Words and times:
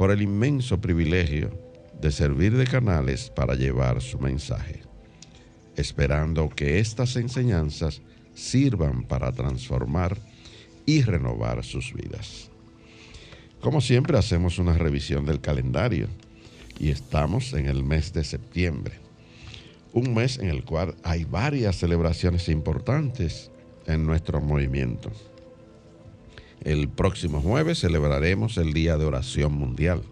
por 0.00 0.10
el 0.10 0.22
inmenso 0.22 0.80
privilegio 0.80 1.50
de 2.00 2.10
servir 2.10 2.56
de 2.56 2.64
canales 2.64 3.28
para 3.28 3.54
llevar 3.54 4.00
su 4.00 4.18
mensaje, 4.18 4.80
esperando 5.76 6.48
que 6.48 6.78
estas 6.78 7.16
enseñanzas 7.16 8.00
sirvan 8.32 9.02
para 9.02 9.30
transformar 9.30 10.16
y 10.86 11.02
renovar 11.02 11.62
sus 11.64 11.92
vidas. 11.92 12.50
Como 13.60 13.82
siempre 13.82 14.16
hacemos 14.16 14.58
una 14.58 14.72
revisión 14.72 15.26
del 15.26 15.42
calendario 15.42 16.08
y 16.78 16.88
estamos 16.88 17.52
en 17.52 17.66
el 17.66 17.84
mes 17.84 18.14
de 18.14 18.24
septiembre, 18.24 18.94
un 19.92 20.14
mes 20.14 20.38
en 20.38 20.48
el 20.48 20.64
cual 20.64 20.94
hay 21.02 21.26
varias 21.26 21.76
celebraciones 21.76 22.48
importantes 22.48 23.50
en 23.86 24.06
nuestro 24.06 24.40
movimiento. 24.40 25.12
El 26.62 26.88
próximo 26.88 27.40
jueves 27.40 27.80
celebraremos 27.80 28.58
el 28.58 28.74
Día 28.74 28.98
de 28.98 29.06
Oración 29.06 29.52
Mundial, 29.52 30.02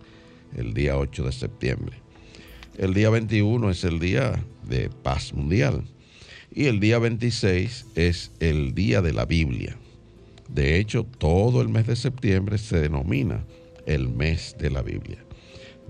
el 0.57 0.73
día 0.73 0.97
8 0.97 1.25
de 1.25 1.33
septiembre. 1.33 1.99
El 2.79 2.95
día 2.95 3.11
21 3.11 3.71
es 3.71 3.85
el 3.85 3.99
Día 3.99 4.43
de 4.67 4.89
Paz 4.89 5.35
Mundial 5.35 5.83
y 6.51 6.67
el 6.67 6.81
día 6.81 6.99
26 6.99 7.87
es 7.97 8.31
el 8.41 8.75
Día 8.75 9.03
de 9.03 9.13
la 9.13 9.27
Biblia. 9.27 9.77
De 10.49 10.79
hecho, 10.79 11.05
todo 11.05 11.61
el 11.61 11.69
mes 11.69 11.87
de 11.87 11.97
septiembre 11.97 12.57
se 12.57 12.81
denomina 12.81 13.45
el 13.85 14.09
mes 14.09 14.57
de 14.59 14.71
la 14.71 14.81
Biblia. 14.81 15.23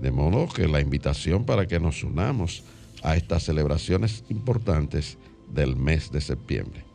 De 0.01 0.11
modo 0.11 0.47
que 0.47 0.67
la 0.67 0.81
invitación 0.81 1.45
para 1.45 1.67
que 1.67 1.79
nos 1.79 2.03
unamos 2.03 2.63
a 3.01 3.15
estas 3.15 3.43
celebraciones 3.43 4.25
importantes 4.29 5.17
del 5.53 5.77
mes 5.77 6.11
de 6.11 6.19
septiembre. 6.19 6.88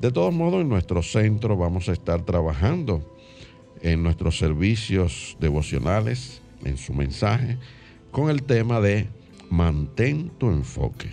De 0.00 0.10
todos 0.10 0.34
modos, 0.34 0.60
en 0.60 0.68
nuestro 0.68 1.02
centro 1.02 1.56
vamos 1.56 1.88
a 1.88 1.92
estar 1.92 2.22
trabajando 2.22 3.16
en 3.80 4.02
nuestros 4.02 4.38
servicios 4.38 5.36
devocionales, 5.40 6.42
en 6.64 6.76
su 6.76 6.94
mensaje, 6.94 7.58
con 8.10 8.30
el 8.30 8.42
tema 8.42 8.80
de 8.80 9.08
mantén 9.50 10.30
tu 10.38 10.50
enfoque. 10.50 11.10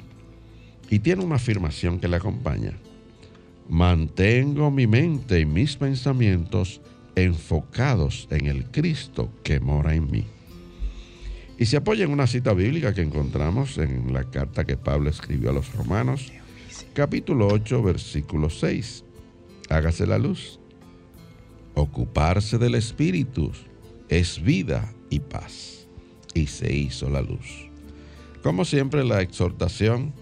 Y 0.90 1.00
tiene 1.00 1.24
una 1.24 1.36
afirmación 1.36 2.00
que 2.00 2.08
le 2.08 2.18
acompaña. 2.18 2.74
Mantengo 3.70 4.72
mi 4.72 4.88
mente 4.88 5.40
y 5.40 5.46
mis 5.46 5.78
pensamientos 5.78 6.82
enfocados 7.16 8.28
en 8.32 8.48
el 8.48 8.66
Cristo 8.72 9.30
que 9.44 9.60
mora 9.60 9.94
en 9.94 10.10
mí. 10.10 10.26
Y 11.58 11.66
se 11.68 11.78
apoya 11.78 12.06
en 12.06 12.12
una 12.12 12.28
cita 12.28 12.54
bíblica 12.54 12.94
que 12.94 13.02
encontramos 13.02 13.78
en 13.78 14.14
la 14.14 14.24
carta 14.24 14.66
que 14.66 14.78
Pablo 14.78 15.10
escribió 15.10 15.52
a 15.52 15.54
los 15.54 15.74
romanos, 15.76 16.32
capítulo 16.94 17.48
8, 17.48 17.84
versículo 17.84 18.50
6. 18.50 19.04
Hágase 19.70 20.06
la 20.06 20.18
luz. 20.18 20.60
Ocuparse 21.76 22.58
del 22.58 22.76
Espíritu 22.76 23.52
es 24.10 24.42
vida 24.42 24.94
y 25.10 25.20
paz. 25.20 25.88
Y 26.34 26.48
se 26.48 26.74
hizo 26.74 27.10
la 27.10 27.22
luz. 27.22 27.70
Como 28.44 28.66
siempre, 28.66 29.04
la 29.04 29.22
exhortación 29.22 30.14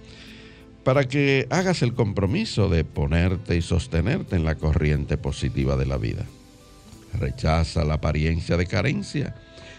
para 0.83 1.07
que 1.07 1.47
hagas 1.49 1.81
el 1.81 1.93
compromiso 1.93 2.69
de 2.69 2.83
ponerte 2.83 3.55
y 3.55 3.61
sostenerte 3.61 4.35
en 4.35 4.45
la 4.45 4.55
corriente 4.55 5.17
positiva 5.17 5.75
de 5.75 5.85
la 5.85 5.97
vida. 5.97 6.25
Rechaza 7.13 7.83
la 7.83 7.95
apariencia 7.95 8.57
de 8.57 8.65
carencia 8.65 9.35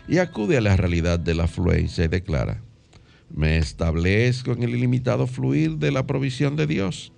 y 0.09 0.19
acude 0.19 0.57
a 0.57 0.61
la 0.61 0.77
realidad 0.77 1.19
de 1.19 1.35
la 1.35 1.45
afluencia 1.45 2.05
y 2.05 2.09
declara, 2.09 2.63
me 3.35 3.59
establezco 3.59 4.53
en 4.53 4.63
el 4.63 4.75
ilimitado 4.75 5.27
fluir 5.27 5.77
de 5.77 5.93
la 5.93 6.07
provisión 6.07 6.57
de 6.57 6.67
Dios 6.67 7.13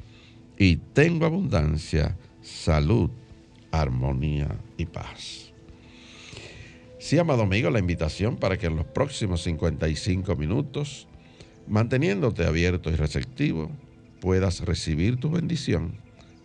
y 0.59 0.77
tengo 0.77 1.27
abundancia, 1.27 2.17
salud, 2.43 3.11
armonía 3.71 4.49
y 4.77 4.87
paz. 4.87 5.53
Sí, 6.99 7.19
amado 7.19 7.43
amigo, 7.43 7.71
la 7.71 7.79
invitación 7.79 8.37
para 8.37 8.57
que 8.59 8.67
en 8.67 8.77
los 8.77 8.87
próximos 8.87 9.43
55 9.43 10.37
minutos, 10.37 11.09
manteniéndote 11.67 12.45
abierto 12.45 12.91
y 12.91 12.97
receptivo, 12.97 13.71
puedas 14.21 14.61
recibir 14.61 15.17
tu 15.17 15.31
bendición 15.31 15.95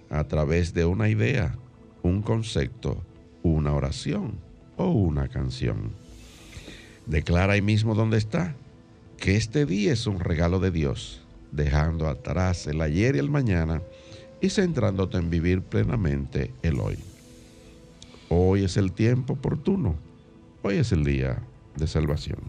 a 0.09 0.23
través 0.23 0.73
de 0.73 0.85
una 0.85 1.09
idea, 1.09 1.56
un 2.01 2.23
concepto, 2.23 3.03
una 3.44 3.73
oración 3.73 4.39
o 4.77 4.89
una 4.89 5.27
canción. 5.27 5.91
Declara 7.06 7.53
ahí 7.53 7.61
mismo 7.61 7.94
dónde 7.94 8.17
está 8.17 8.56
que 9.17 9.35
este 9.35 9.66
día 9.66 9.94
es 9.94 10.07
un 10.07 10.19
regalo 10.19 10.59
de 10.59 10.72
Dios, 10.72 11.22
dejando 11.51 12.07
atrás 12.07 12.67
el 12.67 12.81
ayer 12.81 13.16
y 13.16 13.19
el 13.19 13.29
mañana 13.29 13.81
y 14.41 14.50
centrándote 14.50 15.17
en 15.17 15.29
vivir 15.29 15.61
plenamente 15.61 16.51
el 16.61 16.79
hoy. 16.79 16.97
Hoy 18.29 18.63
es 18.63 18.77
el 18.77 18.91
tiempo 18.91 19.33
oportuno, 19.33 19.95
hoy 20.61 20.75
es 20.75 20.91
el 20.91 21.03
día 21.03 21.41
de 21.75 21.88
salvación. 21.88 22.39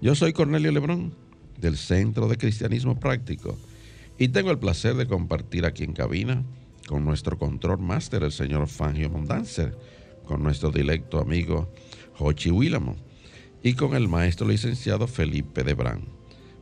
Yo 0.00 0.14
soy 0.14 0.32
Cornelio 0.32 0.72
Lebrón, 0.72 1.14
del 1.60 1.76
Centro 1.76 2.26
de 2.28 2.36
Cristianismo 2.36 2.98
Práctico, 2.98 3.56
y 4.18 4.28
tengo 4.28 4.50
el 4.50 4.58
placer 4.58 4.94
de 4.96 5.06
compartir 5.06 5.64
aquí 5.64 5.84
en 5.84 5.92
cabina 5.92 6.42
con 6.88 7.04
nuestro 7.04 7.38
control 7.38 7.78
máster, 7.78 8.24
el 8.24 8.32
señor 8.32 8.66
Fangio 8.66 9.08
Mondanzer, 9.10 9.76
con 10.26 10.42
nuestro 10.42 10.70
directo 10.70 11.20
amigo 11.20 11.68
Jochi 12.14 12.50
Willamo 12.50 12.96
y 13.64 13.72
con 13.72 13.96
el 13.96 14.08
maestro 14.08 14.46
licenciado 14.46 15.06
Felipe 15.06 15.64
Debrán. 15.64 16.02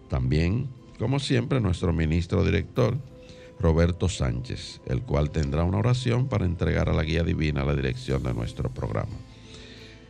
También, 0.08 0.68
como 1.00 1.18
siempre, 1.18 1.60
nuestro 1.60 1.92
ministro 1.92 2.44
director, 2.44 2.96
Roberto 3.58 4.08
Sánchez, 4.08 4.80
el 4.86 5.02
cual 5.02 5.30
tendrá 5.30 5.64
una 5.64 5.78
oración 5.78 6.28
para 6.28 6.46
entregar 6.46 6.88
a 6.88 6.92
la 6.92 7.02
guía 7.02 7.24
divina 7.24 7.64
la 7.64 7.74
dirección 7.74 8.22
de 8.22 8.32
nuestro 8.32 8.70
programa. 8.70 9.10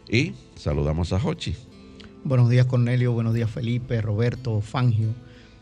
Y 0.07 0.35
saludamos 0.55 1.15
a 1.15 1.19
Jochi. 1.19 1.57
Buenos 2.25 2.51
días 2.51 2.67
Cornelio, 2.67 3.13
buenos 3.13 3.33
días 3.33 3.51
Felipe, 3.51 4.03
Roberto, 4.03 4.61
Fangio. 4.61 5.09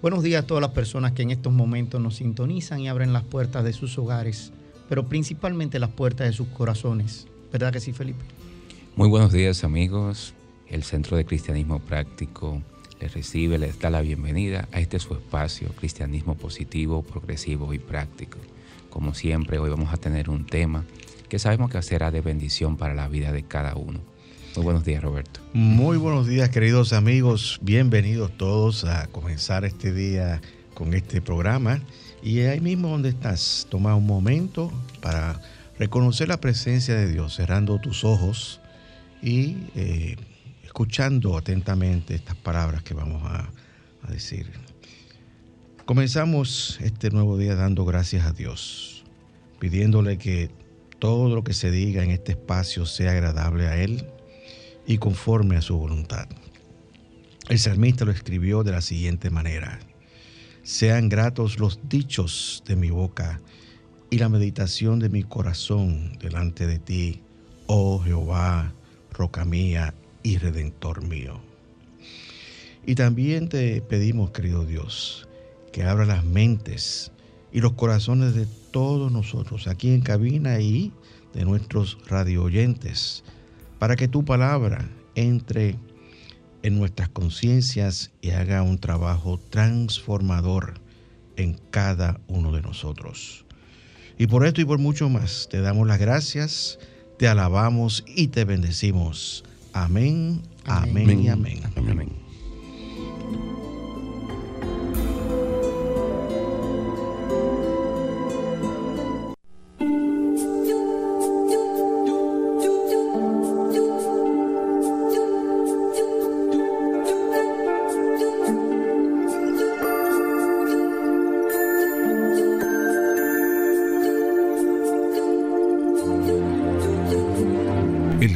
Buenos 0.02 0.24
días 0.24 0.42
a 0.42 0.46
todas 0.46 0.60
las 0.60 0.72
personas 0.72 1.12
que 1.12 1.22
en 1.22 1.30
estos 1.30 1.52
momentos 1.52 2.00
nos 2.00 2.16
sintonizan 2.16 2.80
y 2.80 2.88
abren 2.88 3.12
las 3.12 3.22
puertas 3.22 3.62
de 3.62 3.72
sus 3.72 3.96
hogares, 3.98 4.52
pero 4.88 5.06
principalmente 5.08 5.78
las 5.78 5.90
puertas 5.90 6.26
de 6.26 6.32
sus 6.32 6.48
corazones. 6.48 7.28
¿Verdad 7.52 7.72
que 7.72 7.78
sí, 7.78 7.92
Felipe? 7.92 8.24
Muy 8.96 9.08
buenos 9.08 9.32
días 9.32 9.62
amigos, 9.62 10.34
el 10.70 10.84
Centro 10.84 11.16
de 11.16 11.24
Cristianismo 11.24 11.80
Práctico 11.80 12.62
les 13.00 13.12
recibe, 13.12 13.58
les 13.58 13.78
da 13.78 13.90
la 13.90 14.02
bienvenida 14.02 14.68
a 14.72 14.80
este 14.80 14.98
su 14.98 15.14
espacio, 15.14 15.68
Cristianismo 15.70 16.36
Positivo, 16.36 17.02
Progresivo 17.02 17.74
y 17.74 17.78
Práctico. 17.78 18.38
Como 18.88 19.14
siempre, 19.14 19.58
hoy 19.58 19.70
vamos 19.70 19.92
a 19.92 19.96
tener 19.96 20.30
un 20.30 20.46
tema 20.46 20.84
que 21.28 21.38
sabemos 21.38 21.70
que 21.70 21.82
será 21.82 22.10
de 22.10 22.20
bendición 22.20 22.76
para 22.76 22.94
la 22.94 23.08
vida 23.08 23.32
de 23.32 23.42
cada 23.42 23.74
uno. 23.74 24.00
Muy 24.54 24.64
buenos 24.64 24.84
días, 24.84 25.02
Roberto. 25.02 25.40
Muy 25.52 25.96
buenos 25.96 26.26
días, 26.26 26.50
queridos 26.50 26.92
amigos. 26.92 27.58
Bienvenidos 27.62 28.36
todos 28.36 28.84
a 28.84 29.06
comenzar 29.06 29.64
este 29.64 29.92
día 29.92 30.40
con 30.74 30.94
este 30.94 31.20
programa. 31.20 31.80
Y 32.22 32.40
ahí 32.40 32.60
mismo 32.60 32.88
donde 32.88 33.08
estás, 33.08 33.66
toma 33.70 33.94
un 33.94 34.06
momento 34.06 34.72
para 35.00 35.40
reconocer 35.78 36.28
la 36.28 36.40
presencia 36.40 36.94
de 36.94 37.08
Dios, 37.10 37.34
cerrando 37.34 37.78
tus 37.78 38.04
ojos 38.04 38.60
y 39.22 39.56
eh, 39.74 40.16
escuchando 40.70 41.36
atentamente 41.36 42.14
estas 42.14 42.36
palabras 42.36 42.84
que 42.84 42.94
vamos 42.94 43.24
a, 43.24 43.50
decir. 44.08 44.50
Comenzamos 45.84 46.78
este 46.80 47.10
nuevo 47.10 47.36
día 47.36 47.56
dando 47.56 47.84
gracias 47.84 48.24
a 48.24 48.32
Dios, 48.32 49.04
pidiéndole 49.58 50.16
que 50.16 50.48
todo 51.00 51.34
lo 51.34 51.42
que 51.42 51.54
se 51.54 51.72
diga 51.72 52.04
en 52.04 52.12
este 52.12 52.32
espacio 52.32 52.86
sea 52.86 53.10
agradable 53.10 53.66
a 53.66 53.82
Él, 53.82 54.06
y 54.86 54.98
conforme 54.98 55.56
a 55.56 55.60
su 55.60 55.76
voluntad. 55.76 56.28
El 57.48 57.58
salmista 57.58 58.04
lo 58.04 58.12
escribió 58.12 58.62
de 58.62 58.70
la 58.70 58.80
siguiente 58.80 59.28
manera. 59.28 59.80
Sean 60.62 61.08
gratos 61.08 61.58
los 61.58 61.80
dichos 61.88 62.62
de 62.66 62.76
mi 62.76 62.90
boca 62.90 63.40
y 64.08 64.18
la 64.18 64.28
meditación 64.28 65.00
de 65.00 65.08
mi 65.08 65.24
corazón 65.24 66.16
delante 66.20 66.68
de 66.68 66.78
ti, 66.78 67.22
oh 67.66 68.00
Jehová, 68.00 68.72
roca 69.12 69.44
mía 69.44 69.94
y 70.22 70.38
redentor 70.38 71.02
mío. 71.02 71.40
Y 72.86 72.94
también 72.94 73.48
te 73.48 73.82
pedimos, 73.82 74.30
querido 74.30 74.64
Dios, 74.64 75.28
que 75.72 75.84
abra 75.84 76.06
las 76.06 76.24
mentes 76.24 77.12
y 77.52 77.60
los 77.60 77.72
corazones 77.72 78.34
de 78.34 78.46
todos 78.70 79.12
nosotros 79.12 79.66
aquí 79.66 79.92
en 79.92 80.00
cabina 80.00 80.60
y 80.60 80.92
de 81.34 81.44
nuestros 81.44 81.98
radio 82.08 82.44
oyentes, 82.44 83.22
para 83.78 83.96
que 83.96 84.08
tu 84.08 84.24
palabra 84.24 84.88
entre 85.14 85.76
en 86.62 86.78
nuestras 86.78 87.08
conciencias 87.08 88.10
y 88.20 88.30
haga 88.30 88.62
un 88.62 88.78
trabajo 88.78 89.38
transformador 89.50 90.74
en 91.36 91.54
cada 91.70 92.20
uno 92.28 92.52
de 92.52 92.62
nosotros. 92.62 93.44
Y 94.18 94.26
por 94.26 94.44
esto 94.44 94.60
y 94.60 94.64
por 94.64 94.78
mucho 94.78 95.08
más, 95.08 95.48
te 95.50 95.60
damos 95.60 95.86
las 95.86 95.98
gracias, 95.98 96.78
te 97.18 97.28
alabamos 97.28 98.04
y 98.06 98.28
te 98.28 98.44
bendecimos. 98.44 99.44
Amén, 99.72 100.42
amén, 100.66 101.20
y 101.20 101.28
amén. 101.28 101.60
amén. 101.76 102.29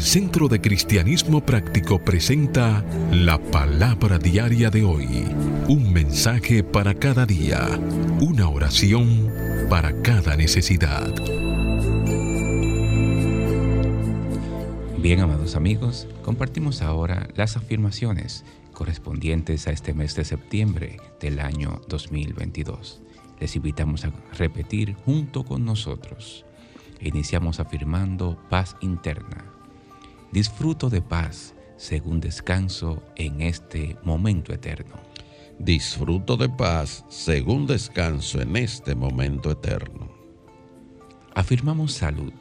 Centro 0.04 0.48
de 0.48 0.60
Cristianismo 0.60 1.40
Práctico 1.40 1.98
presenta 1.98 2.84
la 3.10 3.38
palabra 3.38 4.18
diaria 4.18 4.68
de 4.68 4.84
hoy. 4.84 5.24
Un 5.66 5.94
mensaje 5.94 6.62
para 6.62 6.92
cada 6.92 7.24
día. 7.24 7.80
Una 8.20 8.50
oración 8.50 9.32
para 9.70 10.02
cada 10.02 10.36
necesidad. 10.36 11.10
Bien, 14.98 15.20
amados 15.20 15.56
amigos, 15.56 16.06
compartimos 16.22 16.82
ahora 16.82 17.26
las 17.34 17.56
afirmaciones 17.56 18.44
correspondientes 18.74 19.66
a 19.66 19.70
este 19.70 19.94
mes 19.94 20.14
de 20.14 20.26
septiembre 20.26 20.98
del 21.18 21.40
año 21.40 21.80
2022. 21.88 23.00
Les 23.40 23.56
invitamos 23.56 24.04
a 24.04 24.12
repetir 24.36 24.96
junto 25.06 25.44
con 25.44 25.64
nosotros. 25.64 26.44
Iniciamos 27.00 27.58
afirmando 27.58 28.38
paz 28.50 28.76
interna 28.82 29.53
Disfruto 30.34 30.90
de 30.90 31.00
paz 31.00 31.54
según 31.76 32.19
descanso 32.19 33.04
en 33.14 33.40
este 33.40 33.96
momento 34.02 34.52
eterno. 34.52 34.96
Disfruto 35.60 36.36
de 36.36 36.48
paz 36.48 37.04
según 37.08 37.69
descanso 37.69 38.40
en 38.40 38.56
este 38.56 38.96
momento 38.96 39.52
eterno. 39.52 40.08
Afirmamos 41.36 41.92
salud. 41.92 42.32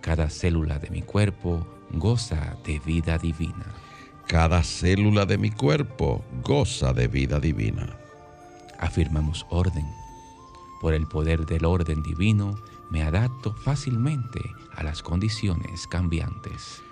Cada 0.00 0.30
célula 0.30 0.78
de 0.78 0.90
mi 0.90 1.02
cuerpo 1.02 1.66
goza 1.90 2.56
de 2.64 2.78
vida 2.78 3.18
divina. 3.18 3.66
Cada 4.28 4.62
célula 4.62 5.26
de 5.26 5.38
mi 5.38 5.50
cuerpo 5.50 6.24
goza 6.44 6.92
de 6.92 7.08
vida 7.08 7.40
divina. 7.40 7.98
Afirmamos 8.78 9.44
orden. 9.50 9.86
Por 10.80 10.94
el 10.94 11.08
poder 11.08 11.46
del 11.46 11.64
orden 11.64 12.04
divino, 12.04 12.54
me 12.90 13.02
adapto 13.02 13.52
fácilmente 13.52 14.40
a 14.74 14.82
las 14.82 15.02
condiciones 15.02 15.86
cambiantes. 15.86 16.82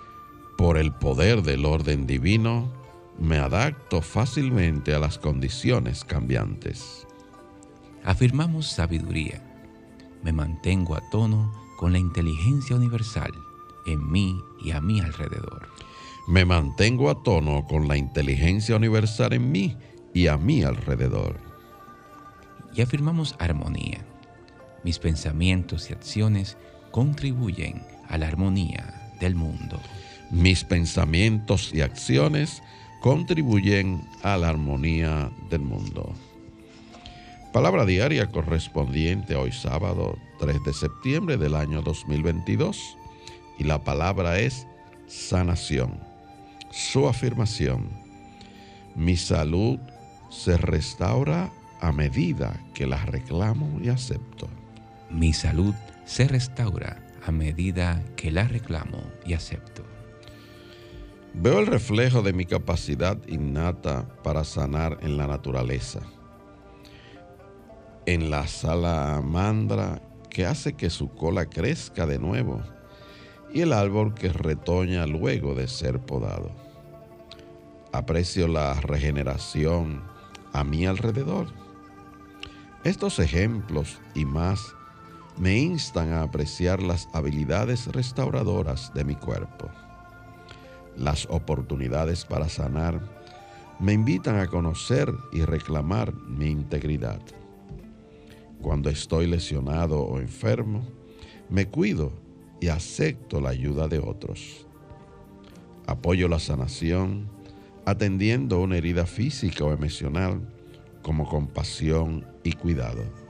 Por 0.57 0.77
el 0.77 0.93
poder 0.93 1.41
del 1.41 1.65
orden 1.65 2.07
divino, 2.07 2.71
me 3.17 3.37
adapto 3.37 4.01
fácilmente 4.01 4.93
a 4.93 4.99
las 4.99 5.17
condiciones 5.17 6.03
cambiantes. 6.03 7.07
Afirmamos 8.03 8.69
sabiduría. 8.71 9.41
Me 10.23 10.31
mantengo 10.31 10.95
a 10.95 11.09
tono 11.09 11.51
con 11.77 11.91
la 11.91 11.99
inteligencia 11.99 12.75
universal 12.75 13.31
en 13.85 14.11
mí 14.11 14.41
y 14.63 14.71
a 14.71 14.81
mi 14.81 14.99
alrededor. 14.99 15.67
Me 16.27 16.43
mantengo 16.43 17.09
a 17.09 17.21
tono 17.21 17.65
con 17.67 17.87
la 17.87 17.97
inteligencia 17.97 18.75
universal 18.75 19.33
en 19.33 19.51
mí 19.51 19.77
y 20.13 20.27
a 20.27 20.37
mi 20.37 20.63
alrededor. 20.63 21.37
Y 22.73 22.81
afirmamos 22.81 23.35
armonía 23.39 24.05
mis 24.85 24.99
pensamientos 24.99 25.89
y 25.89 25.93
acciones 25.93 26.57
contribuyen 26.91 27.81
a 28.07 28.19
la 28.19 28.27
armonía 28.27 29.11
del 29.19 29.33
mundo. 29.33 29.81
Mis 30.29 30.63
pensamientos 30.63 31.71
y 31.73 31.81
acciones 31.81 32.61
contribuyen 33.01 34.07
a 34.21 34.37
la 34.37 34.49
armonía 34.49 35.31
del 35.49 35.61
mundo. 35.61 36.13
Palabra 37.51 37.83
diaria 37.83 38.27
correspondiente 38.27 39.35
hoy 39.35 39.51
sábado 39.51 40.19
3 40.39 40.63
de 40.63 40.73
septiembre 40.73 41.37
del 41.37 41.55
año 41.55 41.81
2022 41.81 42.95
y 43.57 43.63
la 43.63 43.83
palabra 43.83 44.37
es 44.37 44.67
sanación. 45.07 45.99
Su 46.69 47.07
afirmación, 47.07 47.89
mi 48.93 49.17
salud 49.17 49.79
se 50.29 50.57
restaura 50.57 51.49
a 51.81 51.91
medida 51.91 52.59
que 52.75 52.85
la 52.85 53.03
reclamo 53.03 53.79
y 53.81 53.89
acepto. 53.89 54.47
Mi 55.09 55.33
salud 55.33 55.73
se 56.05 56.27
restaura 56.27 57.01
a 57.25 57.31
medida 57.31 58.03
que 58.15 58.31
la 58.31 58.47
reclamo 58.47 59.03
y 59.25 59.33
acepto. 59.33 59.83
Veo 61.33 61.59
el 61.59 61.67
reflejo 61.67 62.21
de 62.21 62.33
mi 62.33 62.45
capacidad 62.45 63.17
innata 63.27 64.07
para 64.23 64.43
sanar 64.43 64.99
en 65.01 65.17
la 65.17 65.27
naturaleza. 65.27 66.01
En 68.05 68.29
la 68.29 68.47
salamandra 68.47 70.01
que 70.29 70.45
hace 70.45 70.73
que 70.73 70.89
su 70.89 71.09
cola 71.09 71.45
crezca 71.45 72.05
de 72.05 72.19
nuevo 72.19 72.61
y 73.53 73.61
el 73.61 73.73
árbol 73.73 74.13
que 74.13 74.29
retoña 74.29 75.05
luego 75.05 75.55
de 75.55 75.67
ser 75.67 75.99
podado. 75.99 76.51
Aprecio 77.91 78.47
la 78.47 78.73
regeneración 78.81 80.03
a 80.53 80.63
mi 80.63 80.85
alrededor. 80.85 81.47
Estos 82.83 83.19
ejemplos 83.19 83.99
y 84.13 84.25
más 84.25 84.74
me 85.37 85.57
instan 85.57 86.13
a 86.13 86.21
apreciar 86.21 86.81
las 86.81 87.09
habilidades 87.13 87.87
restauradoras 87.87 88.93
de 88.93 89.03
mi 89.03 89.15
cuerpo. 89.15 89.69
Las 90.95 91.27
oportunidades 91.29 92.23
para 92.23 92.47
sanar 92.47 93.01
me 93.79 93.91
invitan 93.91 94.39
a 94.39 94.47
conocer 94.47 95.13
y 95.33 95.41
reclamar 95.41 96.13
mi 96.13 96.47
integridad. 96.47 97.19
Cuando 98.61 98.89
estoy 98.89 99.27
lesionado 99.27 99.99
o 99.99 100.19
enfermo, 100.19 100.87
me 101.49 101.67
cuido 101.67 102.13
y 102.61 102.69
acepto 102.69 103.41
la 103.41 103.49
ayuda 103.49 103.89
de 103.89 103.99
otros. 103.99 104.65
Apoyo 105.85 106.29
la 106.29 106.39
sanación 106.39 107.29
atendiendo 107.85 108.61
una 108.61 108.77
herida 108.77 109.05
física 109.05 109.65
o 109.65 109.73
emocional 109.73 110.41
como 111.03 111.27
compasión 111.27 112.25
y 112.43 112.53
cuidado 112.53 113.24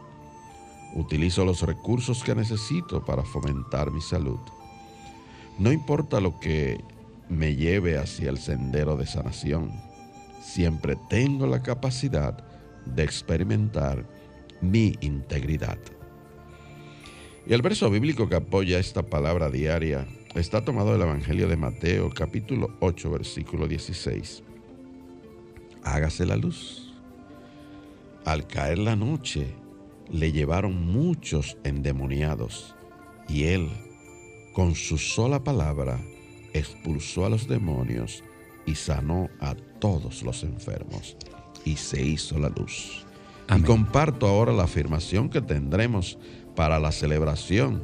Utilizo 0.95 1.45
los 1.45 1.61
recursos 1.61 2.23
que 2.23 2.33
necesito 2.33 3.03
para 3.03 3.23
fomentar 3.23 3.91
mi 3.91 4.01
salud. 4.01 4.39
No 5.59 5.71
importa 5.71 6.19
lo 6.19 6.39
que 6.39 6.81
me 7.29 7.55
lleve 7.55 7.97
hacia 7.97 8.29
el 8.29 8.37
sendero 8.37 8.97
de 8.97 9.05
sanación, 9.05 9.71
siempre 10.41 10.95
tengo 11.09 11.47
la 11.47 11.61
capacidad 11.61 12.43
de 12.85 13.03
experimentar 13.03 14.05
mi 14.61 14.95
integridad. 15.01 15.77
Y 17.47 17.53
el 17.53 17.61
verso 17.61 17.89
bíblico 17.89 18.27
que 18.27 18.35
apoya 18.35 18.79
esta 18.79 19.03
palabra 19.03 19.49
diaria 19.49 20.07
está 20.33 20.65
tomado 20.65 20.93
del 20.93 21.01
Evangelio 21.01 21.47
de 21.47 21.57
Mateo 21.57 22.09
capítulo 22.09 22.75
8 22.79 23.11
versículo 23.11 23.67
16. 23.67 24.43
Hágase 25.83 26.25
la 26.25 26.35
luz. 26.35 26.93
Al 28.25 28.47
caer 28.47 28.79
la 28.79 28.95
noche, 28.95 29.53
le 30.12 30.31
llevaron 30.31 30.85
muchos 30.85 31.57
endemoniados 31.63 32.75
y 33.27 33.45
él, 33.45 33.69
con 34.53 34.75
su 34.75 34.97
sola 34.97 35.43
palabra, 35.43 36.00
expulsó 36.53 37.25
a 37.25 37.29
los 37.29 37.47
demonios 37.47 38.24
y 38.65 38.75
sanó 38.75 39.29
a 39.39 39.55
todos 39.79 40.24
los 40.24 40.43
enfermos 40.43 41.17
y 41.65 41.75
se 41.75 42.01
hizo 42.01 42.39
la 42.39 42.50
luz. 42.50 43.05
Y 43.55 43.62
comparto 43.62 44.27
ahora 44.27 44.53
la 44.53 44.63
afirmación 44.63 45.29
que 45.29 45.41
tendremos 45.41 46.17
para 46.55 46.79
la 46.79 46.91
celebración 46.91 47.83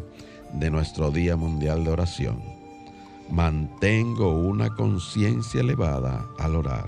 de 0.54 0.72
nuestro 0.72 1.12
Día 1.12 1.36
Mundial 1.36 1.84
de 1.84 1.92
Oración. 1.92 2.42
Mantengo 3.30 4.34
una 4.38 4.76
conciencia 4.76 5.62
elevada 5.62 6.28
al 6.40 6.56
orar. 6.56 6.88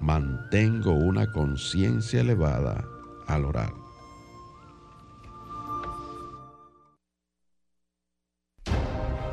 Mantengo 0.00 0.92
una 0.92 1.30
conciencia 1.32 2.20
elevada 2.20 2.84
al 3.26 3.44
orar. 3.44 3.83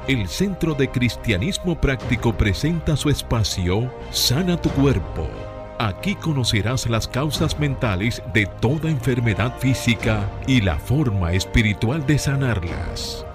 El 0.08 0.27
Centro 0.27 0.74
de 0.74 0.89
Cristianismo 0.89 1.79
Práctico 1.79 2.36
presenta 2.36 2.98
su 2.98 3.12
espacio 3.12 3.93
Sana 4.10 4.60
tu 4.60 4.70
Cuerpo. 4.70 5.29
Aquí 5.77 6.15
conocerás 6.15 6.89
las 6.89 7.08
causas 7.08 7.60
mentales 7.60 8.24
de 8.34 8.48
toda 8.48 8.89
enfermedad 8.89 9.55
física 9.60 10.27
y 10.48 10.62
la 10.62 10.79
forma 10.79 11.34
espiritual 11.34 12.03
de 12.08 12.17
sanarlas. 12.17 13.27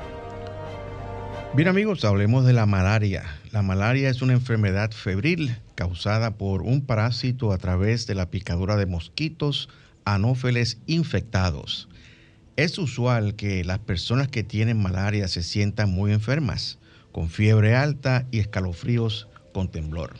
Bien 1.54 1.68
amigos, 1.68 2.04
hablemos 2.04 2.44
de 2.44 2.52
la 2.52 2.66
malaria. 2.66 3.22
La 3.52 3.62
malaria 3.62 4.10
es 4.10 4.20
una 4.20 4.32
enfermedad 4.32 4.90
febril 4.90 5.56
causada 5.76 6.36
por 6.36 6.62
un 6.62 6.84
parásito 6.84 7.52
a 7.52 7.58
través 7.58 8.08
de 8.08 8.16
la 8.16 8.28
picadura 8.28 8.74
de 8.74 8.86
mosquitos 8.86 9.68
anófeles 10.04 10.78
infectados. 10.86 11.88
Es 12.56 12.78
usual 12.78 13.34
que 13.34 13.64
las 13.64 13.80
personas 13.80 14.28
que 14.28 14.42
tienen 14.42 14.80
malaria 14.80 15.28
se 15.28 15.42
sientan 15.42 15.90
muy 15.90 16.12
enfermas, 16.12 16.78
con 17.12 17.28
fiebre 17.28 17.76
alta 17.76 18.26
y 18.30 18.38
escalofríos 18.38 19.28
con 19.52 19.68
temblor. 19.68 20.14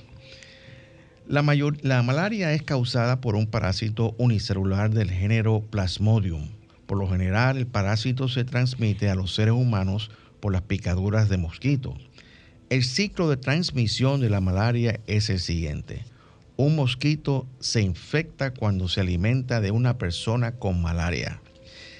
La, 1.27 1.41
mayor, 1.41 1.79
la 1.83 2.03
malaria 2.03 2.53
es 2.53 2.63
causada 2.63 3.23
por 3.23 3.37
un 3.37 3.47
parásito 3.47 4.15
unicelular 4.19 4.91
del 4.91 5.11
género 5.11 5.63
Plasmodium. 5.71 6.51
Por 6.85 6.99
lo 6.99 7.09
general, 7.09 7.57
el 7.57 7.67
parásito 7.67 8.29
se 8.29 8.45
transmite 8.45 9.09
a 9.09 9.15
los 9.15 9.35
seres 9.35 9.55
humanos 9.55 10.11
por 10.39 10.53
las 10.53 10.63
picaduras 10.63 11.31
de 11.31 11.39
mosquito. 11.39 11.97
El 12.69 12.85
ciclo 12.85 13.31
de 13.31 13.39
transmisión 13.39 14.21
de 14.21 14.29
la 14.29 14.43
malaria 14.43 15.01
es 15.07 15.31
el 15.31 15.41
siguiente. 15.41 16.05
Un 16.59 16.77
mosquito 16.77 17.47
se 17.61 17.81
infecta 17.81 18.53
cuando 18.53 18.89
se 18.89 19.01
alimenta 19.01 19.63
de 19.63 19.71
una 19.71 19.97
persona 19.97 20.53
con 20.53 20.83
malaria. 20.83 21.41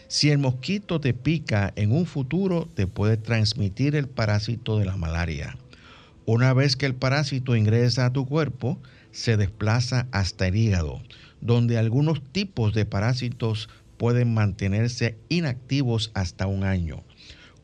Si 0.09 0.31
el 0.31 0.39
mosquito 0.39 1.01
te 1.01 1.15
pica 1.15 1.73
en 1.75 1.91
un 1.91 2.07
futuro, 2.07 2.69
te 2.75 2.87
puede 2.87 3.17
transmitir 3.17 3.97
el 3.97 4.09
parásito 4.09 4.79
de 4.79 4.85
la 4.85 4.97
malaria. 4.97 5.57
Una 6.27 6.53
vez 6.53 6.77
que 6.77 6.87
el 6.87 6.95
parásito 6.95 7.57
ingresa 7.57 8.07
a 8.07 8.13
tu 8.13 8.25
cuerpo, 8.25 8.79
se 9.11 9.37
desplaza 9.37 10.07
hasta 10.13 10.47
el 10.47 10.57
hígado, 10.57 11.03
donde 11.41 11.77
algunos 11.77 12.23
tipos 12.23 12.73
de 12.73 12.87
parásitos 12.87 13.69
pueden 13.97 14.33
mantenerse 14.33 15.17
inactivos 15.29 16.13
hasta 16.15 16.47
un 16.47 16.63
año. 16.63 17.03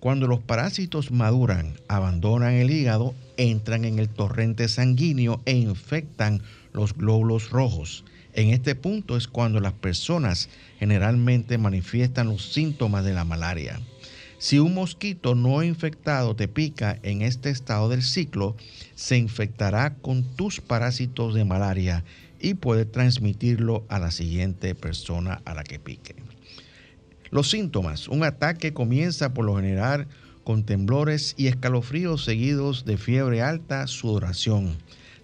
Cuando 0.01 0.27
los 0.27 0.41
parásitos 0.41 1.13
maduran, 1.13 1.75
abandonan 1.87 2.55
el 2.55 2.73
hígado, 2.73 3.15
entran 3.37 3.85
en 3.85 4.01
el 4.01 4.09
torrente 4.09 4.67
sanguíneo 4.67 5.41
e 5.45 5.53
infectan 5.53 6.43
los 6.73 6.95
glóbulos 6.95 7.51
rojos. 7.51 8.05
En 8.35 8.49
este 8.49 8.75
punto 8.75 9.17
es 9.17 9.29
cuando 9.29 9.61
las 9.61 9.75
personas 9.75 10.49
generalmente 10.83 11.59
manifiestan 11.59 12.27
los 12.27 12.53
síntomas 12.53 13.05
de 13.05 13.13
la 13.13 13.23
malaria. 13.23 13.79
Si 14.39 14.59
un 14.59 14.75
mosquito 14.75 15.37
no 15.37 15.63
infectado 15.63 16.35
te 16.35 16.49
pica 16.49 16.99
en 17.05 17.23
este 17.23 17.51
estado 17.51 17.89
del 17.89 18.03
ciclo, 18.03 18.57
se 18.97 19.17
infectará 19.17 19.95
con 19.95 20.25
tus 20.35 20.61
parásitos 20.61 21.35
de 21.35 21.45
malaria 21.45 22.03
y 22.41 22.55
puede 22.55 22.85
transmitirlo 22.85 23.85
a 23.89 24.01
la 24.01 24.11
siguiente 24.11 24.75
persona 24.75 25.41
a 25.45 25.55
la 25.55 25.63
que 25.63 25.79
pique. 25.79 26.17
Los 27.31 27.49
síntomas. 27.49 28.09
Un 28.09 28.25
ataque 28.25 28.73
comienza 28.73 29.33
por 29.33 29.45
lo 29.45 29.55
general 29.55 30.09
con 30.43 30.65
temblores 30.65 31.37
y 31.37 31.47
escalofríos 31.47 32.25
seguidos 32.25 32.85
de 32.85 32.97
fiebre 32.97 33.41
alta, 33.41 33.87
sudoración. 33.87 34.77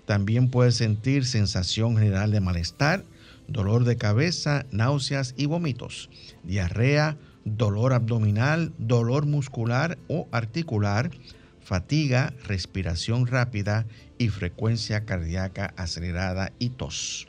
También 0.07 0.51
puede 0.51 0.71
sentir 0.71 1.27
sensación 1.27 1.97
general 1.97 2.31
de 2.31 2.41
malestar, 2.41 3.03
dolor 3.49 3.85
de 3.85 3.97
cabeza, 3.97 4.67
náuseas 4.71 5.35
y 5.37 5.47
vómitos, 5.47 6.11
diarrea, 6.45 7.17
dolor 7.45 7.93
abdominal, 7.93 8.73
dolor 8.79 9.27
muscular 9.27 9.99
o 10.09 10.29
articular, 10.31 11.11
fatiga, 11.61 12.33
respiración 12.45 13.27
rápida 13.27 13.87
y 14.19 14.29
frecuencia 14.29 15.05
cardíaca 15.05 15.73
acelerada 15.77 16.53
y 16.59 16.71
tos. 16.71 17.27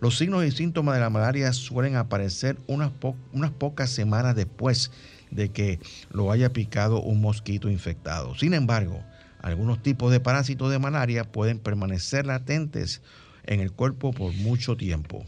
Los 0.00 0.18
signos 0.18 0.44
y 0.44 0.50
síntomas 0.50 0.96
de 0.96 1.00
la 1.00 1.10
malaria 1.10 1.52
suelen 1.52 1.94
aparecer 1.94 2.58
unas, 2.66 2.90
unas 3.32 3.52
pocas 3.52 3.88
semanas 3.88 4.34
después 4.34 4.90
de 5.30 5.50
que 5.50 5.78
lo 6.10 6.32
haya 6.32 6.52
picado 6.52 7.00
un 7.00 7.20
mosquito 7.20 7.70
infectado. 7.70 8.34
Sin 8.34 8.52
embargo, 8.52 9.00
algunos 9.40 9.80
tipos 9.80 10.10
de 10.10 10.18
parásitos 10.18 10.70
de 10.72 10.80
malaria 10.80 11.24
pueden 11.24 11.58
permanecer 11.58 12.26
latentes 12.26 13.00
en 13.44 13.60
el 13.60 13.72
cuerpo 13.72 14.12
por 14.12 14.32
mucho 14.34 14.76
tiempo. 14.76 15.24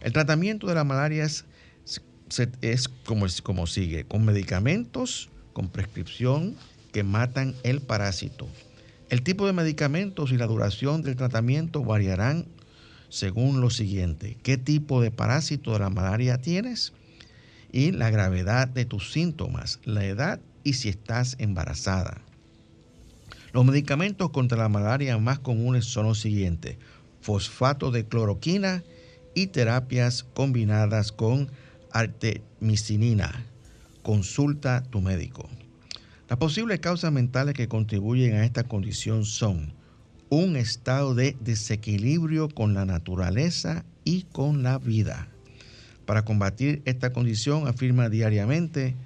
El 0.00 0.12
tratamiento 0.12 0.66
de 0.66 0.74
la 0.74 0.84
malaria 0.84 1.24
es, 1.24 2.88
como, 3.04 3.26
como 3.42 3.66
sigue, 3.66 4.04
con 4.04 4.24
medicamentos, 4.24 5.28
con 5.52 5.68
prescripción 5.68 6.54
que 6.92 7.02
matan 7.02 7.54
el 7.64 7.80
parásito. 7.80 8.48
El 9.10 9.22
tipo 9.22 9.46
de 9.46 9.52
medicamentos 9.52 10.32
y 10.32 10.36
la 10.36 10.46
duración 10.46 11.02
del 11.02 11.16
tratamiento 11.16 11.82
variarán 11.82 12.46
según 13.08 13.60
lo 13.60 13.70
siguiente, 13.70 14.36
qué 14.42 14.58
tipo 14.58 15.00
de 15.00 15.10
parásito 15.10 15.72
de 15.72 15.78
la 15.78 15.88
malaria 15.88 16.38
tienes 16.38 16.92
y 17.72 17.90
la 17.92 18.10
gravedad 18.10 18.68
de 18.68 18.84
tus 18.84 19.12
síntomas, 19.12 19.80
la 19.84 20.04
edad 20.04 20.40
y 20.62 20.74
si 20.74 20.90
estás 20.90 21.36
embarazada. 21.38 22.20
Los 23.52 23.64
medicamentos 23.64 24.30
contra 24.30 24.58
la 24.58 24.68
malaria 24.68 25.16
más 25.16 25.38
comunes 25.38 25.86
son 25.86 26.04
los 26.04 26.20
siguientes, 26.20 26.76
fosfato 27.22 27.90
de 27.90 28.06
cloroquina 28.06 28.82
y 29.38 29.46
terapias 29.46 30.24
combinadas 30.34 31.12
con 31.12 31.48
artemisinina. 31.92 33.44
Consulta 34.02 34.82
tu 34.82 35.00
médico. 35.00 35.48
Las 36.28 36.40
posibles 36.40 36.80
causas 36.80 37.12
mentales 37.12 37.54
que 37.54 37.68
contribuyen 37.68 38.34
a 38.34 38.44
esta 38.44 38.64
condición 38.64 39.24
son 39.24 39.72
un 40.28 40.56
estado 40.56 41.14
de 41.14 41.36
desequilibrio 41.40 42.48
con 42.48 42.74
la 42.74 42.84
naturaleza 42.84 43.84
y 44.04 44.24
con 44.24 44.64
la 44.64 44.78
vida. 44.78 45.28
Para 46.04 46.24
combatir 46.24 46.82
esta 46.84 47.12
condición 47.12 47.68
afirma 47.68 48.08
diariamente, 48.08 48.96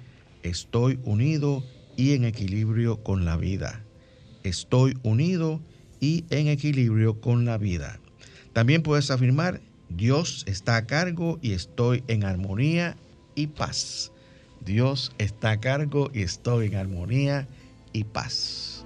estoy 0.41 0.99
unido 1.03 1.63
y 1.95 2.13
en 2.13 2.25
equilibrio 2.25 3.03
con 3.03 3.23
la 3.23 3.37
vida. 3.37 3.83
Estoy 4.43 4.97
unido 5.03 5.61
y 5.99 6.25
en 6.31 6.47
equilibrio 6.47 7.21
con 7.21 7.45
la 7.45 7.59
vida. 7.59 7.99
También 8.51 8.81
puedes 8.81 9.11
afirmar, 9.11 9.61
Dios 9.95 10.43
está 10.47 10.77
a 10.77 10.85
cargo 10.87 11.37
y 11.41 11.53
estoy 11.53 12.03
en 12.07 12.23
armonía 12.23 12.97
y 13.35 13.47
paz. 13.47 14.11
Dios 14.65 15.11
está 15.19 15.51
a 15.51 15.59
cargo 15.59 16.09
y 16.13 16.23
estoy 16.23 16.67
en 16.67 16.75
armonía 16.75 17.47
y 17.91 18.03
paz. 18.03 18.85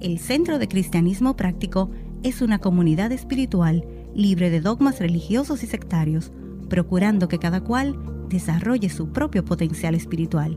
El 0.00 0.18
Centro 0.20 0.58
de 0.58 0.68
Cristianismo 0.68 1.36
Práctico 1.36 1.90
es 2.22 2.40
una 2.40 2.60
comunidad 2.60 3.10
espiritual 3.10 3.84
libre 4.14 4.50
de 4.50 4.60
dogmas 4.60 5.00
religiosos 5.00 5.64
y 5.64 5.66
sectarios, 5.66 6.30
procurando 6.68 7.26
que 7.26 7.38
cada 7.38 7.62
cual 7.62 7.96
desarrolle 8.28 8.90
su 8.90 9.12
propio 9.12 9.44
potencial 9.44 9.96
espiritual. 9.96 10.56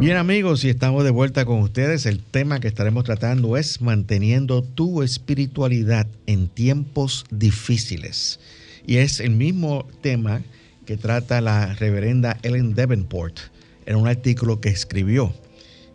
Bien 0.00 0.16
amigos, 0.16 0.64
y 0.64 0.70
estamos 0.70 1.04
de 1.04 1.10
vuelta 1.10 1.44
con 1.44 1.60
ustedes. 1.60 2.06
El 2.06 2.20
tema 2.20 2.58
que 2.58 2.68
estaremos 2.68 3.04
tratando 3.04 3.58
es 3.58 3.82
manteniendo 3.82 4.62
tu 4.62 5.02
espiritualidad 5.02 6.06
en 6.24 6.48
tiempos 6.48 7.26
difíciles. 7.30 8.40
Y 8.86 8.96
es 8.96 9.20
el 9.20 9.32
mismo 9.32 9.86
tema 10.00 10.40
que 10.86 10.96
trata 10.96 11.42
la 11.42 11.74
reverenda 11.74 12.38
Ellen 12.42 12.74
Davenport 12.74 13.40
en 13.84 13.96
un 13.96 14.08
artículo 14.08 14.58
que 14.58 14.70
escribió. 14.70 15.34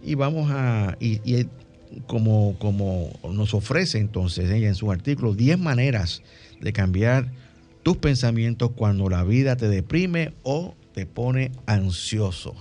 Y 0.04 0.14
vamos 0.14 0.52
a, 0.52 0.98
y, 1.00 1.48
como, 2.06 2.60
como 2.60 3.10
nos 3.28 3.56
ofrece 3.56 3.98
entonces 3.98 4.52
ella 4.52 4.68
en 4.68 4.76
su 4.76 4.92
artículo, 4.92 5.34
10 5.34 5.58
maneras 5.58 6.22
de 6.62 6.72
cambiar 6.74 7.32
tus 7.82 7.98
pensamientos 7.98 8.70
cuando 8.76 9.10
la 9.10 9.24
vida 9.24 9.56
te 9.56 9.68
deprime 9.68 10.34
o 10.44 10.76
te 10.94 11.08
pone 11.08 11.52
ansioso. 11.66 12.56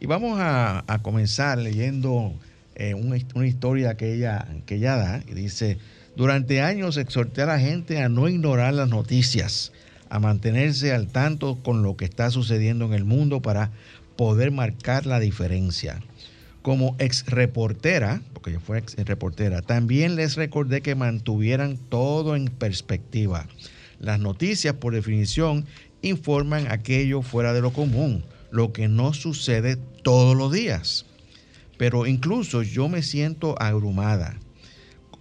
Y 0.00 0.06
vamos 0.06 0.38
a, 0.40 0.84
comenzar 1.02 1.58
leyendo 1.58 2.32
eh, 2.76 2.94
una, 2.94 3.16
historia 3.46 3.96
que 3.96 4.14
ella, 4.14 4.46
que 4.66 4.76
ella 4.76 4.96
da. 4.96 5.22
Y 5.28 5.34
dice, 5.34 5.78
durante 6.16 6.60
años 6.62 6.96
exhorté 6.96 7.42
a 7.42 7.46
la 7.46 7.58
gente 7.58 8.02
a 8.02 8.08
no 8.08 8.28
ignorar 8.28 8.74
las 8.74 8.88
noticias, 8.88 9.72
a 10.08 10.18
mantenerse 10.18 10.92
al 10.92 11.08
tanto 11.08 11.58
con 11.62 11.82
lo 11.82 11.96
que 11.96 12.04
está 12.04 12.30
sucediendo 12.30 12.86
en 12.86 12.94
el 12.94 13.04
mundo 13.04 13.42
para 13.42 13.70
poder 14.16 14.50
marcar 14.50 15.06
la 15.06 15.20
diferencia. 15.20 16.00
Como 16.62 16.96
ex 16.98 17.26
reportera, 17.26 18.20
porque 18.34 18.52
yo 18.52 18.60
fui 18.60 18.78
ex 18.78 18.96
reportera, 18.96 19.62
también 19.62 20.16
les 20.16 20.36
recordé 20.36 20.80
que 20.80 20.94
mantuvieran 20.94 21.76
todo 21.76 22.36
en 22.36 22.46
perspectiva. 22.46 23.46
Las 24.00 24.20
noticias, 24.20 24.74
por 24.74 24.94
definición, 24.94 25.66
informan 26.02 26.70
aquello 26.70 27.22
fuera 27.22 27.52
de 27.52 27.60
lo 27.60 27.72
común, 27.72 28.24
lo 28.50 28.72
que 28.72 28.88
no 28.88 29.12
sucede 29.12 29.76
todos 30.02 30.36
los 30.36 30.52
días. 30.52 31.06
Pero 31.76 32.06
incluso 32.06 32.62
yo 32.62 32.88
me 32.88 33.02
siento 33.02 33.54
abrumada. 33.60 34.38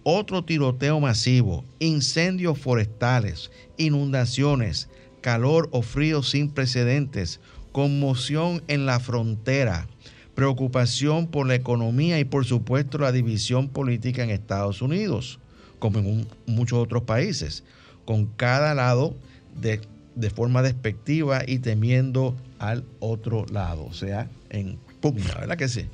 Otro 0.03 0.43
tiroteo 0.43 0.99
masivo, 0.99 1.65
incendios 1.79 2.57
forestales, 2.57 3.51
inundaciones, 3.77 4.89
calor 5.21 5.67
o 5.71 5.81
frío 5.81 6.23
sin 6.23 6.49
precedentes, 6.49 7.41
conmoción 7.73 8.63
en 8.67 8.85
la 8.85 8.99
frontera, 8.99 9.87
preocupación 10.33 11.27
por 11.27 11.47
la 11.47 11.55
economía 11.55 12.19
y 12.19 12.23
por 12.23 12.45
supuesto 12.45 12.97
la 12.97 13.11
división 13.11 13.67
política 13.69 14.23
en 14.23 14.29
Estados 14.29 14.81
Unidos, 14.81 15.39
como 15.79 15.99
en 15.99 16.27
muchos 16.45 16.79
otros 16.79 17.03
países, 17.03 17.63
con 18.05 18.25
cada 18.25 18.73
lado 18.73 19.15
de 19.59 19.81
de 20.17 20.29
forma 20.29 20.61
despectiva 20.61 21.41
y 21.47 21.59
temiendo 21.59 22.35
al 22.59 22.83
otro 22.99 23.45
lado, 23.51 23.85
o 23.85 23.93
sea, 23.93 24.29
en 24.49 24.77
pugna, 24.99 25.35
¿verdad 25.35 25.57
que 25.57 25.67
sí? 25.67 25.85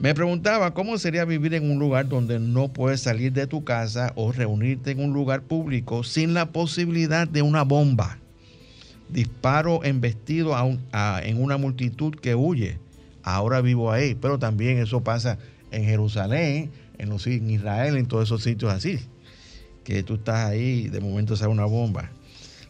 Me 0.00 0.14
preguntaba 0.14 0.74
cómo 0.74 0.98
sería 0.98 1.24
vivir 1.24 1.54
en 1.54 1.70
un 1.70 1.78
lugar 1.78 2.08
donde 2.08 2.40
no 2.40 2.72
puedes 2.72 3.00
salir 3.00 3.32
de 3.32 3.46
tu 3.46 3.62
casa 3.62 4.12
o 4.16 4.32
reunirte 4.32 4.90
en 4.90 4.98
un 4.98 5.12
lugar 5.12 5.42
público 5.42 6.02
sin 6.02 6.34
la 6.34 6.46
posibilidad 6.50 7.28
de 7.28 7.42
una 7.42 7.62
bomba, 7.62 8.18
disparo 9.08 9.84
embestido 9.84 10.56
a 10.56 11.20
en 11.22 11.40
una 11.40 11.56
multitud 11.56 12.16
que 12.16 12.34
huye. 12.34 12.78
Ahora 13.22 13.60
vivo 13.60 13.92
ahí, 13.92 14.16
pero 14.16 14.40
también 14.40 14.78
eso 14.78 15.04
pasa 15.04 15.38
en 15.70 15.84
Jerusalén, 15.84 16.72
en, 16.98 17.08
los, 17.08 17.24
en 17.28 17.48
Israel, 17.48 17.96
en 17.96 18.06
todos 18.06 18.24
esos 18.24 18.42
sitios 18.42 18.72
así, 18.72 18.98
que 19.84 20.02
tú 20.02 20.14
estás 20.14 20.50
ahí 20.50 20.88
de 20.88 21.00
momento 21.00 21.36
sale 21.36 21.52
una 21.52 21.64
bomba. 21.66 22.10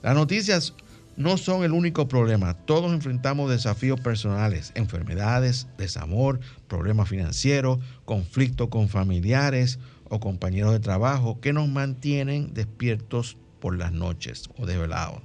Las 0.03 0.15
noticias 0.17 0.75
no 1.17 1.37
son 1.37 1.63
el 1.63 1.73
único 1.73 2.09
problema. 2.09 2.55
Todos 2.55 2.93
enfrentamos 2.93 3.51
desafíos 3.51 4.01
personales, 4.01 4.73
enfermedades, 4.75 5.69
desamor, 5.79 6.41
problemas 6.69 7.09
financieros, 7.09 7.79
conflictos 8.05 8.69
con 8.69 8.89
familiares 8.89 9.79
o 10.09 10.21
compañeros 10.21 10.73
de 10.73 10.81
trabajo 10.81 11.41
que 11.41 11.53
nos 11.53 11.69
mantienen 11.69 12.53
despiertos 12.53 13.37
por 13.61 13.79
las 13.79 13.93
noches 13.93 14.51
o 14.59 14.67
desvelados. 14.67 15.21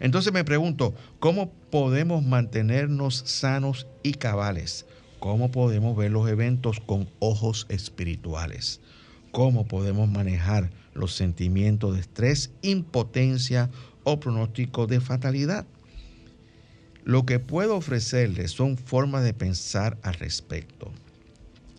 Entonces 0.00 0.32
me 0.32 0.44
pregunto, 0.44 0.94
¿cómo 1.20 1.52
podemos 1.70 2.24
mantenernos 2.24 3.22
sanos 3.26 3.86
y 4.02 4.14
cabales? 4.14 4.86
¿Cómo 5.20 5.50
podemos 5.50 5.96
ver 5.96 6.10
los 6.10 6.28
eventos 6.28 6.80
con 6.80 7.08
ojos 7.20 7.66
espirituales? 7.68 8.80
¿Cómo 9.30 9.66
podemos 9.66 10.08
manejar 10.08 10.70
los 10.94 11.14
sentimientos 11.14 11.94
de 11.94 12.00
estrés, 12.00 12.50
impotencia 12.62 13.70
o 14.04 14.20
pronóstico 14.20 14.86
de 14.86 15.00
fatalidad. 15.00 15.66
Lo 17.04 17.26
que 17.26 17.38
puedo 17.38 17.76
ofrecerles 17.76 18.52
son 18.52 18.78
formas 18.78 19.24
de 19.24 19.34
pensar 19.34 19.98
al 20.02 20.14
respecto, 20.14 20.90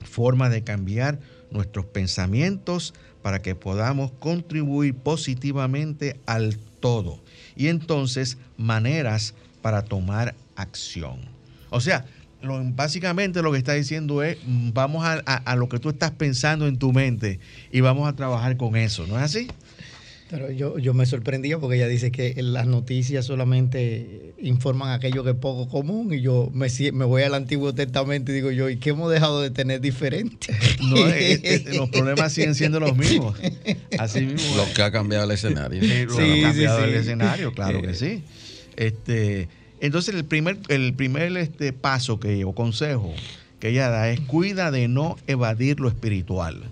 formas 0.03 0.51
de 0.51 0.63
cambiar 0.63 1.19
nuestros 1.49 1.85
pensamientos 1.85 2.93
para 3.23 3.41
que 3.41 3.55
podamos 3.55 4.11
contribuir 4.19 4.93
positivamente 4.93 6.19
al 6.27 6.57
todo 6.79 7.19
y 7.55 7.69
entonces 7.69 8.37
maneras 8.57 9.33
para 9.63 9.83
tomar 9.83 10.35
acción. 10.55 11.21
O 11.71 11.81
sea, 11.81 12.05
básicamente 12.75 13.41
lo 13.41 13.51
que 13.51 13.57
está 13.57 13.73
diciendo 13.73 14.23
es, 14.23 14.37
vamos 14.45 15.05
a, 15.05 15.55
lo 15.55 15.69
que 15.69 15.79
tú 15.79 15.89
estás 15.89 16.11
pensando 16.11 16.67
en 16.67 16.77
tu 16.77 16.91
mente 16.93 17.39
y 17.71 17.81
vamos 17.81 18.07
a 18.07 18.15
trabajar 18.15 18.57
con 18.57 18.75
eso, 18.75 19.05
¿no 19.07 19.17
es 19.17 19.23
así? 19.23 19.47
Pero 20.29 20.51
yo, 20.51 20.79
yo 20.79 20.95
me 20.95 21.05
sorprendía 21.05 21.59
porque 21.59 21.77
ella 21.77 21.87
dice 21.87 22.11
que 22.11 22.33
las 22.41 22.65
noticias 22.65 23.25
solamente 23.25 24.33
informan 24.39 24.91
aquello 24.91 25.23
que 25.23 25.29
es 25.31 25.35
poco 25.35 25.69
común 25.69 26.11
y 26.13 26.21
yo 26.21 26.49
me, 26.51 26.67
me 26.93 27.05
voy 27.05 27.21
al 27.21 27.35
Antiguo 27.35 27.75
Testamento 27.75 28.31
y 28.31 28.35
digo 28.35 28.49
yo, 28.49 28.67
¿y 28.69 28.77
qué 28.77 28.89
hemos 28.89 29.11
dejado 29.11 29.41
de 29.41 29.51
tener 29.51 29.81
diferente? 29.81 30.47
No, 30.85 30.97
los 31.77 31.89
problemas 31.89 32.33
siguen 32.33 32.53
siendo 32.53 32.79
los 32.79 32.95
mismos. 32.95 33.37
Así 33.97 34.21
mismo. 34.21 34.57
Lo 34.57 34.71
que 34.73 34.83
ha 34.83 34.91
cambiado 34.91 35.23
el 35.23 35.31
escenario. 35.31 35.81
Sí, 35.81 36.43
ha 36.43 36.47
cambiado 36.49 36.83
el 36.83 36.95
escenario, 36.95 37.53
claro 37.53 37.81
que 37.81 37.93
sí. 37.93 38.23
Este, 38.75 39.47
entonces, 39.81 40.15
el 40.15 40.25
primer, 40.25 40.57
el 40.69 40.93
primer 40.93 41.35
este, 41.37 41.73
paso 41.73 42.19
que 42.19 42.45
o 42.45 42.53
consejo 42.53 43.13
que 43.59 43.69
ella 43.69 43.89
da 43.89 44.09
es 44.09 44.19
cuida 44.19 44.71
de 44.71 44.87
no 44.87 45.17
evadir 45.27 45.79
lo 45.79 45.87
espiritual. 45.87 46.63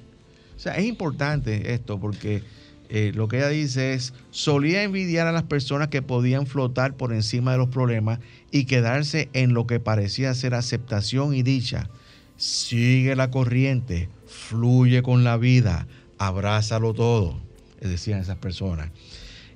O 0.56 0.60
sea, 0.60 0.78
es 0.78 0.86
importante 0.86 1.74
esto 1.74 2.00
porque 2.00 2.44
eh, 2.90 3.12
lo 3.16 3.28
que 3.28 3.38
ella 3.38 3.50
dice 3.50 3.94
es, 3.94 4.14
solía 4.32 4.84
envidiar 4.84 5.28
a 5.28 5.32
las 5.32 5.44
personas 5.44 5.88
que 5.88 6.02
podían 6.02 6.46
flotar 6.46 6.96
por 6.96 7.14
encima 7.14 7.54
de 7.54 7.58
los 7.58 7.70
problemas 7.70 8.20
y 8.52 8.66
quedarse 8.66 9.30
en 9.34 9.54
lo 9.54 9.66
que 9.66 9.80
parecía 9.80 10.34
ser 10.34 10.54
aceptación 10.54 11.34
y 11.34 11.44
dicha. 11.44 11.90
Sigue 12.38 13.16
la 13.16 13.32
corriente, 13.32 14.10
fluye 14.28 15.02
con 15.02 15.24
la 15.24 15.38
vida, 15.38 15.88
abrázalo 16.18 16.94
todo, 16.94 17.40
decían 17.80 18.20
esas 18.20 18.38
personas. 18.38 18.90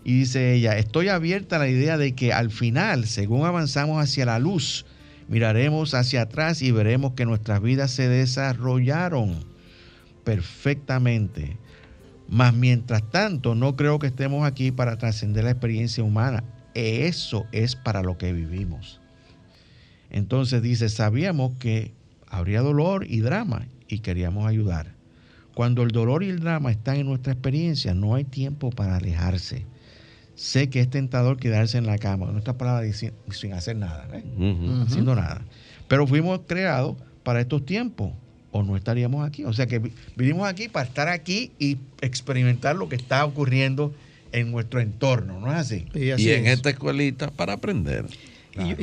Y 0.08 0.20
dice 0.20 0.54
ella, 0.54 0.78
estoy 0.78 1.10
abierta 1.10 1.58
a 1.58 1.60
la 1.60 1.68
idea 1.68 1.98
de 1.98 2.16
que 2.16 2.32
al 2.32 2.50
final, 2.50 3.08
según 3.08 3.46
avanzamos 3.46 4.02
hacia 4.02 4.26
la 4.26 4.40
luz, 4.40 4.86
miraremos 5.28 5.94
hacia 5.94 6.22
atrás 6.22 6.62
y 6.62 6.72
veremos 6.72 7.12
que 7.12 7.26
nuestras 7.26 7.62
vidas 7.62 7.92
se 7.92 8.08
desarrollaron 8.08 9.44
perfectamente. 10.24 11.58
Mas 12.30 12.54
mientras 12.54 13.04
tanto, 13.12 13.54
no 13.54 13.76
creo 13.76 14.00
que 14.00 14.08
estemos 14.08 14.48
aquí 14.48 14.72
para 14.72 14.98
trascender 14.98 15.44
la 15.44 15.52
experiencia 15.52 16.06
humana. 16.06 16.42
Eso 16.74 17.46
es 17.52 17.76
para 17.76 18.02
lo 18.02 18.18
que 18.18 18.32
vivimos. 18.32 19.02
Entonces 20.10 20.62
dice, 20.62 20.88
sabíamos 20.88 21.58
que 21.60 21.92
habría 22.30 22.62
dolor 22.62 23.06
y 23.10 23.20
drama 23.20 23.68
y 23.90 24.00
queríamos 24.00 24.48
ayudar. 24.48 24.94
Cuando 25.54 25.84
el 25.84 25.92
dolor 25.92 26.24
y 26.24 26.30
el 26.30 26.40
drama 26.40 26.72
están 26.72 26.96
en 26.96 27.08
nuestra 27.08 27.34
experiencia, 27.34 27.94
no 27.94 28.16
hay 28.16 28.24
tiempo 28.24 28.70
para 28.70 28.96
alejarse 28.96 29.66
sé 30.38 30.70
que 30.70 30.80
es 30.80 30.90
tentador 30.90 31.38
quedarse 31.38 31.78
en 31.78 31.86
la 31.86 31.98
cama, 31.98 32.30
en 32.30 32.38
palabra 32.38 32.56
palabras, 32.56 33.04
sin, 33.32 33.54
hacer 33.54 33.76
nada, 33.76 34.08
¿eh? 34.14 34.24
haciendo 34.86 35.16
nada. 35.16 35.42
Pero 35.88 36.08
fuimos 36.08 36.42
creados 36.48 36.96
para 37.24 37.42
estos 37.42 37.66
tiempos 37.66 38.14
o 38.52 38.64
no 38.64 38.78
estaríamos 38.78 39.28
aquí. 39.28 39.44
O 39.44 39.52
sea 39.52 39.66
que 39.66 39.92
vinimos 40.16 40.48
aquí 40.48 40.70
para 40.70 40.86
estar 40.86 41.10
aquí 41.10 41.52
y 41.60 41.78
experimentar 42.02 42.76
lo 42.76 42.88
que 42.88 42.96
está 42.96 43.26
ocurriendo 43.26 43.94
en 44.32 44.52
nuestro 44.52 44.80
entorno, 44.80 45.40
¿no 45.40 45.52
es 45.52 45.58
así? 45.58 45.86
Y, 45.94 46.10
en 46.10 46.46
esta 46.46 46.70
escuelita 46.70 47.32
para 47.32 47.54
aprender. 47.54 48.06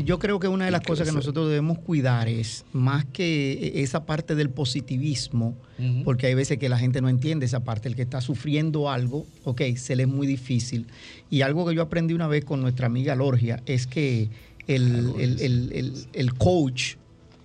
Yo, 0.04 0.18
creo 0.18 0.38
que 0.38 0.48
una 0.48 0.66
de 0.66 0.70
las 0.70 0.82
cosas 0.82 1.08
que 1.08 1.14
nosotros 1.14 1.48
debemos 1.48 1.78
cuidar 1.78 2.28
es 2.28 2.64
más 2.72 3.04
que 3.06 3.72
esa 3.82 4.06
parte 4.06 4.34
del 4.34 4.50
positivismo, 4.50 5.56
porque 6.04 6.26
hay 6.26 6.34
veces 6.34 6.58
que 6.58 6.68
la 6.68 6.78
gente 6.78 7.00
no 7.00 7.08
entiende 7.08 7.46
esa 7.46 7.64
parte, 7.64 7.88
el 7.88 7.96
que 7.96 8.02
está 8.02 8.20
sufriendo 8.20 8.90
algo, 8.90 9.26
ok, 9.44 9.62
se 9.76 9.96
le 9.96 10.04
es 10.04 10.08
muy 10.08 10.26
difícil. 10.26 10.86
Y 11.30 11.42
algo 11.42 11.66
que 11.66 11.74
yo 11.74 11.82
aprendí 11.82 12.14
una 12.14 12.28
vez 12.28 12.44
con 12.44 12.60
nuestra 12.60 12.86
amiga 12.86 13.14
Lorgia 13.14 13.62
es 13.66 13.86
que 13.86 14.28
el, 14.66 16.32
coach 16.38 16.94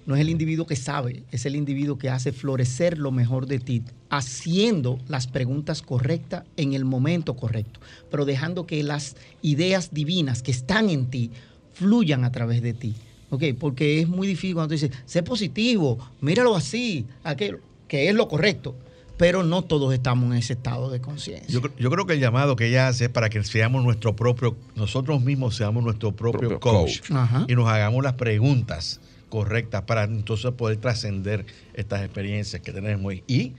no 0.06 0.16
es 0.16 0.22
el 0.22 0.30
individuo 0.30 0.66
que 0.66 0.76
sabe, 0.76 1.24
es 1.32 1.46
el 1.46 1.56
individuo 1.56 1.98
que 1.98 2.10
hace 2.10 2.32
florecer 2.32 2.98
lo 2.98 3.12
mejor 3.12 3.46
de 3.46 3.60
ti, 3.60 3.84
haciendo 4.10 4.98
las 5.08 5.28
preguntas 5.28 5.82
correctas 5.82 6.44
en 6.58 6.74
el 6.74 6.86
momento 6.86 7.36
correcto, 7.36 7.80
pero 8.10 8.26
dejando 8.26 8.66
que 8.66 8.82
las 8.84 9.16
ideas 9.42 9.94
divinas 9.94 10.42
que 10.42 10.52
están 10.52 10.90
en 10.90 11.08
ti 11.08 11.32
fluyan 11.80 12.24
a 12.26 12.32
través 12.32 12.62
de 12.62 12.74
ti. 12.74 12.96
¿Ok? 13.30 13.44
Porque 13.60 14.02
es 14.02 14.08
muy 14.08 14.28
difícil 14.28 14.56
cuando 14.56 14.70
tú 14.70 14.74
dices, 14.74 14.92
sé 15.06 15.24
positivo, 15.24 15.98
míralo 16.20 16.56
así, 16.56 17.06
aquello, 17.24 17.60
que 17.88 18.10
es 18.10 18.16
lo 18.16 18.28
correcto. 18.28 18.76
Pero 19.18 19.44
no 19.44 19.64
todos 19.64 19.94
estamos 19.94 20.32
en 20.32 20.38
ese 20.38 20.54
estado 20.54 20.90
de 20.90 21.02
conciencia. 21.02 21.50
Yo, 21.78 21.90
creo 21.92 22.06
que 22.06 22.14
el 22.14 22.20
llamado 22.20 22.56
que 22.56 22.68
ella 22.68 22.88
hace 22.88 23.06
es 23.06 23.10
para 23.10 23.30
que 23.30 23.44
seamos 23.44 23.84
nuestro 23.84 24.16
propio, 24.16 24.56
nosotros 24.76 25.22
mismos 25.22 25.56
seamos 25.56 25.84
nuestro 25.84 26.14
propio, 26.14 26.60
coach, 26.60 27.02
y 27.48 27.56
nos 27.56 27.68
hagamos 27.68 28.02
las 28.02 28.14
preguntas 28.14 29.02
correctas 29.28 29.84
para 29.84 30.06
entonces 30.06 30.52
poder 30.54 30.78
trascender 30.78 31.46
estas 31.74 32.02
experiencias 32.02 32.62
que 32.62 32.72
tenemos 32.72 33.14
y 33.28 33.54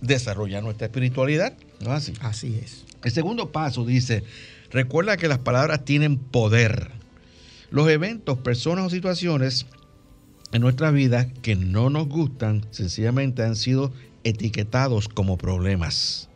desarrollar 0.00 0.62
nuestra 0.62 0.86
espiritualidad. 0.86 1.54
¿No 1.80 1.90
es 1.94 1.96
así? 1.96 2.12
Así 2.20 2.60
es. 2.62 2.84
El 3.02 3.10
segundo 3.10 3.50
paso 3.50 3.84
dice, 3.84 4.24
recuerda 4.70 5.16
que 5.16 5.28
las 5.28 5.38
palabras 5.38 5.84
tienen 5.84 6.16
poder. 6.16 6.90
Los 7.74 7.88
eventos, 7.88 8.38
personas 8.38 8.84
o 8.84 8.90
situaciones 8.90 9.66
en 10.52 10.62
nuestra 10.62 10.92
vida 10.92 11.28
que 11.42 11.56
no 11.56 11.90
nos 11.90 12.06
gustan, 12.08 12.64
sencillamente 12.70 13.42
han 13.42 13.56
sido 13.56 13.92
etiquetados 14.22 15.08
como 15.08 15.36
problemas. 15.36 16.28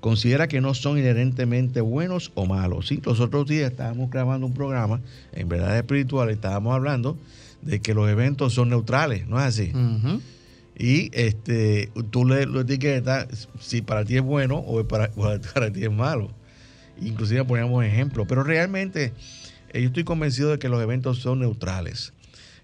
Considera 0.00 0.46
que 0.46 0.60
no 0.60 0.74
son 0.74 0.98
inherentemente 0.98 1.80
buenos 1.80 2.32
o 2.34 2.44
malos. 2.44 2.88
Sí, 2.88 3.00
los 3.02 3.20
otros 3.20 3.48
días 3.48 3.70
estábamos 3.70 4.10
grabando 4.10 4.46
un 4.46 4.52
programa 4.52 5.00
en 5.32 5.48
verdad 5.48 5.74
espiritual 5.78 6.28
y 6.28 6.34
estábamos 6.34 6.74
hablando 6.74 7.16
de 7.62 7.80
que 7.80 7.94
los 7.94 8.10
eventos 8.10 8.52
son 8.52 8.68
neutrales, 8.68 9.26
¿no 9.26 9.38
es 9.38 9.44
así? 9.46 9.72
Y 10.76 11.08
este, 11.14 11.88
tú 12.10 12.26
le 12.26 12.44
lo 12.44 12.60
etiquetas 12.60 13.48
si 13.58 13.80
para 13.80 14.04
ti 14.04 14.18
es 14.18 14.22
bueno 14.22 14.58
o 14.58 14.84
para, 14.84 15.10
para 15.54 15.72
ti 15.72 15.84
es 15.84 15.90
malo. 15.90 16.30
Inclusive 17.00 17.42
poníamos 17.46 17.82
ejemplos, 17.86 18.26
pero 18.28 18.44
realmente 18.44 19.14
eh, 19.74 19.82
yo 19.82 19.88
estoy 19.88 20.04
convencido 20.04 20.50
de 20.50 20.58
que 20.58 20.68
los 20.68 20.80
eventos 20.80 21.18
son 21.18 21.40
neutrales. 21.40 22.12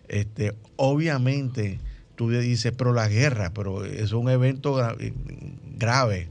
Este, 0.08 0.54
obviamente, 0.76 1.80
tú 2.14 2.30
dices, 2.30 2.72
pero 2.76 2.92
la 2.92 3.08
guerra, 3.08 3.52
pero 3.52 3.84
es 3.84 4.12
un 4.12 4.30
evento 4.30 4.80
eh, 4.98 5.12
grave. 5.76 6.28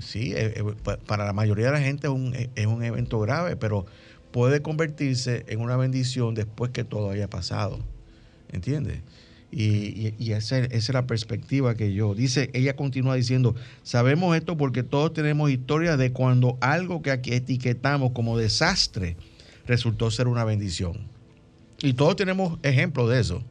Sí, 0.00 0.32
eh, 0.34 0.62
para 1.06 1.24
la 1.24 1.32
mayoría 1.32 1.66
de 1.66 1.72
la 1.72 1.80
gente 1.80 2.08
es 2.08 2.12
un, 2.12 2.34
es 2.34 2.66
un 2.66 2.82
evento 2.82 3.20
grave, 3.20 3.56
pero 3.56 3.86
puede 4.32 4.60
convertirse 4.62 5.44
en 5.46 5.60
una 5.60 5.76
bendición 5.76 6.34
después 6.34 6.72
que 6.72 6.82
todo 6.82 7.10
haya 7.10 7.30
pasado. 7.30 7.78
¿Entiendes? 8.50 8.98
Y, 9.52 10.32
esa, 10.32 10.58
es 10.58 10.88
la 10.92 11.06
perspectiva 11.06 11.76
que 11.76 11.94
yo. 11.94 12.14
Dice, 12.14 12.50
ella 12.52 12.74
continúa 12.74 13.14
diciendo, 13.14 13.54
sabemos 13.84 14.36
esto 14.36 14.56
porque 14.56 14.82
todos 14.82 15.14
tenemos 15.14 15.50
historias 15.50 15.96
de 15.98 16.12
cuando 16.12 16.58
algo 16.60 17.00
que 17.00 17.12
aquí 17.12 17.32
etiquetamos 17.32 18.10
como 18.10 18.36
desastre 18.36 19.16
resultó 19.66 20.10
ser 20.10 20.28
una 20.28 20.44
bendición. 20.44 21.08
Y 21.78 21.92
todos 21.92 22.16
tenemos 22.16 22.58
ejemplos 22.62 23.10
de 23.10 23.20
eso. 23.20 23.42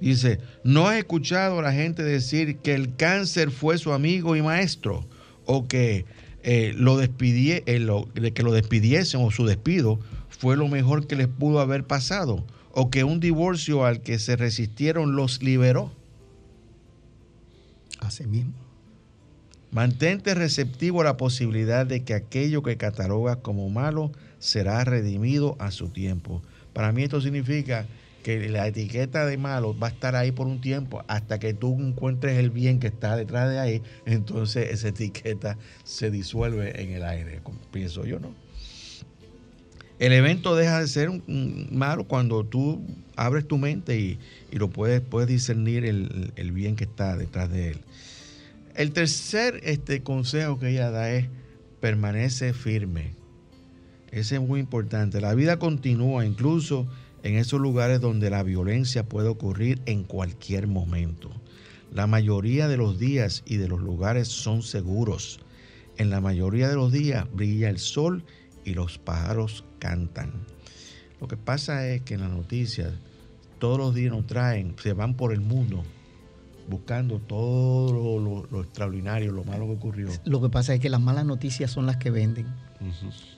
Dice, 0.00 0.38
¿no 0.64 0.88
has 0.88 0.98
escuchado 0.98 1.58
a 1.58 1.62
la 1.62 1.72
gente 1.72 2.02
decir 2.02 2.58
que 2.58 2.74
el 2.74 2.96
cáncer 2.96 3.50
fue 3.50 3.78
su 3.78 3.92
amigo 3.92 4.36
y 4.36 4.42
maestro? 4.42 5.06
O 5.44 5.66
que, 5.66 6.04
eh, 6.42 6.72
lo, 6.76 7.00
eh, 7.00 8.32
que 8.34 8.42
lo 8.42 8.52
despidiesen 8.52 9.20
o 9.20 9.30
su 9.30 9.46
despido 9.46 9.98
fue 10.28 10.56
lo 10.56 10.68
mejor 10.68 11.06
que 11.06 11.16
les 11.16 11.28
pudo 11.28 11.60
haber 11.60 11.84
pasado. 11.84 12.44
O 12.72 12.90
que 12.90 13.04
un 13.04 13.20
divorcio 13.20 13.84
al 13.84 14.02
que 14.02 14.18
se 14.18 14.36
resistieron 14.36 15.16
los 15.16 15.42
liberó. 15.42 15.92
Así 18.00 18.26
mismo. 18.26 18.52
Mantente 19.70 20.34
receptivo 20.34 21.02
a 21.02 21.04
la 21.04 21.16
posibilidad 21.16 21.86
de 21.86 22.02
que 22.02 22.14
aquello 22.14 22.62
que 22.62 22.76
catalogas 22.76 23.38
como 23.38 23.68
malo 23.68 24.12
será 24.38 24.84
redimido 24.84 25.56
a 25.58 25.70
su 25.70 25.88
tiempo. 25.88 26.42
Para 26.72 26.92
mí 26.92 27.02
esto 27.02 27.20
significa 27.20 27.86
que 28.22 28.48
la 28.48 28.66
etiqueta 28.66 29.24
de 29.24 29.36
malo 29.36 29.78
va 29.78 29.88
a 29.88 29.90
estar 29.90 30.16
ahí 30.16 30.32
por 30.32 30.46
un 30.46 30.60
tiempo 30.60 31.02
hasta 31.08 31.38
que 31.38 31.54
tú 31.54 31.80
encuentres 31.80 32.38
el 32.38 32.50
bien 32.50 32.80
que 32.80 32.88
está 32.88 33.16
detrás 33.16 33.48
de 33.50 33.58
ahí, 33.58 33.82
entonces 34.06 34.70
esa 34.70 34.88
etiqueta 34.88 35.56
se 35.84 36.10
disuelve 36.10 36.80
en 36.82 36.92
el 36.92 37.04
aire, 37.04 37.40
pienso 37.70 38.04
yo, 38.04 38.20
¿no? 38.20 38.34
El 39.98 40.12
evento 40.12 40.54
deja 40.54 40.80
de 40.80 40.86
ser 40.86 41.10
malo 41.26 42.04
cuando 42.04 42.44
tú 42.44 42.80
abres 43.16 43.48
tu 43.48 43.58
mente 43.58 43.98
y, 43.98 44.18
lo 44.52 44.70
puedes, 44.70 45.00
puedes 45.00 45.28
discernir 45.28 45.84
el, 45.84 46.32
el, 46.36 46.52
bien 46.52 46.76
que 46.76 46.84
está 46.84 47.16
detrás 47.16 47.50
de 47.50 47.70
él. 47.70 47.80
El 48.76 48.92
tercer 48.92 49.58
este, 49.64 50.04
consejo 50.04 50.60
que 50.60 50.70
ella 50.70 50.92
da 50.92 51.10
es 51.10 51.26
permanece 51.80 52.52
firme. 52.52 53.10
Ese 54.10 54.36
es 54.36 54.40
muy 54.40 54.60
importante. 54.60 55.20
La 55.20 55.34
vida 55.34 55.58
continúa 55.58 56.24
incluso 56.24 56.86
en 57.22 57.36
esos 57.36 57.60
lugares 57.60 58.00
donde 58.00 58.30
la 58.30 58.42
violencia 58.42 59.04
puede 59.04 59.28
ocurrir 59.28 59.80
en 59.86 60.04
cualquier 60.04 60.66
momento. 60.66 61.30
La 61.92 62.06
mayoría 62.06 62.68
de 62.68 62.76
los 62.76 62.98
días 62.98 63.42
y 63.46 63.56
de 63.56 63.68
los 63.68 63.80
lugares 63.80 64.28
son 64.28 64.62
seguros. 64.62 65.40
En 65.96 66.10
la 66.10 66.20
mayoría 66.20 66.68
de 66.68 66.76
los 66.76 66.92
días 66.92 67.26
brilla 67.32 67.70
el 67.70 67.78
sol 67.78 68.24
y 68.64 68.74
los 68.74 68.98
pájaros 68.98 69.64
cantan. 69.78 70.32
Lo 71.20 71.28
que 71.28 71.36
pasa 71.36 71.88
es 71.88 72.02
que 72.02 72.14
en 72.14 72.20
las 72.20 72.30
noticias 72.30 72.92
todos 73.58 73.78
los 73.78 73.94
días 73.94 74.12
nos 74.12 74.26
traen, 74.26 74.76
se 74.80 74.92
van 74.92 75.14
por 75.14 75.32
el 75.32 75.40
mundo 75.40 75.82
buscando 76.68 77.18
todo 77.18 78.46
lo, 78.50 78.60
extraordinario, 78.60 79.32
lo 79.32 79.44
malo 79.44 79.66
que 79.66 79.72
ocurrió. 79.72 80.08
Lo 80.24 80.40
que 80.40 80.48
pasa 80.48 80.74
es 80.74 80.80
que 80.80 80.90
las 80.90 81.00
malas 81.00 81.24
noticias 81.24 81.70
son 81.70 81.86
las 81.86 81.96
que 81.96 82.10
venden. 82.10 82.46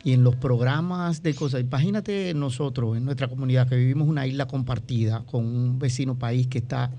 Y 0.04 0.12
en 0.12 0.24
los 0.24 0.36
programas 0.36 1.22
de 1.22 1.34
cosas, 1.34 1.60
imagínate 1.60 2.34
nosotros 2.34 2.96
en 2.96 3.04
nuestra 3.04 3.28
comunidad 3.28 3.68
que 3.68 3.76
vivimos 3.76 4.08
una 4.08 4.26
isla 4.26 4.46
compartida 4.46 5.24
con 5.26 5.44
un 5.44 5.78
vecino 5.78 6.18
país 6.18 6.46
que 6.46 6.58
está, 6.58 6.90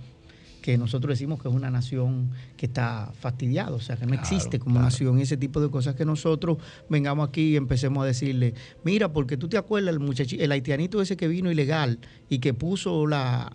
que 0.61 0.77
nosotros 0.77 1.17
decimos 1.17 1.41
que 1.41 1.49
es 1.49 1.53
una 1.53 1.69
nación 1.69 2.31
que 2.57 2.67
está 2.67 3.11
fastidiada, 3.19 3.71
o 3.71 3.79
sea, 3.79 3.95
que 3.95 4.05
no 4.05 4.13
existe 4.13 4.59
como 4.59 4.79
nación, 4.79 5.19
ese 5.19 5.37
tipo 5.37 5.59
de 5.61 5.69
cosas 5.69 5.95
que 5.95 6.05
nosotros 6.05 6.57
vengamos 6.89 7.27
aquí 7.27 7.53
y 7.53 7.55
empecemos 7.55 8.03
a 8.03 8.07
decirle, 8.07 8.53
mira, 8.83 9.11
porque 9.11 9.37
tú 9.37 9.47
te 9.47 9.57
acuerdas 9.57 9.93
el 9.93 9.99
muchachito, 9.99 10.43
el 10.43 10.51
haitianito 10.51 11.01
ese 11.01 11.17
que 11.17 11.27
vino 11.27 11.51
ilegal 11.51 11.99
y 12.29 12.39
que 12.39 12.53
puso 12.53 13.07
la, 13.07 13.51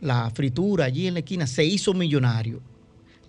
la 0.00 0.30
fritura 0.30 0.86
allí 0.86 1.06
en 1.06 1.14
la 1.14 1.20
esquina, 1.20 1.46
se 1.46 1.64
hizo 1.64 1.94
millonario 1.94 2.71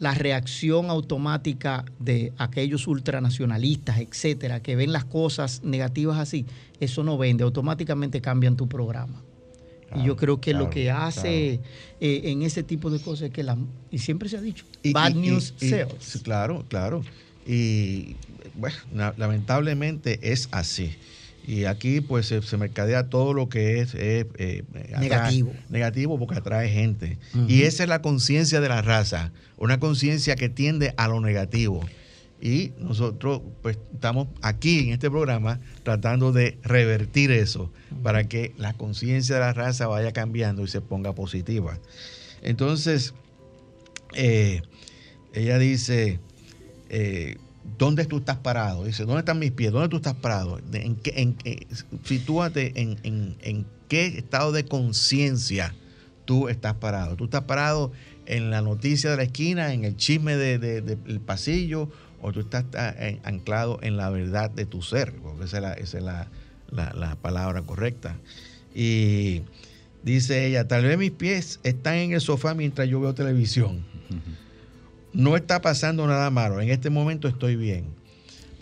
la 0.04 0.14
reacción 0.14 0.90
automática 0.90 1.86
de 1.98 2.34
aquellos 2.38 2.88
ultranacionalistas, 2.88 4.00
etcétera, 4.00 4.62
que 4.62 4.76
ven 4.76 4.92
las 4.92 5.06
cosas 5.06 5.64
negativas 5.64 6.20
así, 6.20 6.46
eso 6.82 7.06
no 7.06 7.18
vende, 7.18 7.46
automáticamente 7.46 8.20
cambian 8.20 8.58
tu 8.58 8.68
programa. 8.68 9.24
y 9.96 10.04
yo 10.04 10.18
creo 10.18 10.42
que 10.42 10.54
lo 10.54 10.70
que 10.70 10.92
hace 10.92 11.62
eh, 12.02 12.22
en 12.26 12.42
ese 12.42 12.64
tipo 12.64 12.90
de 12.90 13.00
cosas 13.00 13.28
es 13.28 13.32
que 13.32 13.44
la, 13.44 13.58
y 13.92 14.00
siempre 14.00 14.28
se 14.28 14.36
ha 14.36 14.42
dicho, 14.42 14.66
bad 14.92 15.14
news 15.14 15.54
sales. 15.56 16.20
Claro, 16.22 16.66
claro. 16.68 17.02
Y 17.48 18.18
bueno, 18.56 18.76
lamentablemente 19.16 20.20
es 20.22 20.50
así. 20.52 20.92
Y 21.46 21.66
aquí 21.66 22.02
pues 22.02 22.28
se, 22.28 22.58
mercadea 22.58 23.10
todo 23.10 23.34
lo 23.34 23.50
que 23.50 23.80
es, 23.80 23.94
eh, 23.96 24.64
negativo. 25.00 25.54
Negativo 25.70 26.18
porque 26.18 26.36
atrae 26.36 26.70
gente. 26.70 27.18
Y 27.48 27.64
esa 27.64 27.84
es 27.84 27.90
la 27.90 28.02
conciencia 28.02 28.62
de 28.62 28.70
la 28.70 28.82
raza, 28.82 29.32
una 29.58 29.80
conciencia 29.80 30.36
que 30.36 30.50
tiende 30.50 30.94
a 30.98 31.08
lo 31.08 31.20
negativo. 31.20 31.82
Y 32.42 32.74
nosotros 32.78 33.42
pues 33.62 33.78
estamos 33.94 34.28
aquí 34.42 34.80
en 34.80 34.90
este 34.90 35.10
programa 35.10 35.62
tratando 35.84 36.34
de 36.34 36.58
revertir 36.64 37.32
eso 37.32 37.72
para 38.04 38.28
que 38.28 38.54
la 38.58 38.74
conciencia 38.74 39.36
de 39.36 39.42
la 39.42 39.54
raza 39.54 39.88
vaya 39.88 40.12
cambiando 40.12 40.64
y 40.64 40.68
se 40.68 40.82
ponga 40.82 41.14
positiva. 41.14 41.80
Entonces, 42.42 43.14
eh, 44.14 44.62
ella 45.34 45.58
dice, 45.58 46.20
eh, 46.90 47.38
¿Dónde 47.78 48.06
tú 48.06 48.18
estás 48.18 48.38
parado? 48.38 48.84
Dice, 48.84 49.06
¿dónde 49.06 49.20
están 49.20 49.40
mis 49.40 49.52
pies? 49.52 49.72
¿Dónde 49.72 49.90
tú 49.90 49.98
estás 49.98 50.16
parado? 50.16 50.60
¿En 50.74 50.96
qué, 50.98 51.14
en, 51.16 51.38
sitúate 52.04 52.74
en, 52.76 53.66
qué 53.88 54.06
estado 54.06 54.52
de 54.52 54.66
conciencia 54.66 55.74
tú 56.26 56.50
estás 56.50 56.76
parado. 56.76 57.16
Tú 57.16 57.26
estás 57.26 57.44
parado 57.44 57.92
en 58.26 58.50
la 58.50 58.62
noticia 58.62 59.12
de 59.12 59.18
la 59.18 59.24
esquina, 59.24 59.74
en 59.74 59.86
el 59.86 59.96
chisme 59.98 60.36
del 60.38 61.20
pasillo, 61.20 61.90
o 62.22 62.32
tú 62.32 62.42
estás 62.42 62.66
anclado 63.24 63.80
en 63.82 63.98
la 63.98 64.10
verdad 64.10 64.50
de 64.50 64.66
tu 64.66 64.82
ser, 64.82 65.14
porque 65.16 65.46
esa 65.46 65.74
es 65.74 65.94
la, 65.94 66.30
la 66.72 67.16
palabra 67.22 67.62
correcta. 67.62 68.18
Y 68.74 69.42
dice 70.04 70.46
ella, 70.48 70.68
tal 70.68 70.84
vez 70.84 70.98
mis 70.98 71.12
pies 71.12 71.60
están 71.64 71.96
en 71.96 72.14
el 72.14 72.22
sofá 72.22 72.54
mientras 72.54 72.88
yo 72.88 73.00
veo 73.00 73.14
televisión 73.14 73.84
no 75.14 75.36
está 75.36 75.62
pasando 75.62 76.06
nada 76.08 76.30
malo, 76.30 76.60
en 76.62 76.70
este 76.70 76.90
momento 76.90 77.28
estoy 77.28 77.56
bien. 77.56 77.86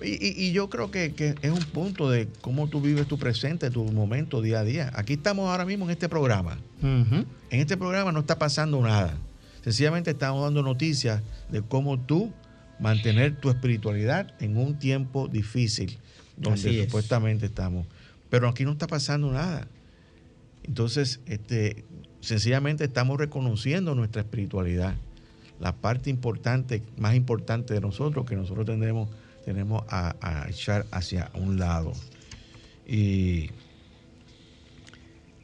Y, 0.04 0.52
yo 0.52 0.68
creo 0.68 0.90
que, 0.90 1.14
es 1.42 1.52
un 1.52 1.64
punto 1.66 2.10
de 2.10 2.28
cómo 2.42 2.68
tú 2.68 2.82
vives 2.82 3.08
tu 3.08 3.20
presente, 3.20 3.70
tu 3.70 3.84
momento 3.86 4.42
día 4.42 4.62
a 4.62 4.64
día. 4.64 4.92
Aquí 4.96 5.14
estamos 5.14 5.48
ahora 5.48 5.64
mismo 5.64 5.86
en 5.86 5.92
este 5.92 6.10
programa. 6.10 6.58
En 6.82 7.28
este 7.52 7.78
programa 7.78 8.12
no 8.12 8.22
está 8.22 8.40
pasando 8.40 8.82
nada. 8.82 9.16
Sencillamente 9.64 10.10
estamos 10.10 10.44
dando 10.44 10.64
noticias 10.64 11.22
de 11.50 11.62
cómo 11.62 12.00
tú 12.00 12.34
mantener 12.80 13.36
tu 13.36 13.52
espiritualidad 13.52 14.34
en 14.40 14.58
un 14.58 14.80
tiempo 14.80 15.28
difícil, 15.28 16.00
donde 16.36 16.84
supuestamente 16.84 17.46
estamos. 17.46 17.86
Pero 18.32 18.50
aquí 18.50 18.66
no 18.66 18.72
está 18.72 18.88
pasando 18.88 19.32
nada. 19.32 19.68
Entonces, 20.64 21.20
este, 21.28 21.86
sencillamente 22.22 22.86
estamos 22.86 23.20
reconociendo 23.20 23.94
nuestra 23.94 24.24
espiritualidad 24.24 24.96
la 25.62 25.76
parte 25.76 26.10
importante, 26.10 26.82
más 26.98 27.16
importante 27.16 27.76
de 27.76 27.82
nosotros, 27.82 28.26
que 28.26 28.36
nosotros 28.36 28.66
tendremos, 28.66 29.08
tenemos 29.46 29.84
a, 29.90 30.48
echar 30.50 30.88
hacia 30.92 31.30
un 31.36 31.60
lado. 31.60 31.94
Y 32.88 33.52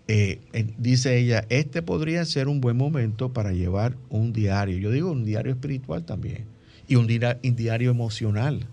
eh, 0.07 0.39
dice 0.79 1.19
ella, 1.19 1.45
este 1.49 1.83
podría 1.83 2.25
ser 2.25 2.47
un 2.47 2.61
buen 2.61 2.75
momento 2.75 3.31
para 3.31 3.51
llevar 3.51 3.95
un 4.09 4.33
diario. 4.33 4.79
Yo 4.79 4.89
digo 4.89 5.11
un 5.11 5.23
diario 5.23 5.51
espiritual 5.51 6.03
también. 6.03 6.45
Y 6.87 6.95
un 6.95 7.05
diario, 7.05 7.91
emocional. 7.91 8.65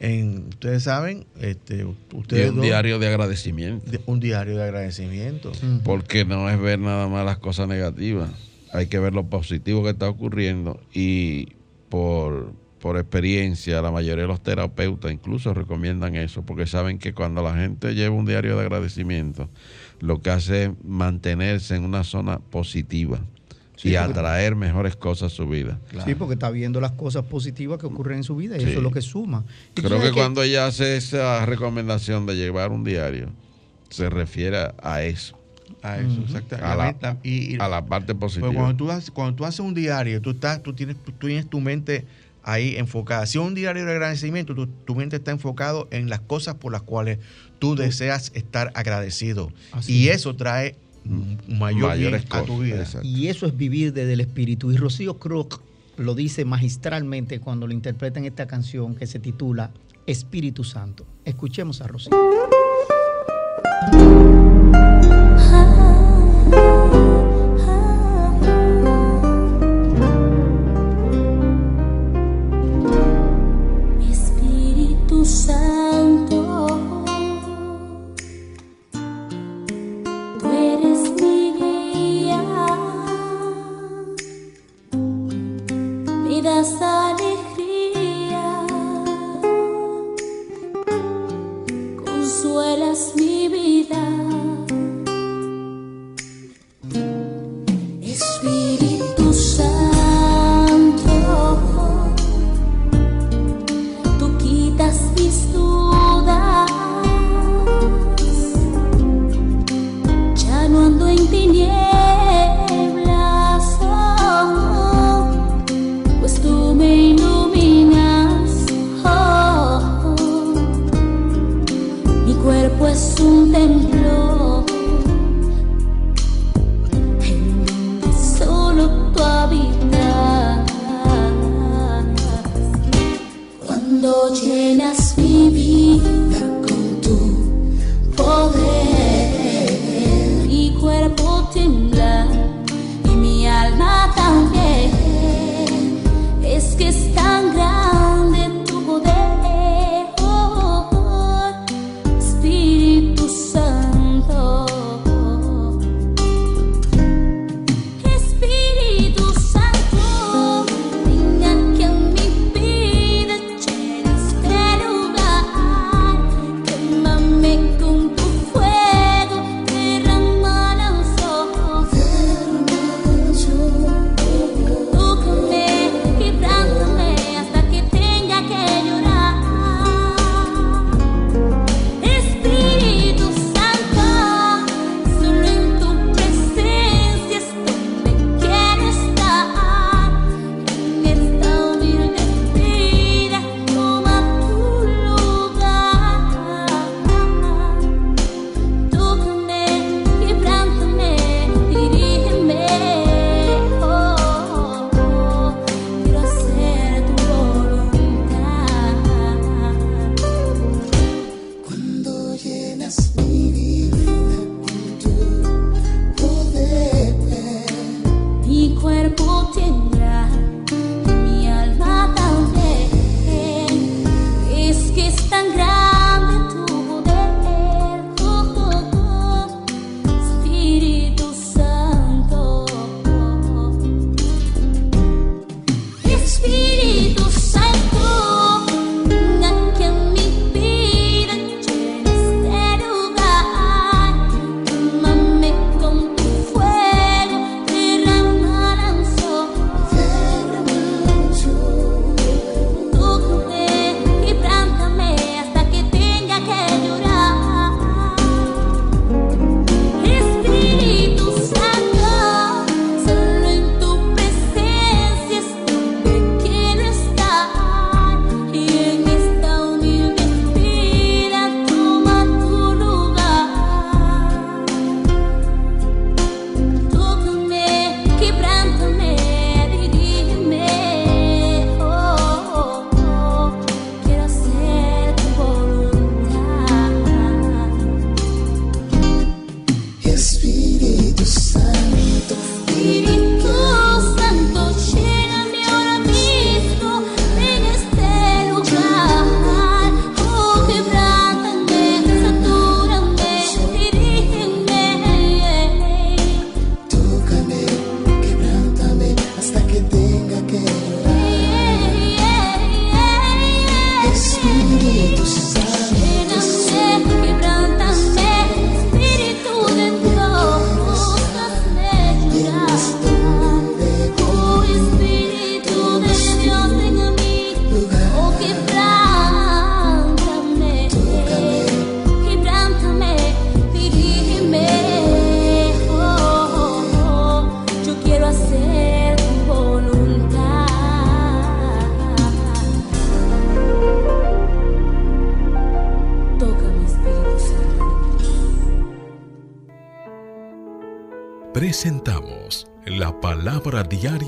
en, 0.00 0.48
ustedes 0.50 0.82
saben, 0.82 1.24
este, 1.40 1.86
ustedes 2.12 2.50
un 2.50 2.60
diario 2.60 2.98
de 2.98 3.08
agradecimiento. 3.08 3.90
un 4.04 4.20
diario 4.20 4.56
de 4.56 4.64
agradecimiento. 4.64 5.52
Porque 5.82 6.26
no 6.26 6.50
es 6.50 6.60
ver 6.60 6.78
nada 6.78 7.08
más 7.08 7.24
las 7.24 7.38
cosas 7.38 7.68
negativas, 7.68 8.30
hay 8.72 8.86
que 8.86 8.98
ver 8.98 9.14
lo 9.14 9.26
positivo 9.26 9.82
que 9.82 9.90
está 9.90 10.08
ocurriendo 10.08 10.80
y 10.92 11.48
por, 11.88 12.52
por 12.80 12.96
experiencia 12.96 13.82
la 13.82 13.90
mayoría 13.90 14.22
de 14.22 14.28
los 14.28 14.42
terapeutas 14.42 15.12
incluso 15.12 15.54
recomiendan 15.54 16.14
eso, 16.16 16.42
porque 16.42 16.66
saben 16.66 16.98
que 16.98 17.12
cuando 17.12 17.42
la 17.42 17.54
gente 17.54 17.94
lleva 17.94 18.14
un 18.14 18.26
diario 18.26 18.56
de 18.56 18.62
agradecimiento, 18.62 19.48
lo 20.00 20.20
que 20.22 20.30
hace 20.30 20.64
es 20.64 20.70
mantenerse 20.84 21.76
en 21.76 21.84
una 21.84 22.04
zona 22.04 22.38
positiva 22.38 23.20
y 23.82 23.94
atraer 23.96 24.56
mejores 24.56 24.96
cosas 24.96 25.32
a 25.32 25.34
su 25.34 25.46
vida. 25.46 25.78
Sí, 26.04 26.14
porque 26.14 26.34
está 26.34 26.50
viendo 26.50 26.80
las 26.80 26.92
cosas 26.92 27.24
positivas 27.24 27.78
que 27.78 27.86
ocurren 27.86 28.18
en 28.18 28.24
su 28.24 28.36
vida 28.36 28.56
y 28.58 28.62
eso 28.62 28.78
es 28.78 28.82
lo 28.82 28.90
que 28.90 29.00
suma. 29.00 29.44
Creo 29.74 30.00
que, 30.00 30.12
cuando 30.12 30.42
ella 30.42 30.66
hace 30.66 30.96
esa 30.96 31.44
recomendación 31.46 32.26
de 32.26 32.36
llevar 32.36 32.72
un 32.72 32.84
diario, 32.84 33.30
se 33.88 34.10
refiere 34.10 34.72
a 34.82 35.02
eso. 35.02 35.39
A 35.82 35.98
eso, 35.98 36.20
exactamente. 36.22 36.66
A 36.66 36.76
la, 36.76 37.18
y, 37.22 37.58
a 37.58 37.68
la 37.68 37.84
parte 37.84 38.14
positiva. 38.14 38.52
Cuando 38.52 38.76
tú, 38.76 38.90
haces, 38.90 39.10
cuando 39.10 39.34
tú 39.34 39.44
haces 39.44 39.60
un 39.60 39.74
diario, 39.74 40.20
tú, 40.20 40.30
estás, 40.30 40.62
tú, 40.62 40.74
tienes, 40.74 40.96
tú 41.02 41.12
tienes 41.12 41.48
tu 41.48 41.60
mente 41.60 42.04
ahí 42.42 42.76
enfocada. 42.76 43.26
Si 43.26 43.38
es 43.38 43.44
un 43.44 43.54
diario 43.54 43.84
de 43.84 43.92
agradecimiento, 43.92 44.54
tu, 44.54 44.66
tu, 44.66 44.94
mente 44.94 45.16
está 45.16 45.30
enfocado 45.30 45.88
en 45.90 46.10
las 46.10 46.20
cosas 46.20 46.56
por 46.56 46.72
las 46.72 46.82
cuales 46.82 47.18
tú 47.58 47.76
deseas 47.76 48.32
estar 48.34 48.72
agradecido. 48.74 49.52
y 49.86 50.08
eso 50.08 50.36
trae 50.36 50.76
mayor 51.48 51.96
bien 51.96 52.14
a 52.14 52.42
tu 52.42 52.58
vida. 52.58 52.84
Y 53.02 53.28
eso 53.28 53.46
es 53.46 53.56
vivir 53.56 53.92
desde 53.92 54.12
el 54.12 54.20
espíritu. 54.20 54.72
Y 54.72 54.76
Rocío 54.76 55.18
Croc 55.18 55.62
lo 55.96 56.14
dice 56.14 56.44
magistralmente 56.44 57.40
cuando 57.40 57.66
lo 57.66 57.72
interpreta 57.72 58.18
en 58.18 58.26
esta 58.26 58.46
canción 58.46 58.94
que 58.94 59.06
se 59.06 59.18
titula 59.18 59.70
Espíritu 60.06 60.64
Santo. 60.64 61.06
Escuchemos 61.24 61.80
a 61.80 61.86
Rocío. 61.86 62.10
consuelas 92.30 93.12
mi 93.16 93.29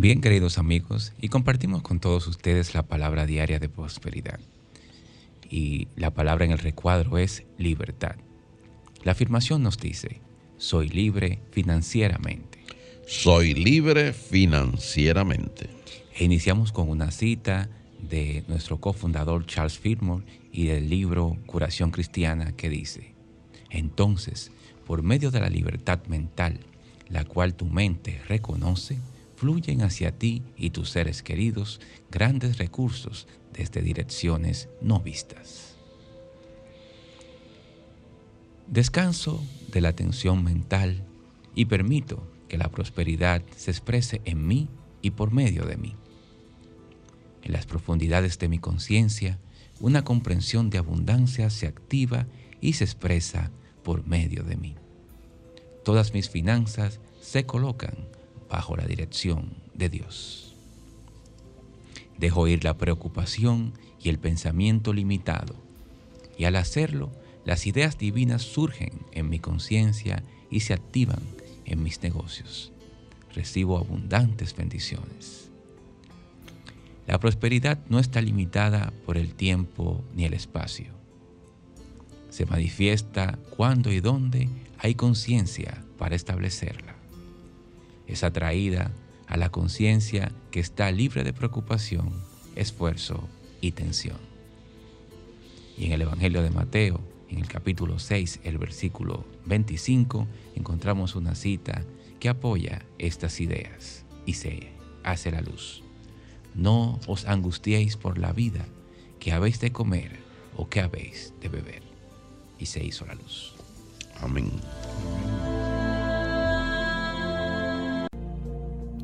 Bien, 0.00 0.20
queridos 0.20 0.58
amigos, 0.58 1.12
y 1.20 1.28
compartimos 1.28 1.82
con 1.82 1.98
todos 1.98 2.28
ustedes 2.28 2.72
la 2.72 2.84
palabra 2.84 3.26
diaria 3.26 3.58
de 3.58 3.68
prosperidad. 3.68 4.38
Y 5.50 5.88
la 5.96 6.14
palabra 6.14 6.44
en 6.44 6.52
el 6.52 6.60
recuadro 6.60 7.18
es 7.18 7.42
libertad. 7.58 8.14
La 9.02 9.10
afirmación 9.10 9.60
nos 9.64 9.76
dice, 9.76 10.20
soy 10.56 10.88
libre 10.88 11.40
financieramente. 11.50 12.60
Soy 13.08 13.54
libre 13.54 14.12
financieramente. 14.12 15.68
E 16.16 16.22
iniciamos 16.22 16.70
con 16.70 16.88
una 16.88 17.10
cita 17.10 17.68
de 18.00 18.44
nuestro 18.46 18.76
cofundador 18.76 19.46
Charles 19.46 19.80
Fillmore 19.80 20.24
y 20.52 20.66
del 20.66 20.88
libro 20.88 21.36
Curación 21.46 21.90
Cristiana 21.90 22.52
que 22.52 22.68
dice, 22.68 23.14
entonces, 23.68 24.52
por 24.86 25.02
medio 25.02 25.32
de 25.32 25.40
la 25.40 25.50
libertad 25.50 25.98
mental, 26.06 26.60
la 27.08 27.24
cual 27.24 27.54
tu 27.54 27.66
mente 27.66 28.22
reconoce, 28.28 28.98
fluyen 29.38 29.82
hacia 29.82 30.10
ti 30.10 30.42
y 30.56 30.70
tus 30.70 30.90
seres 30.90 31.22
queridos 31.22 31.80
grandes 32.10 32.58
recursos 32.58 33.28
desde 33.52 33.82
direcciones 33.82 34.68
no 34.80 35.00
vistas. 35.00 35.76
Descanso 38.66 39.40
de 39.70 39.80
la 39.80 39.92
tensión 39.92 40.42
mental 40.42 41.04
y 41.54 41.66
permito 41.66 42.28
que 42.48 42.58
la 42.58 42.68
prosperidad 42.68 43.42
se 43.56 43.70
exprese 43.70 44.20
en 44.24 44.44
mí 44.44 44.68
y 45.02 45.12
por 45.12 45.32
medio 45.32 45.64
de 45.66 45.76
mí. 45.76 45.94
En 47.44 47.52
las 47.52 47.64
profundidades 47.64 48.40
de 48.40 48.48
mi 48.48 48.58
conciencia, 48.58 49.38
una 49.78 50.02
comprensión 50.02 50.68
de 50.68 50.78
abundancia 50.78 51.48
se 51.50 51.68
activa 51.68 52.26
y 52.60 52.72
se 52.72 52.82
expresa 52.82 53.52
por 53.84 54.04
medio 54.04 54.42
de 54.42 54.56
mí. 54.56 54.74
Todas 55.84 56.12
mis 56.12 56.28
finanzas 56.28 56.98
se 57.20 57.46
colocan 57.46 58.17
bajo 58.48 58.76
la 58.76 58.86
dirección 58.86 59.54
de 59.74 59.88
Dios. 59.88 60.54
Dejo 62.18 62.48
ir 62.48 62.64
la 62.64 62.76
preocupación 62.76 63.72
y 64.02 64.08
el 64.08 64.18
pensamiento 64.18 64.92
limitado, 64.92 65.54
y 66.36 66.44
al 66.44 66.56
hacerlo, 66.56 67.10
las 67.44 67.66
ideas 67.66 67.98
divinas 67.98 68.42
surgen 68.42 68.90
en 69.12 69.28
mi 69.28 69.38
conciencia 69.38 70.22
y 70.50 70.60
se 70.60 70.74
activan 70.74 71.22
en 71.64 71.82
mis 71.82 72.02
negocios. 72.02 72.72
Recibo 73.34 73.78
abundantes 73.78 74.54
bendiciones. 74.54 75.50
La 77.06 77.18
prosperidad 77.18 77.78
no 77.88 77.98
está 77.98 78.20
limitada 78.20 78.92
por 79.06 79.16
el 79.16 79.34
tiempo 79.34 80.04
ni 80.14 80.24
el 80.24 80.34
espacio. 80.34 80.92
Se 82.30 82.44
manifiesta 82.44 83.38
cuando 83.56 83.90
y 83.90 84.00
dónde 84.00 84.48
hay 84.78 84.94
conciencia 84.94 85.82
para 85.96 86.14
establecerla 86.14 86.97
es 88.08 88.24
atraída 88.24 88.90
a 89.26 89.36
la 89.36 89.50
conciencia 89.50 90.32
que 90.50 90.60
está 90.60 90.90
libre 90.90 91.22
de 91.22 91.32
preocupación, 91.32 92.12
esfuerzo 92.56 93.28
y 93.60 93.72
tensión. 93.72 94.16
Y 95.76 95.86
en 95.86 95.92
el 95.92 96.02
Evangelio 96.02 96.42
de 96.42 96.50
Mateo, 96.50 97.00
en 97.28 97.38
el 97.38 97.46
capítulo 97.46 97.98
6, 97.98 98.40
el 98.42 98.58
versículo 98.58 99.24
25, 99.46 100.26
encontramos 100.56 101.14
una 101.14 101.34
cita 101.34 101.84
que 102.18 102.28
apoya 102.28 102.82
estas 102.98 103.40
ideas 103.40 104.04
y 104.26 104.34
se 104.34 104.72
hace 105.04 105.30
la 105.30 105.42
luz. 105.42 105.82
No 106.54 106.98
os 107.06 107.26
angustiéis 107.26 107.96
por 107.96 108.18
la 108.18 108.32
vida 108.32 108.66
que 109.20 109.32
habéis 109.32 109.60
de 109.60 109.70
comer 109.70 110.18
o 110.56 110.68
que 110.68 110.80
habéis 110.80 111.32
de 111.40 111.48
beber. 111.48 111.82
Y 112.58 112.66
se 112.66 112.82
hizo 112.82 113.06
la 113.06 113.14
luz. 113.14 113.54
Amén. 114.20 114.50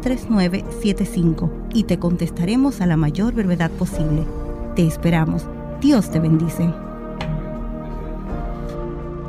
3975 0.00 1.68
y 1.74 1.84
te 1.84 1.98
contestaremos 1.98 2.80
a 2.80 2.86
la 2.86 2.96
mayor 2.96 3.34
brevedad 3.34 3.70
posible. 3.70 4.24
Te 4.76 4.86
esperamos. 4.86 5.46
Dios 5.80 6.10
te 6.10 6.20
bendice. 6.20 6.70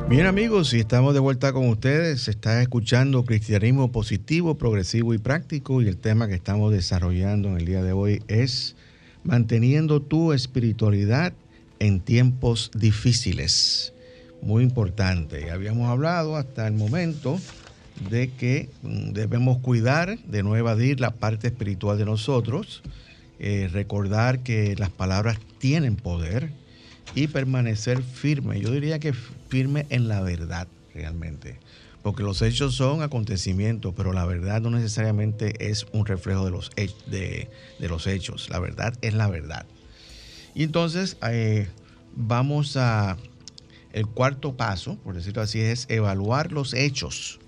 Bien 0.09 0.25
amigos, 0.25 0.73
y 0.73 0.79
estamos 0.79 1.13
de 1.13 1.21
vuelta 1.21 1.53
con 1.53 1.69
ustedes. 1.69 2.23
Se 2.23 2.31
está 2.31 2.61
escuchando 2.61 3.23
Cristianismo 3.23 3.93
Positivo, 3.93 4.57
Progresivo 4.57 5.13
y 5.13 5.19
Práctico 5.19 5.81
y 5.81 5.87
el 5.87 5.95
tema 5.95 6.27
que 6.27 6.35
estamos 6.35 6.73
desarrollando 6.73 7.47
en 7.47 7.57
el 7.57 7.65
día 7.65 7.81
de 7.81 7.93
hoy 7.93 8.21
es 8.27 8.75
manteniendo 9.23 10.01
tu 10.01 10.33
espiritualidad 10.33 11.31
en 11.79 12.01
tiempos 12.01 12.71
difíciles. 12.75 13.93
Muy 14.41 14.63
importante. 14.63 15.49
Habíamos 15.49 15.89
hablado 15.89 16.35
hasta 16.35 16.67
el 16.67 16.73
momento 16.73 17.39
de 18.09 18.31
que 18.31 18.69
mm, 18.81 19.11
debemos 19.11 19.59
cuidar 19.59 20.17
de 20.19 20.43
no 20.43 20.55
evadir 20.55 20.99
la 20.99 21.11
parte 21.11 21.47
espiritual 21.47 21.97
de 21.97 22.05
nosotros, 22.05 22.81
eh, 23.39 23.69
recordar 23.71 24.39
que 24.43 24.75
las 24.75 24.89
palabras 24.89 25.39
tienen 25.59 25.95
poder 25.95 26.51
y 27.15 27.27
permanecer 27.27 28.01
firme. 28.01 28.59
Yo 28.59 28.71
diría 28.71 28.99
que 28.99 29.13
firme 29.13 29.85
en 29.89 30.07
la 30.07 30.21
verdad 30.21 30.67
realmente, 30.93 31.59
porque 32.01 32.23
los 32.23 32.41
hechos 32.41 32.75
son 32.75 33.01
acontecimientos, 33.01 33.93
pero 33.95 34.13
la 34.13 34.25
verdad 34.25 34.61
no 34.61 34.69
necesariamente 34.69 35.69
es 35.69 35.85
un 35.91 36.05
reflejo 36.05 36.45
de 36.45 36.51
los, 36.51 36.71
de, 37.07 37.49
los 37.79 38.07
hechos. 38.07 38.49
La 38.49 38.59
verdad 38.59 38.93
es 39.01 39.13
la 39.13 39.27
verdad. 39.27 39.65
Y 40.55 40.63
entonces 40.63 41.17
eh, 41.27 41.67
vamos 42.15 42.77
a... 42.77 43.17
El 43.93 44.07
cuarto 44.07 44.55
paso, 44.55 44.95
por 45.03 45.15
decirlo 45.15 45.41
así, 45.41 45.59
es 45.59 45.85
evaluar 45.89 46.53
los 46.53 46.73
hechos 46.73 47.40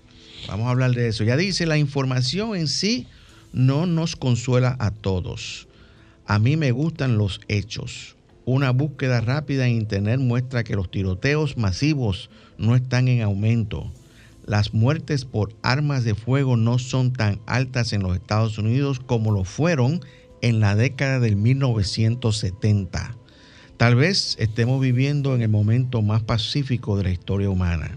Vamos 0.48 0.66
a 0.66 0.70
hablar 0.70 0.92
de 0.92 1.08
eso. 1.08 1.24
Ya 1.24 1.36
dice, 1.36 1.66
la 1.66 1.78
información 1.78 2.54
en 2.54 2.68
sí 2.68 3.06
no 3.52 3.86
nos 3.86 4.16
consuela 4.16 4.76
a 4.78 4.90
todos. 4.90 5.68
A 6.26 6.38
mí 6.38 6.56
me 6.56 6.72
gustan 6.72 7.18
los 7.18 7.40
hechos. 7.48 8.16
Una 8.44 8.70
búsqueda 8.70 9.20
rápida 9.20 9.66
en 9.66 9.76
Internet 9.76 10.20
muestra 10.20 10.64
que 10.64 10.76
los 10.76 10.90
tiroteos 10.90 11.56
masivos 11.56 12.28
no 12.58 12.76
están 12.76 13.08
en 13.08 13.22
aumento. 13.22 13.90
Las 14.46 14.74
muertes 14.74 15.24
por 15.24 15.54
armas 15.62 16.04
de 16.04 16.14
fuego 16.14 16.58
no 16.58 16.78
son 16.78 17.12
tan 17.12 17.40
altas 17.46 17.94
en 17.94 18.02
los 18.02 18.14
Estados 18.14 18.58
Unidos 18.58 19.00
como 19.00 19.32
lo 19.32 19.44
fueron 19.44 20.00
en 20.42 20.60
la 20.60 20.76
década 20.76 21.20
del 21.20 21.36
1970. 21.36 23.16
Tal 23.78 23.94
vez 23.94 24.36
estemos 24.38 24.80
viviendo 24.80 25.34
en 25.34 25.40
el 25.40 25.48
momento 25.48 26.02
más 26.02 26.22
pacífico 26.22 26.98
de 26.98 27.04
la 27.04 27.10
historia 27.10 27.48
humana. 27.48 27.96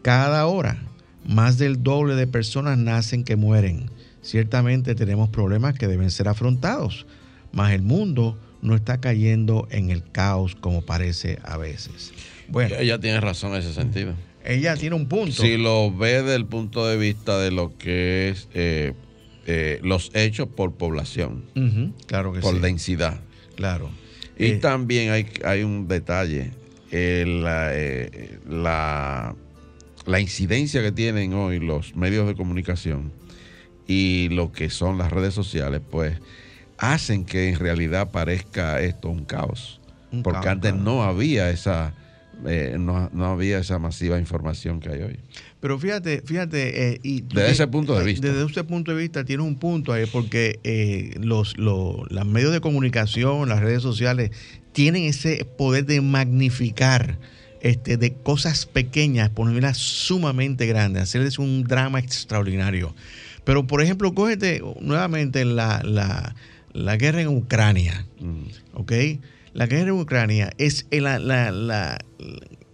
Cada 0.00 0.46
hora 0.46 0.87
más 1.28 1.58
del 1.58 1.82
doble 1.82 2.14
de 2.14 2.26
personas 2.26 2.78
nacen 2.78 3.22
que 3.22 3.36
mueren. 3.36 3.90
Ciertamente 4.22 4.94
tenemos 4.94 5.28
problemas 5.28 5.78
que 5.78 5.86
deben 5.86 6.10
ser 6.10 6.26
afrontados, 6.26 7.06
mas 7.52 7.72
el 7.72 7.82
mundo 7.82 8.38
no 8.62 8.74
está 8.74 8.98
cayendo 8.98 9.68
en 9.70 9.90
el 9.90 10.02
caos 10.10 10.56
como 10.56 10.82
parece 10.82 11.38
a 11.44 11.58
veces. 11.58 12.12
Bueno, 12.48 12.76
ella 12.76 12.98
tiene 12.98 13.20
razón 13.20 13.52
en 13.52 13.58
ese 13.58 13.74
sentido. 13.74 14.14
Ella 14.42 14.74
tiene 14.76 14.96
un 14.96 15.06
punto. 15.06 15.42
Si 15.42 15.58
lo 15.58 15.94
ve 15.94 16.22
desde 16.22 16.34
el 16.34 16.46
punto 16.46 16.86
de 16.86 16.96
vista 16.96 17.38
de 17.38 17.50
lo 17.50 17.76
que 17.76 18.30
es 18.30 18.48
eh, 18.54 18.94
eh, 19.46 19.80
los 19.82 20.10
hechos 20.14 20.48
por 20.48 20.74
población, 20.74 21.44
claro 22.06 22.32
que 22.32 22.40
por 22.40 22.58
densidad. 22.60 23.20
Claro. 23.54 23.90
Y 24.38 24.46
eh, 24.46 24.56
también 24.56 25.10
hay, 25.10 25.26
hay 25.44 25.62
un 25.62 25.88
detalle. 25.88 26.52
la 26.90 27.70
la 28.48 29.34
incidencia 30.20 30.82
que 30.82 30.92
tienen 30.92 31.34
hoy 31.34 31.60
los 31.60 31.94
medios 31.94 32.26
de 32.26 32.34
comunicación 32.34 33.12
y 33.86 34.28
lo 34.30 34.52
que 34.52 34.70
son 34.70 34.96
las 34.96 35.12
redes 35.12 35.34
sociales, 35.34 35.82
pues 35.90 36.18
hacen 36.78 37.24
que 37.24 37.50
en 37.50 37.58
realidad 37.58 38.10
parezca 38.10 38.80
esto 38.80 39.10
un 39.10 39.24
caos. 39.24 39.80
Un 40.10 40.22
porque 40.22 40.40
caos, 40.40 40.52
antes 40.52 40.74
no 40.74 41.02
había 41.02 41.50
esa 41.50 41.92
eh, 42.46 42.76
no, 42.78 43.10
no 43.12 43.26
había 43.26 43.58
esa 43.58 43.78
masiva 43.78 44.18
información 44.18 44.80
que 44.80 44.90
hay 44.90 45.02
hoy. 45.02 45.18
Pero 45.60 45.78
fíjate, 45.78 46.22
fíjate, 46.24 46.92
eh, 46.92 47.00
y 47.02 47.22
Desde 47.22 47.50
ese 47.50 47.66
punto 47.66 47.98
de 47.98 48.04
vista. 48.04 48.28
Desde 48.28 48.46
ese 48.46 48.64
punto 48.64 48.92
de 48.92 48.98
vista 48.98 49.24
tiene 49.24 49.42
un 49.42 49.56
punto 49.56 49.92
ahí, 49.92 50.06
porque 50.06 50.60
eh, 50.62 51.14
los, 51.20 51.58
los, 51.58 52.10
los 52.10 52.26
medios 52.26 52.52
de 52.52 52.60
comunicación, 52.60 53.48
las 53.48 53.60
redes 53.60 53.82
sociales, 53.82 54.30
tienen 54.72 55.04
ese 55.04 55.44
poder 55.56 55.84
de 55.86 56.00
magnificar 56.00 57.18
este, 57.60 57.96
de 57.96 58.14
cosas 58.14 58.66
pequeñas, 58.66 59.30
ponerlas 59.30 59.78
sumamente 59.78 60.66
grandes, 60.66 61.02
hacerles 61.02 61.38
un 61.38 61.64
drama 61.64 61.98
extraordinario. 61.98 62.94
Pero, 63.44 63.66
por 63.66 63.82
ejemplo, 63.82 64.12
cógete 64.14 64.62
nuevamente 64.80 65.44
la, 65.44 65.80
la, 65.84 66.34
la 66.72 66.96
guerra 66.96 67.22
en 67.22 67.28
Ucrania. 67.28 68.06
Mm. 68.20 68.42
¿ok? 68.74 68.92
La 69.54 69.66
guerra 69.66 69.90
en 69.90 70.00
Ucrania 70.00 70.50
es 70.58 70.86
el, 70.90 71.04
la- 71.04 71.18
la- 71.18 71.98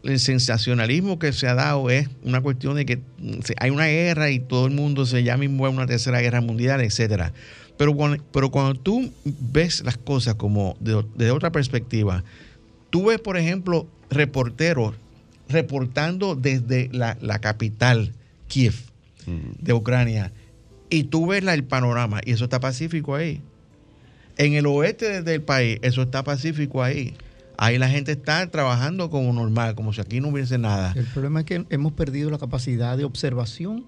el 0.03 0.21
sensacionalismo 0.21 1.19
que 1.19 1.33
se 1.33 1.47
ha 1.49 1.55
dado 1.55 1.89
es 1.89 2.09
una 2.25 2.43
cuestión 2.43 2.77
de 2.77 2.85
que 2.85 2.97
mm, 2.97 3.39
hay 3.59 3.71
una 3.71 3.87
guerra 3.87 4.31
y 4.31 4.39
todo 4.39 4.67
el 4.67 4.73
mundo 4.75 5.07
se 5.07 5.23
llama 5.23 5.41
mismo 5.43 5.69
una 5.71 5.87
tercera 5.87 6.21
guerra 6.21 6.41
mundial, 6.41 6.81
etcétera. 6.83 7.33
Pero 7.79 7.95
cuando, 7.95 8.23
pero 8.33 8.51
cuando 8.51 8.75
tú 8.79 9.11
ves 9.25 9.83
las 9.85 9.97
cosas 9.97 10.35
como 10.35 10.77
de, 10.81 11.05
de 11.17 11.31
otra 11.31 11.51
perspectiva, 11.53 12.23
tú 12.91 13.07
ves, 13.07 13.19
por 13.21 13.37
ejemplo, 13.37 13.89
reporteros 14.11 14.95
reportando 15.49 16.35
desde 16.37 16.89
la, 16.93 17.17
la 17.21 17.39
capital, 17.39 18.13
Kiev, 18.49 18.75
Mm. 19.27 19.63
de 19.65 19.73
Ucrania, 19.73 20.33
y 20.91 21.05
tú 21.05 21.27
ves 21.27 21.43
la- 21.43 21.55
el 21.55 21.65
panorama, 21.65 22.21
y 22.25 22.33
eso 22.33 22.45
está 22.45 22.61
pacífico 22.61 23.15
ahí. 23.15 23.41
En 24.37 24.53
el 24.55 24.67
oeste 24.67 25.23
del 25.23 25.41
país, 25.43 25.79
eso 25.83 26.03
está 26.03 26.23
pacífico 26.25 26.83
ahí. 26.83 27.15
Ahí 27.57 27.79
la 27.79 27.89
gente 27.89 28.13
está 28.13 28.47
trabajando 28.51 29.09
como 29.09 29.33
normal, 29.33 29.75
como 29.77 29.93
si 29.95 30.01
aquí 30.03 30.21
no 30.21 30.29
hubiese 30.29 30.59
nada. 30.59 30.93
El 30.97 31.07
problema 31.07 31.41
es 31.41 31.47
que 31.47 31.65
hemos 31.71 31.93
perdido 31.93 32.29
la 32.31 32.37
capacidad 32.39 32.99
de 32.99 33.05
observación 33.05 33.87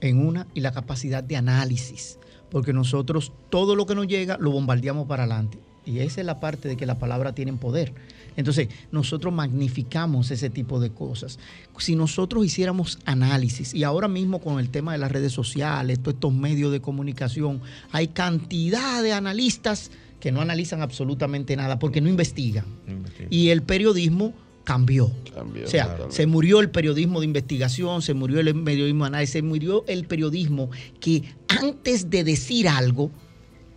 en 0.00 0.24
una 0.24 0.46
y 0.54 0.60
la 0.60 0.70
capacidad 0.72 1.24
de 1.24 1.36
análisis, 1.36 2.18
porque 2.50 2.72
nosotros 2.72 3.32
todo 3.48 3.74
lo 3.74 3.86
que 3.86 3.94
nos 3.94 4.06
llega 4.06 4.36
lo 4.38 4.50
bombardeamos 4.52 5.08
para 5.08 5.24
adelante. 5.24 5.58
Y 5.90 6.00
esa 6.00 6.20
es 6.20 6.26
la 6.26 6.40
parte 6.40 6.68
de 6.68 6.76
que 6.76 6.86
la 6.86 6.98
palabra 6.98 7.34
tiene 7.34 7.52
poder. 7.54 7.92
Entonces, 8.36 8.68
nosotros 8.92 9.34
magnificamos 9.34 10.30
ese 10.30 10.50
tipo 10.50 10.80
de 10.80 10.90
cosas. 10.90 11.38
Si 11.78 11.96
nosotros 11.96 12.44
hiciéramos 12.44 12.98
análisis, 13.04 13.74
y 13.74 13.84
ahora 13.84 14.08
mismo 14.08 14.40
con 14.40 14.60
el 14.60 14.70
tema 14.70 14.92
de 14.92 14.98
las 14.98 15.10
redes 15.10 15.32
sociales, 15.32 15.98
todos 15.98 16.14
estos 16.14 16.32
medios 16.32 16.72
de 16.72 16.80
comunicación, 16.80 17.60
hay 17.92 18.08
cantidad 18.08 19.02
de 19.02 19.12
analistas 19.12 19.90
que 20.20 20.30
no 20.30 20.40
analizan 20.40 20.82
absolutamente 20.82 21.56
nada 21.56 21.78
porque 21.78 22.00
no 22.00 22.08
investigan. 22.08 22.64
Y 23.30 23.48
el 23.48 23.62
periodismo 23.62 24.34
cambió. 24.64 25.10
Cambió 25.34 25.64
O 25.64 25.68
sea, 25.68 25.84
totalmente. 25.84 26.16
se 26.16 26.26
murió 26.26 26.60
el 26.60 26.70
periodismo 26.70 27.20
de 27.20 27.26
investigación, 27.26 28.02
se 28.02 28.14
murió 28.14 28.40
el 28.40 28.62
periodismo 28.62 29.04
de 29.04 29.08
análisis, 29.08 29.32
se 29.32 29.42
murió 29.42 29.84
el 29.88 30.04
periodismo 30.04 30.70
que 31.00 31.24
antes 31.48 32.10
de 32.10 32.22
decir 32.22 32.68
algo 32.68 33.10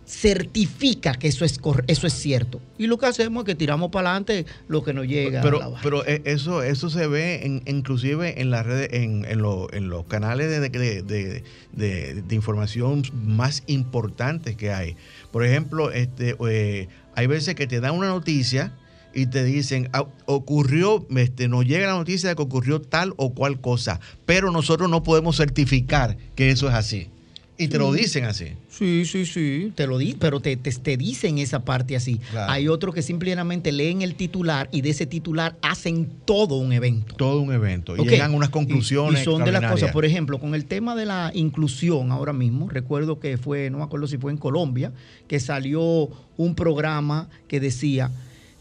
certifica 0.06 1.14
que 1.14 1.28
eso 1.28 1.44
es 1.44 1.58
eso 1.86 2.06
es 2.06 2.12
cierto. 2.12 2.60
Y 2.78 2.86
lo 2.86 2.98
que 2.98 3.06
hacemos 3.06 3.42
es 3.42 3.46
que 3.46 3.54
tiramos 3.54 3.90
para 3.90 4.10
adelante 4.10 4.46
lo 4.68 4.82
que 4.84 4.92
nos 4.92 5.06
llega. 5.06 5.40
a 5.40 5.44
la 5.44 5.50
Pero, 5.50 5.74
pero 5.82 6.06
eh, 6.06 6.22
eso, 6.24 6.62
eso 6.62 6.90
se 6.90 7.06
ve 7.06 7.44
en- 7.46 7.62
inclusive 7.66 8.40
en 8.40 8.50
las 8.50 8.66
redes, 8.66 8.88
en, 8.92 9.24
en, 9.24 9.38
lo- 9.42 9.72
en 9.72 9.88
los 9.88 10.04
canales 10.06 10.48
de, 10.50 10.60
de- 10.68 11.02
de- 11.02 11.44
de- 11.72 12.22
de 12.22 12.34
información 12.34 13.02
más 13.12 13.62
importantes 13.66 14.56
que 14.56 14.72
hay. 14.72 14.96
Por 15.32 15.44
ejemplo, 15.44 15.90
este, 15.90 16.36
eh, 16.48 16.88
hay 17.14 17.26
veces 17.26 17.54
que 17.54 17.66
te 17.66 17.80
dan 17.80 17.94
una 17.94 18.08
noticia 18.08 18.74
y 19.14 19.26
te 19.26 19.44
dicen, 19.44 19.88
"Ah, 19.92 20.06
ocurrió, 20.26 21.06
este, 21.16 21.46
nos 21.48 21.64
llega 21.64 21.86
la 21.86 21.92
noticia 21.94 22.28
de 22.30 22.34
que 22.36 22.42
ocurrió 22.42 22.80
tal 22.80 23.14
o 23.16 23.32
cual 23.32 23.60
cosa, 23.60 24.00
pero 24.26 24.50
nosotros 24.50 24.90
no 24.90 25.02
podemos 25.04 25.36
certificar 25.36 26.16
que 26.34 26.50
eso 26.50 26.68
es 26.68 26.74
así. 26.74 27.08
Y 27.56 27.68
te 27.68 27.78
lo 27.78 27.92
dicen 27.92 28.24
así. 28.24 28.46
Sí, 28.68 29.04
sí, 29.04 29.24
sí, 29.26 29.72
te 29.76 29.86
lo 29.86 29.96
di, 29.96 30.16
pero 30.18 30.40
te, 30.40 30.56
te, 30.56 30.72
te 30.72 30.96
dicen 30.96 31.38
esa 31.38 31.64
parte 31.64 31.94
así. 31.94 32.18
Claro. 32.32 32.50
Hay 32.50 32.66
otros 32.66 32.92
que 32.94 33.00
simplemente 33.00 33.70
leen 33.70 34.02
el 34.02 34.16
titular 34.16 34.68
y 34.72 34.80
de 34.80 34.90
ese 34.90 35.06
titular 35.06 35.56
hacen 35.62 36.10
todo 36.24 36.56
un 36.56 36.72
evento. 36.72 37.14
Todo 37.14 37.40
un 37.40 37.52
evento. 37.52 37.96
Y 37.96 38.08
llegan 38.08 38.34
unas 38.34 38.48
conclusiones. 38.50 39.20
Y, 39.20 39.24
son 39.24 39.44
de 39.44 39.52
las 39.52 39.70
cosas, 39.70 39.92
por 39.92 40.04
ejemplo, 40.04 40.40
con 40.40 40.56
el 40.56 40.64
tema 40.64 40.96
de 40.96 41.06
la 41.06 41.30
inclusión 41.32 42.10
ahora 42.10 42.32
mismo, 42.32 42.68
recuerdo 42.68 43.20
que 43.20 43.38
fue, 43.38 43.70
no 43.70 43.78
me 43.78 43.84
acuerdo 43.84 44.08
si 44.08 44.18
fue 44.18 44.32
en 44.32 44.38
Colombia, 44.38 44.92
que 45.28 45.38
salió 45.38 46.08
un 46.36 46.56
programa 46.56 47.28
que 47.46 47.60
decía, 47.60 48.10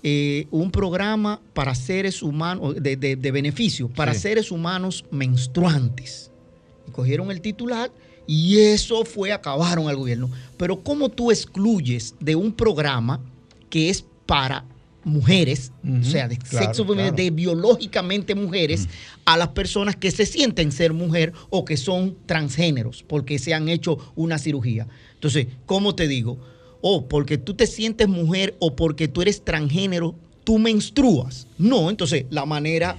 eh, 0.03 0.45
un 0.51 0.69
programa 0.69 1.39
para 1.55 1.73
seres 1.73 2.21
humanos, 2.21 2.75
de, 2.79 2.95
de- 2.95 3.15
de 3.15 3.31
beneficio, 3.31 3.87
para 3.87 4.13
Sí. 4.13 4.19
seres 4.19 4.51
humanos 4.51 5.03
menstruantes. 5.09 6.29
Y 6.87 6.91
cogieron 6.91 7.31
el 7.31 7.41
titular 7.41 7.89
y 8.27 8.59
eso 8.59 9.05
fue, 9.05 9.31
acabaron 9.31 9.87
al 9.87 9.95
gobierno. 9.95 10.29
Pero 10.57 10.81
¿cómo 10.81 11.09
tú 11.09 11.31
excluyes 11.31 12.15
de 12.19 12.35
un 12.35 12.51
programa 12.53 13.19
que 13.69 13.89
es 13.89 14.05
para 14.25 14.65
mujeres, 15.03 15.71
o 15.83 16.03
sea, 16.03 16.27
de 16.27 16.37
claro, 16.37 16.65
sexo 16.65 16.83
femenino, 16.83 17.15
claro. 17.15 17.23
de 17.23 17.31
biológicamente 17.31 18.35
mujeres, 18.35 18.87
a 19.25 19.37
las 19.37 19.49
personas 19.49 19.95
que 19.95 20.11
se 20.11 20.25
sienten 20.25 20.71
ser 20.71 20.93
mujer 20.93 21.33
o 21.49 21.65
que 21.65 21.77
son 21.77 22.15
transgéneros 22.25 23.03
porque 23.03 23.39
se 23.39 23.53
han 23.53 23.67
hecho 23.67 23.97
una 24.15 24.37
cirugía? 24.37 24.87
Entonces, 25.15 25.47
¿cómo 25.65 25.95
te 25.95 26.07
digo? 26.07 26.37
O 26.81 27.07
porque 27.07 27.37
tú 27.37 27.53
te 27.53 27.67
sientes 27.67 28.07
mujer 28.07 28.55
o 28.59 28.75
porque 28.75 29.07
tú 29.07 29.21
eres 29.21 29.43
transgénero, 29.43 30.15
tú 30.43 30.59
menstruas. 30.59 31.47
No, 31.57 31.89
entonces 31.89 32.25
la 32.29 32.45
manera 32.45 32.97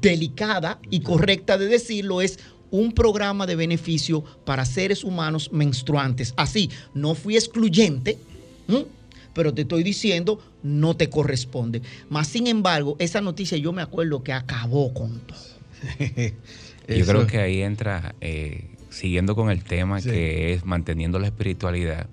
delicada 0.00 0.78
y 0.90 1.00
correcta 1.00 1.56
de 1.56 1.66
decirlo 1.66 2.20
es 2.20 2.38
un 2.72 2.90
programa 2.92 3.46
de 3.46 3.54
beneficio 3.54 4.24
para 4.44 4.64
seres 4.64 5.04
humanos 5.04 5.50
menstruantes. 5.52 6.34
Así, 6.36 6.70
no 6.94 7.14
fui 7.14 7.36
excluyente, 7.36 8.18
¿m? 8.66 8.86
pero 9.34 9.54
te 9.54 9.62
estoy 9.62 9.82
diciendo, 9.84 10.40
no 10.64 10.96
te 10.96 11.08
corresponde. 11.08 11.82
Más 12.10 12.26
sin 12.26 12.48
embargo, 12.48 12.96
esa 12.98 13.20
noticia 13.20 13.56
yo 13.58 13.72
me 13.72 13.82
acuerdo 13.82 14.24
que 14.24 14.32
acabó 14.32 14.92
con 14.92 15.20
todo. 15.20 15.38
Yo 16.88 17.06
creo 17.06 17.26
que 17.28 17.38
ahí 17.38 17.62
entra, 17.62 18.14
eh, 18.20 18.70
siguiendo 18.90 19.36
con 19.36 19.50
el 19.50 19.62
tema 19.62 20.00
Sí. 20.00 20.10
que 20.10 20.52
es 20.52 20.64
manteniendo 20.64 21.18
la 21.20 21.26
espiritualidad 21.26 22.08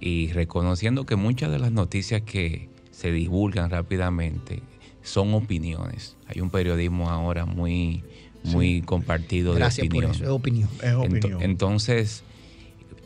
y 0.00 0.28
reconociendo 0.32 1.04
que 1.06 1.16
muchas 1.16 1.50
de 1.50 1.58
las 1.58 1.72
noticias 1.72 2.22
que 2.22 2.68
se 2.92 3.10
divulgan 3.10 3.68
rápidamente 3.70 4.62
son 5.02 5.34
opiniones. 5.34 6.16
Hay 6.28 6.40
un 6.40 6.50
periodismo 6.50 7.10
ahora 7.10 7.46
muy, 7.46 8.02
muy 8.46 8.82
compartido 8.82 9.54
Gracias 9.54 9.84
de 9.84 9.88
por 9.88 10.04
opinión. 10.04 10.14
eso, 10.14 10.24
es 10.24 10.30
opinión. 10.30 10.68
Es 10.82 10.92
Ento- 10.92 11.18
opinión. 11.18 11.42
entonces, 11.42 12.22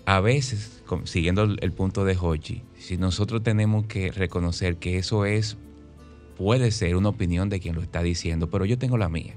a 0.06 0.20
veces, 0.20 0.82
siguiendo 1.04 1.44
el, 1.44 1.72
punto 1.72 2.04
de 2.04 2.16
Hochi, 2.20 2.62
si 2.78 2.96
nosotros 2.96 3.42
tenemos 3.42 3.86
que 3.86 4.10
reconocer 4.10 4.76
que 4.76 4.98
eso 4.98 5.24
es, 5.24 5.56
puede 6.36 6.70
ser 6.70 6.96
una 6.96 7.10
opinión 7.10 7.48
de 7.48 7.60
quien 7.60 7.74
lo 7.74 7.82
está 7.82 8.02
diciendo, 8.02 8.50
pero 8.50 8.64
yo 8.64 8.78
tengo 8.78 8.98
la 8.98 9.08
mía. 9.08 9.34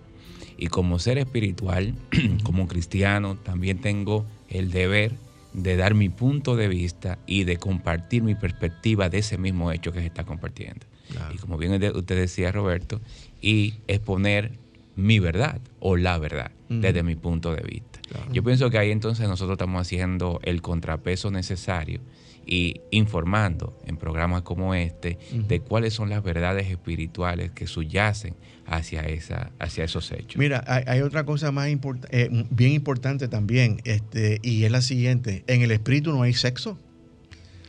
Y 0.58 0.68
como 0.68 1.00
ser 1.00 1.18
espiritual, 1.18 1.96
como 2.44 2.68
cristiano, 2.68 3.38
también 3.38 3.80
tengo 3.82 4.26
el 4.50 4.72
deber 4.72 5.12
de 5.54 5.76
dar 5.76 5.94
mi 5.94 6.10
punto 6.10 6.56
de 6.56 6.68
vista 6.68 7.20
y 7.28 7.44
de 7.44 7.58
compartir 7.58 8.24
mi 8.24 8.34
perspectiva 8.36 9.10
de 9.10 9.20
ese 9.20 9.38
mismo 9.38 9.72
hecho 9.72 9.92
que 9.92 10.00
se 10.00 10.08
está 10.08 10.24
compartiendo. 10.24 10.86
Claro. 11.12 11.36
Y 11.36 11.38
como 11.38 11.58
bien 11.58 11.74
usted 11.74 12.16
decía, 12.16 12.52
Roberto, 12.52 13.02
y 13.42 13.76
exponer 13.88 14.54
mi 14.96 15.20
verdad 15.20 15.60
o 15.80 15.96
la 15.98 16.18
verdad 16.18 16.52
desde 16.70 17.04
mi 17.04 17.16
punto 17.16 17.54
de 17.54 17.62
vista. 17.62 18.00
Claro. 18.10 18.34
Yo 18.34 18.44
pienso 18.44 18.70
que 18.72 18.80
ahí 18.80 18.90
entonces 18.90 19.28
nosotros 19.28 19.56
estamos 19.56 19.80
haciendo 19.82 20.40
el 20.44 20.62
contrapeso 20.64 21.30
necesario 21.30 22.02
y 22.48 22.82
informando 22.92 23.78
en 23.86 23.96
programas 23.98 24.42
como 24.42 24.74
este 24.74 25.18
de 25.32 25.60
cuáles 25.60 25.94
son 25.94 26.10
las 26.10 26.24
verdades 26.24 26.68
espirituales 26.72 27.52
que 27.52 27.68
subyacen 27.68 28.34
hacia, 28.66 29.02
esa, 29.02 29.52
hacia 29.60 29.84
esos 29.84 30.12
hechos. 30.12 30.38
Mira, 30.38 30.64
hay, 30.68 30.84
hay 30.88 31.02
otra 31.02 31.26
cosa 31.26 31.52
más 31.52 31.70
import- 31.70 32.08
eh, 32.10 32.30
bien 32.50 32.72
importante 32.72 33.28
también, 33.28 33.80
este, 33.86 34.40
y 34.42 34.64
es 34.64 34.72
la 34.72 34.82
siguiente: 34.82 35.44
en 35.48 35.62
el 35.62 35.72
espíritu 35.72 36.12
no 36.12 36.24
hay 36.24 36.34
sexo. 36.34 36.80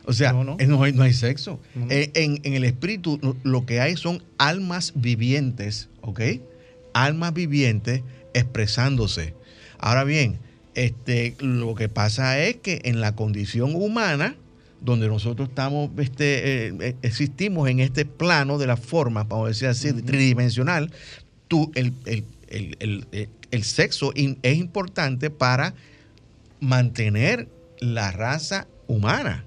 O 0.05 0.13
sea, 0.13 0.33
No, 0.33 0.43
no. 0.43 0.57
eh, 0.59 0.67
no 0.67 0.81
hay, 0.83 0.93
no 0.93 1.03
hay 1.03 1.13
sexo. 1.13 1.59
No, 1.75 1.85
no. 1.85 1.91
Eh, 1.91 2.11
en, 2.15 2.39
en 2.43 2.53
el 2.53 2.63
espíritu 2.63 3.19
lo- 3.21 3.37
lo 3.43 3.65
que 3.65 3.81
hay 3.81 3.95
son 3.97 4.23
almas 4.37 4.93
vivientes, 4.95 5.89
¿ok? 6.01 6.21
Almas 6.95 7.33
vivientes 7.33 8.01
expresándose. 8.33 9.33
Ahora 9.79 10.05
bien, 10.05 10.39
este, 10.75 11.35
lo 11.39 11.75
que 11.75 11.89
pasa 11.89 12.39
es 12.39 12.55
que 12.55 12.81
en 12.85 13.01
la 13.01 13.15
condición 13.15 13.75
humana, 13.75 14.35
donde 14.81 15.07
nosotros 15.07 15.49
estamos, 15.49 15.89
este, 15.97 16.67
eh, 16.67 16.73
eh, 16.79 16.95
existimos 17.01 17.67
en 17.69 17.81
este 17.81 18.05
plano 18.05 18.57
de 18.57 18.67
la 18.67 18.77
forma, 18.77 19.23
vamos 19.25 19.45
a 19.45 19.49
decir 19.49 19.67
así, 19.67 19.91
tridimensional, 19.93 20.91
tú, 21.49 21.71
el, 21.75 21.91
el- 22.05 22.23
el- 22.47 22.77
el- 22.79 23.07
el- 23.11 23.29
el 23.51 23.63
sexo 23.63 24.11
in- 24.15 24.37
es 24.41 24.57
importante 24.57 25.29
para 25.29 25.73
mantener 26.61 27.47
la 27.79 28.11
raza 28.11 28.67
humana. 28.87 29.43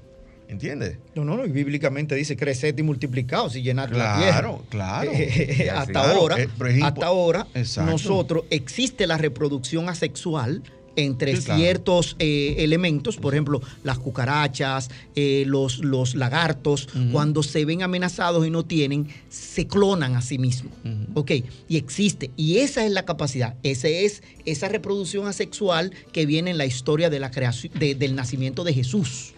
¿Entiendes? 0.49 0.97
No, 1.15 1.25
no, 1.25 1.37
no, 1.37 1.45
y 1.45 1.51
bíblicamente 1.51 2.15
dice 2.15 2.37
creced 2.37 2.77
y 2.79 2.83
multiplicados 2.83 3.55
y 3.57 3.63
llenad 3.63 3.91
la 3.91 4.17
tierra. 4.19 4.33
Claro, 4.41 4.65
claro. 4.71 5.13
hasta 5.75 5.93
Claro, 5.93 6.21
ahora, 6.21 6.41
eh, 6.41 6.49
por 6.57 6.69
ejemplo, 6.69 6.87
hasta 6.89 7.07
ahora, 7.07 7.47
nosotros 7.85 8.45
existe 8.51 9.07
la 9.07 9.19
reproducción 9.19 9.89
asexual 9.89 10.63
entre 10.97 11.37
Sí, 11.37 11.45
claro. 11.45 11.61
ciertos 11.61 12.17
eh, 12.19 12.57
elementos, 12.59 13.19
por 13.19 13.33
ejemplo, 13.35 13.61
las 13.85 13.99
cucarachas, 14.01 14.91
eh, 15.15 15.45
los, 15.47 15.79
los 15.79 16.17
lagartos, 16.17 16.89
cuando 17.13 17.45
se 17.45 17.65
ven 17.65 17.83
amenazados 17.83 18.45
y 18.45 18.51
no 18.51 18.65
tienen, 18.65 19.07
se 19.29 19.69
clonan 19.69 20.17
a 20.17 20.23
sí 20.23 20.39
mismos. 20.39 20.73
Ujú. 20.85 21.21
¿Ok? 21.21 21.31
Y 21.69 21.77
existe. 21.77 22.31
Y 22.37 22.57
esa 22.59 22.85
es 22.85 22.91
la 22.91 23.05
capacidad. 23.05 23.55
Esa 23.63 23.87
es 23.87 24.25
esa 24.45 24.67
reproducción 24.69 25.29
asexual 25.29 25.93
que 26.11 26.27
viene 26.27 26.51
en 26.51 26.59
la 26.59 26.67
historia 26.67 27.11
de 27.11 27.21
la 27.21 27.31
creación, 27.31 27.73
de- 27.79 27.95
del 27.95 28.17
nacimiento 28.17 28.65
de 28.65 28.75
Jesús. 28.75 29.35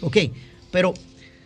¿Ok? 0.00 0.16
Pero 0.74 0.92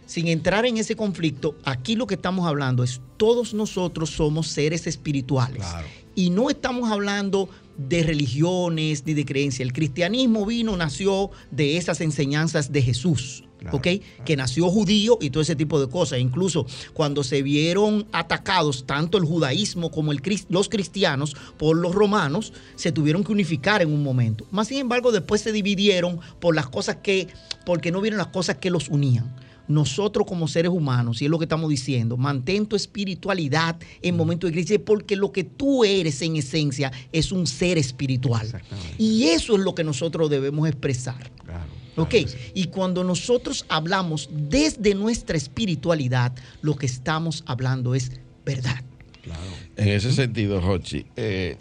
sin 0.06 0.26
entrar 0.26 0.64
en 0.64 0.78
ese 0.78 0.96
conflicto, 0.96 1.54
aquí 1.62 1.96
lo 1.96 2.06
que 2.06 2.14
estamos 2.14 2.46
hablando 2.46 2.82
es 2.82 3.02
todos 3.18 3.52
nosotros 3.52 4.08
somos 4.08 4.48
seres 4.48 4.86
espirituales. 4.86 5.58
Claro. 5.58 5.86
Y 6.14 6.30
no 6.30 6.48
estamos 6.48 6.90
hablando 6.90 7.50
de 7.76 8.04
religiones 8.04 9.04
ni 9.04 9.12
de 9.12 9.26
creencias. 9.26 9.66
El 9.66 9.74
cristianismo 9.74 10.46
vino, 10.46 10.78
nació 10.78 11.30
de 11.50 11.76
esas 11.76 12.00
enseñanzas 12.00 12.72
de 12.72 12.80
Jesús. 12.80 13.44
Claro, 13.58 13.76
¿ok? 13.76 13.88
Que 14.24 14.36
nació 14.36 14.68
judío 14.70 15.18
y 15.20 15.30
todo 15.30 15.42
ese 15.42 15.56
tipo 15.56 15.80
de 15.80 15.88
cosas. 15.88 16.20
Incluso 16.20 16.66
cuando 16.94 17.24
se 17.24 17.42
vieron 17.42 18.06
atacados 18.12 18.86
tanto 18.86 19.18
el 19.18 19.24
judaísmo 19.24 19.90
como 19.90 20.12
el, 20.12 20.22
los 20.48 20.68
cristianos 20.68 21.34
por 21.56 21.76
los 21.76 21.94
romanos, 21.94 22.52
se 22.76 22.92
tuvieron 22.92 23.24
que 23.24 23.32
unificar 23.32 23.82
en 23.82 23.92
un 23.92 24.02
momento. 24.02 24.46
Más 24.50 24.68
sin 24.68 24.78
embargo, 24.78 25.12
después 25.12 25.40
se 25.40 25.52
dividieron 25.52 26.20
por 26.40 26.54
las 26.54 26.68
cosas 26.68 26.96
que, 26.96 27.28
porque 27.64 27.90
no 27.90 28.00
vieron 28.00 28.18
las 28.18 28.28
cosas 28.28 28.56
que 28.56 28.70
los 28.70 28.88
unían. 28.88 29.34
Nosotros 29.66 30.26
como 30.26 30.48
seres 30.48 30.70
humanos, 30.70 31.20
y 31.20 31.26
es 31.26 31.30
lo 31.30 31.38
que 31.38 31.44
estamos 31.44 31.68
diciendo, 31.68 32.16
mantén 32.16 32.64
tu 32.64 32.74
espiritualidad 32.74 33.76
en 34.00 34.16
momentos 34.16 34.48
de 34.48 34.54
crisis, 34.54 34.78
porque 34.78 35.14
lo 35.14 35.30
que 35.30 35.44
tú 35.44 35.84
eres 35.84 36.22
en 36.22 36.36
esencia 36.36 36.90
es 37.12 37.32
un 37.32 37.46
ser 37.46 37.76
espiritual. 37.76 38.62
Y 38.96 39.24
eso 39.24 39.56
es 39.56 39.60
lo 39.60 39.74
que 39.74 39.84
nosotros 39.84 40.30
debemos 40.30 40.66
expresar. 40.66 41.30
Claro. 41.44 41.77
Ok, 42.02 42.10
claro 42.10 42.26
que 42.26 42.28
sí. 42.28 42.50
y 42.54 42.64
cuando 42.66 43.04
nosotros 43.04 43.64
hablamos 43.68 44.28
desde 44.32 44.94
nuestra 44.94 45.36
espiritualidad, 45.36 46.32
lo 46.62 46.76
que 46.76 46.86
estamos 46.86 47.42
hablando 47.46 47.94
es 47.94 48.12
verdad. 48.44 48.82
Claro. 49.22 49.40
En 49.76 49.88
ese 49.88 50.12
sentido, 50.12 50.62
Jochi, 50.62 51.04
eh, 51.16 51.56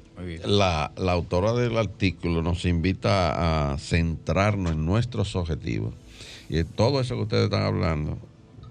la, 0.45 0.91
la 0.97 1.11
autora 1.11 1.53
del 1.53 1.77
artículo 1.77 2.41
nos 2.41 2.63
invita 2.65 3.73
a 3.73 3.77
centrarnos 3.77 4.71
en 4.73 4.85
nuestros 4.85 5.35
objetivos. 5.35 5.93
Y 6.49 6.63
todo 6.63 7.01
eso 7.01 7.15
que 7.15 7.21
ustedes 7.23 7.43
están 7.45 7.63
hablando 7.63 8.17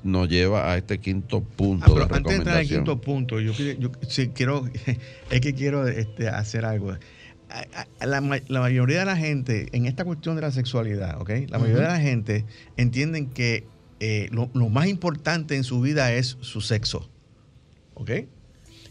nos 0.03 0.29
lleva 0.29 0.73
a 0.73 0.77
este 0.79 0.99
quinto 0.99 1.43
punto 1.43 1.85
Ah, 1.85 1.91
pero 1.93 2.07
de 2.07 2.15
antes 2.17 2.31
de 2.31 2.37
entrar 2.37 2.57
al 2.59 2.63
recomendación. 2.63 2.85
quinto 2.85 3.01
punto, 3.01 3.41
yo, 3.41 3.53
quiero- 3.53 3.79
yo 3.81 3.91
sí 4.09 4.29
quiero, 4.29 4.65
es 5.31 5.41
que 5.41 5.53
quiero 5.55 5.87
este, 5.87 6.29
hacer 6.29 6.65
algo. 6.65 6.95
La, 8.01 8.21
ma- 8.21 8.41
la 8.49 8.61
mayoría 8.61 9.01
de 9.01 9.05
la 9.05 9.17
gente, 9.17 9.69
en 9.73 9.87
esta 9.87 10.05
cuestión 10.05 10.37
de 10.37 10.43
la 10.43 10.51
sexualidad, 10.51 11.21
¿ok? 11.21 11.31
La 11.49 11.59
mayoría 11.59 11.83
de 11.85 11.89
la 11.93 12.01
gente 12.01 12.45
entienden 12.77 13.27
que 13.31 13.65
eh, 14.01 14.29
lo, 14.33 14.51
lo 14.55 14.69
más 14.69 14.89
importante 14.89 15.57
en 15.57 15.65
su 15.65 15.81
vida 15.81 16.13
es 16.13 16.37
su 16.41 16.61
sexo, 16.61 17.09
¿ok? 17.95 18.11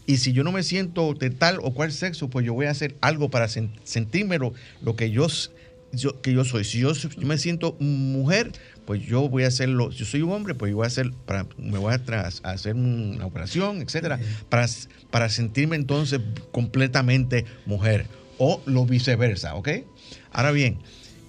Y 0.06 0.18
si 0.18 0.32
yo 0.32 0.42
no 0.44 0.52
me 0.52 0.62
siento 0.62 1.14
de 1.14 1.30
tal 1.30 1.58
o 1.62 1.74
cual 1.74 1.92
sexo, 1.92 2.30
pues 2.30 2.46
yo 2.46 2.54
voy 2.54 2.66
a 2.66 2.70
hacer 2.70 2.96
algo 3.00 3.28
para 3.28 3.46
sen- 3.46 3.70
sentirme 3.84 4.38
lo, 4.38 4.52
lo 4.80 4.94
que 4.96 5.10
yo, 5.10 5.26
que 6.22 6.32
yo 6.32 6.44
soy. 6.44 6.64
Si 6.64 6.78
yo, 6.78 6.92
me 7.18 7.38
siento 7.38 7.76
mujer, 7.80 8.52
pues 8.86 9.02
yo 9.02 9.28
voy 9.28 9.42
a 9.44 9.48
hacerlo. 9.48 9.90
Si 9.92 9.98
yo 9.98 10.04
soy 10.04 10.22
un 10.22 10.32
hombre, 10.32 10.54
pues 10.54 10.70
yo 10.70 10.76
voy 10.76 10.84
a 10.84 10.86
hacer, 10.88 11.10
para, 11.26 11.46
me 11.58 11.78
voy 11.78 11.92
a, 11.92 11.98
tras- 12.04 12.40
a 12.44 12.50
hacer 12.52 12.74
una 12.74 13.26
operación, 13.26 13.82
etcétera, 13.82 14.20
para, 14.48 14.66
para 15.10 15.28
sentirme 15.28 15.74
entonces 15.76 16.20
completamente 16.52 17.44
mujer. 17.66 18.06
O 18.38 18.60
lo 18.66 18.84
viceversa, 18.86 19.54
¿ok? 19.54 19.68
Ahora 20.32 20.52
bien, 20.52 20.78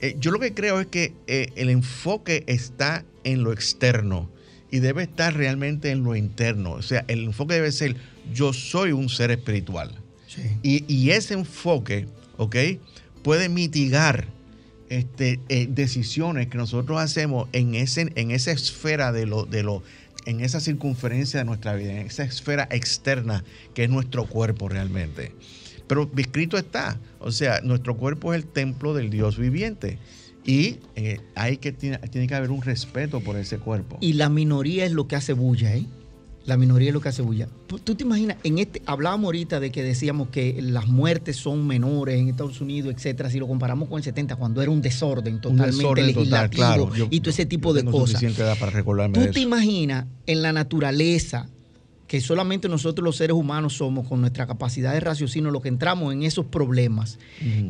eh, 0.01 0.15
yo 0.19 0.31
lo 0.31 0.39
que 0.39 0.53
creo 0.53 0.79
es 0.79 0.87
que 0.87 1.13
eh, 1.27 1.51
el 1.55 1.69
enfoque 1.69 2.43
está 2.47 3.05
en 3.23 3.43
lo 3.43 3.51
externo 3.51 4.29
y 4.69 4.79
debe 4.79 5.03
estar 5.03 5.35
realmente 5.35 5.91
en 5.91 6.03
lo 6.03 6.15
interno. 6.15 6.71
O 6.71 6.81
sea, 6.81 7.05
el 7.07 7.23
enfoque 7.23 7.55
debe 7.55 7.71
ser, 7.71 7.95
yo 8.33 8.53
soy 8.53 8.91
un 8.91 9.09
ser 9.09 9.31
espiritual. 9.31 9.95
Y, 10.61 10.83
y 10.93 11.11
ese 11.11 11.33
enfoque, 11.33 12.05
¿ok? 12.37 12.55
Puede 13.23 13.49
mitigar 13.49 14.27
este, 14.89 15.39
eh, 15.49 15.67
decisiones 15.69 16.47
que 16.47 16.57
nosotros 16.57 16.99
hacemos 16.99 17.49
en, 17.51 17.75
ese, 17.75 18.11
en 18.15 18.31
esa 18.31 18.51
esfera 18.51 19.11
de 19.11 19.25
lo, 19.25 19.45
de 19.45 19.63
lo, 19.63 19.83
en 20.25 20.41
esa 20.41 20.59
circunferencia 20.59 21.39
de 21.39 21.45
nuestra 21.45 21.75
vida, 21.75 21.91
en 21.91 22.07
esa 22.07 22.23
esfera 22.23 22.67
externa 22.71 23.43
que 23.73 23.85
es 23.85 23.89
nuestro 23.89 24.25
cuerpo 24.27 24.69
realmente. 24.69 25.33
Pero 25.87 26.09
escrito 26.17 26.57
está, 26.57 26.99
o 27.19 27.31
sea, 27.31 27.61
nuestro 27.61 27.95
cuerpo 27.97 28.33
es 28.33 28.43
el 28.43 28.47
templo 28.49 28.93
del 28.93 29.09
Dios 29.09 29.37
viviente. 29.37 29.97
Y 30.45 30.77
eh, 30.95 31.19
hay 31.35 31.57
que, 31.57 31.71
tiene, 31.73 31.97
tiene 31.97 32.27
que 32.27 32.35
haber 32.35 32.51
un 32.51 32.61
respeto 32.61 33.19
por 33.19 33.35
ese 33.37 33.57
cuerpo. 33.57 33.97
Y 34.01 34.13
la 34.13 34.29
minoría 34.29 34.85
es 34.85 34.91
lo 34.93 35.07
que 35.07 35.15
hace 35.17 35.33
bulla, 35.33 35.75
¿eh? 35.75 35.85
La 36.45 36.55
minoría 36.55 36.87
es 36.87 36.93
lo 36.93 37.01
que 37.01 37.09
hace 37.09 37.21
bulla. 37.21 37.49
Tú- 37.67 37.79
¿Tú 37.79 37.95
te 37.95 38.03
imaginas? 38.05 38.37
En 38.45 38.57
este, 38.57 38.81
hablábamos 38.85 39.25
ahorita 39.25 39.59
de 39.59 39.69
que 39.69 39.83
decíamos 39.83 40.29
que 40.29 40.57
las 40.61 40.87
muertes 40.87 41.35
son 41.35 41.67
menores 41.67 42.17
en 42.17 42.29
Estados 42.29 42.61
Unidos, 42.61 42.93
etcétera, 42.95 43.29
si 43.29 43.37
lo 43.39 43.47
comparamos 43.47 43.89
con 43.89 43.97
el 43.97 44.05
70, 44.05 44.37
cuando 44.37 44.61
era 44.61 44.71
un 44.71 44.81
desorden 44.81 45.33
un 45.35 45.41
totalmente 45.41 45.75
desorden 45.75 46.05
total, 46.13 46.23
legislativo 46.49 46.87
claro. 46.87 46.95
Yo- 46.95 47.07
y 47.11 47.19
todo 47.19 47.31
ese 47.31 47.45
tipo 47.45 47.69
yo 47.71 47.73
de 47.73 47.79
tengo 47.81 47.91
cosas. 47.91 48.11
suficiente 48.11 48.41
edad 48.43 48.57
para 48.57 48.71
recordarme 48.71 49.25
¿Tú 49.25 49.31
te 49.33 49.41
imaginas 49.41 50.05
en 50.25 50.41
la 50.41 50.53
naturaleza 50.53 51.49
que 52.07 52.21
solamente 52.21 52.69
nosotros 52.69 53.03
los 53.03 53.17
seres 53.17 53.35
humanos 53.35 53.73
somos 53.73 54.07
con 54.07 54.21
nuestra 54.21 54.47
capacidad 54.47 54.93
de 54.93 54.99
raciocinio 54.99 55.51
lo 55.51 55.61
que 55.61 55.69
entramos 55.69 56.13
en 56.13 56.23
esos 56.23 56.45
problemas? 56.45 57.19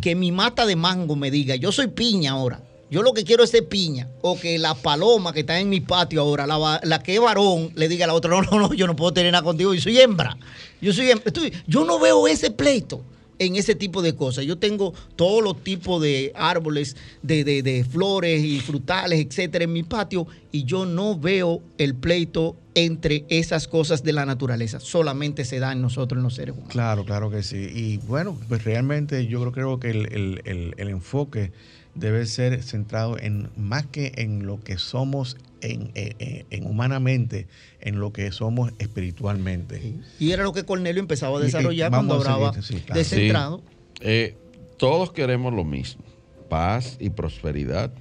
Que 0.02 0.16
mi 0.16 0.32
mata 0.32 0.66
de 0.66 0.76
mango 0.76 1.16
me 1.16 1.32
diga, 1.32 1.56
yo 1.56 1.72
soy 1.72 1.88
piña 1.88 2.32
ahora. 2.32 2.64
Yo 2.90 3.02
lo 3.02 3.14
que 3.14 3.26
quiero 3.26 3.44
es 3.44 3.50
ser 3.50 3.68
piña. 3.68 4.08
O 4.22 4.40
que 4.40 4.58
la 4.58 4.74
paloma 4.74 5.34
que 5.34 5.42
está 5.42 5.60
en 5.60 5.70
mi 5.70 5.82
patio 5.82 6.22
ahora, 6.22 6.48
la, 6.48 6.80
la 6.84 7.04
que 7.04 7.16
es 7.16 7.22
varón, 7.22 7.72
le 7.76 7.90
diga 7.90 8.06
a 8.06 8.08
la 8.08 8.14
otra, 8.14 8.32
no, 8.32 8.42
no, 8.42 8.60
no, 8.60 8.74
yo 8.74 8.88
no 8.88 8.96
puedo 8.96 9.12
tener 9.12 9.32
nada 9.32 9.44
contigo, 9.44 9.74
yo 9.74 9.82
soy 9.82 10.00
hembra. 10.00 10.38
Yo 10.80 10.94
soy 10.94 11.12
hembra. 11.12 11.34
Yo 11.68 11.84
no 11.84 12.00
veo 12.00 12.28
ese 12.28 12.52
pleito 12.52 13.04
en 13.40 13.56
ese 13.56 13.76
tipo 13.76 14.02
de 14.02 14.16
cosas. 14.16 14.46
Yo 14.46 14.58
tengo 14.58 14.94
todos 15.16 15.44
los 15.44 15.64
tipos 15.64 16.02
de 16.02 16.32
árboles, 16.36 16.96
de, 17.22 17.44
de- 17.44 17.84
flores 17.84 18.44
y 18.44 18.60
frutales, 18.60 19.20
etcétera, 19.26 19.64
en 19.66 19.74
mi 19.74 19.84
patio, 19.84 20.28
y 20.52 20.64
yo 20.64 20.86
no 20.86 21.18
veo 21.20 21.62
el 21.78 21.96
pleito 21.96 22.56
entre 22.74 23.26
esas 23.30 23.68
cosas 23.68 24.04
de 24.04 24.14
la 24.14 24.26
naturaleza. 24.26 24.80
Solamente 24.80 25.46
se 25.46 25.60
da 25.60 25.72
en 25.72 25.82
nosotros, 25.82 26.18
en 26.20 26.24
los 26.24 26.36
seres 26.36 26.54
humanos. 26.54 26.72
Claro, 26.72 27.06
claro 27.06 27.30
que 27.30 27.44
sí. 27.44 27.58
Y 27.74 27.98
bueno, 27.98 28.38
pues 28.48 28.64
realmente 28.64 29.26
yo 29.28 29.52
creo, 29.52 29.80
que 29.80 29.90
el- 29.92 30.42
el- 30.46 30.74
el 30.78 30.90
enfoque 30.90 31.52
debe 32.00 32.26
ser 32.26 32.62
centrado 32.64 33.18
en 33.20 33.50
más 33.58 33.86
que 33.88 34.12
en 34.18 34.46
lo 34.46 34.60
que 34.64 34.78
somos 34.78 35.38
en, 35.62 35.92
en- 35.96 36.46
en 36.50 36.66
humanamente, 36.68 37.48
en 37.82 38.00
lo 38.00 38.14
que 38.14 38.32
somos 38.32 38.72
espiritualmente. 38.80 39.96
Y 40.20 40.32
era 40.32 40.44
lo 40.44 40.54
que 40.54 40.64
Cornelio 40.64 41.02
empezaba 41.02 41.38
a 41.38 41.42
Y- 41.42 41.44
y 41.44 41.46
desarrollar 41.48 41.90
cuando 41.92 42.14
hablaba 42.16 42.54
seguir, 42.54 42.64
sí, 42.68 42.76
claro. 42.86 43.00
de 43.00 43.06
centrado. 43.06 43.62
Eh, 44.02 44.36
todos 44.78 45.12
queremos 45.12 45.54
lo 45.54 45.64
mismo, 45.64 46.04
paz 46.50 46.98
y 47.00 47.10
prosperidad, 47.10 47.92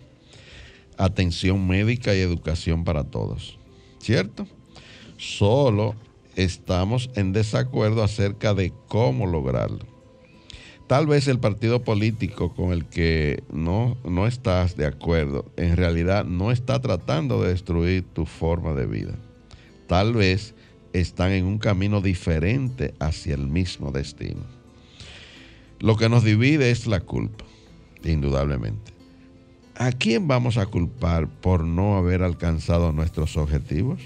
atención 0.98 1.66
médica 1.66 2.14
y 2.14 2.20
educación 2.20 2.84
para 2.84 3.04
todos, 3.04 3.58
¿cierto? 4.00 4.46
Solo 5.16 5.94
estamos 6.36 7.08
en 7.14 7.32
desacuerdo 7.32 8.02
acerca 8.02 8.52
de 8.52 8.72
cómo 8.88 9.26
lograrlo. 9.26 9.86
Tal 10.86 11.08
vez 11.08 11.26
el 11.26 11.40
partido 11.40 11.82
político 11.82 12.54
con 12.54 12.70
el 12.70 12.84
que 12.84 13.42
no, 13.52 13.96
no 14.04 14.28
estás 14.28 14.76
de 14.76 14.86
acuerdo 14.86 15.50
en 15.56 15.76
realidad 15.76 16.24
no 16.24 16.52
está 16.52 16.80
tratando 16.80 17.42
de 17.42 17.48
destruir 17.50 18.04
tu 18.04 18.24
forma 18.24 18.72
de 18.72 18.86
vida. 18.86 19.14
Tal 19.88 20.14
vez 20.14 20.54
están 20.92 21.32
en 21.32 21.44
un 21.44 21.58
camino 21.58 22.00
diferente 22.00 22.94
hacia 23.00 23.34
el 23.34 23.48
mismo 23.48 23.90
destino. 23.90 24.42
Lo 25.80 25.96
que 25.96 26.08
nos 26.08 26.22
divide 26.22 26.70
es 26.70 26.86
la 26.86 27.00
culpa, 27.00 27.44
indudablemente. 28.04 28.92
¿A 29.74 29.90
quién 29.90 30.28
vamos 30.28 30.56
a 30.56 30.66
culpar 30.66 31.28
por 31.28 31.64
no 31.64 31.96
haber 31.96 32.22
alcanzado 32.22 32.92
nuestros 32.92 33.36
objetivos? 33.36 34.00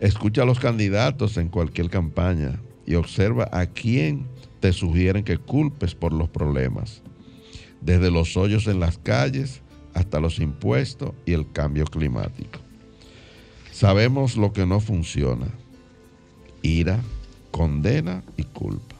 Escucha 0.00 0.42
a 0.42 0.46
los 0.46 0.60
candidatos 0.60 1.38
en 1.38 1.48
cualquier 1.48 1.88
campaña 1.88 2.60
y 2.84 2.94
observa 2.94 3.48
a 3.50 3.66
quién 3.66 4.26
te 4.60 4.72
sugieren 4.72 5.24
que 5.24 5.38
culpes 5.38 5.94
por 5.94 6.12
los 6.12 6.28
problemas, 6.28 7.02
desde 7.80 8.10
los 8.10 8.36
hoyos 8.36 8.66
en 8.66 8.80
las 8.80 8.98
calles 8.98 9.62
hasta 9.94 10.20
los 10.20 10.40
impuestos 10.40 11.12
y 11.24 11.32
el 11.32 11.50
cambio 11.52 11.84
climático. 11.84 12.60
Sabemos 13.72 14.36
lo 14.36 14.52
que 14.52 14.66
no 14.66 14.80
funciona, 14.80 15.46
ira, 16.62 17.00
condena 17.50 18.22
y 18.36 18.44
culpa. 18.44 18.96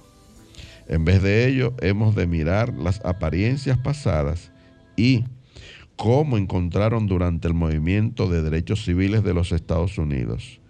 En 0.89 1.05
vez 1.05 1.23
de 1.23 1.49
ello, 1.49 1.75
hemos 1.81 2.15
de 2.15 2.27
mirar 2.27 2.73
las 2.75 3.05
apariencias 3.05 3.79
pasadas 3.79 4.53
y 4.97 5.25
cómo 5.97 6.39
encontraron 6.39 7.07
durante 7.07 7.49
el 7.49 7.55
movimiento 7.55 8.29
de 8.29 8.43
derechos 8.43 8.85
civiles 8.85 9.25
de 9.25 9.35
los 9.35 9.53
Estados 9.53 9.99
Unidos. 9.99 10.61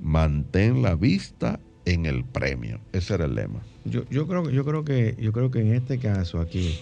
Mantén 0.00 0.82
la 0.82 0.94
vista 0.94 1.60
en 1.84 2.06
el 2.06 2.24
premio. 2.24 2.80
Ese 2.92 3.14
era 3.14 3.24
el 3.24 3.34
lema. 3.34 3.60
Yo, 3.84 4.04
yo 4.10 4.26
creo, 4.26 4.50
yo 4.50 4.64
creo 4.64 4.84
que, 4.84 5.16
yo 5.18 5.32
creo 5.32 5.50
que 5.50 5.60
en 5.60 5.74
este 5.74 5.98
caso 5.98 6.40
aquí, 6.40 6.78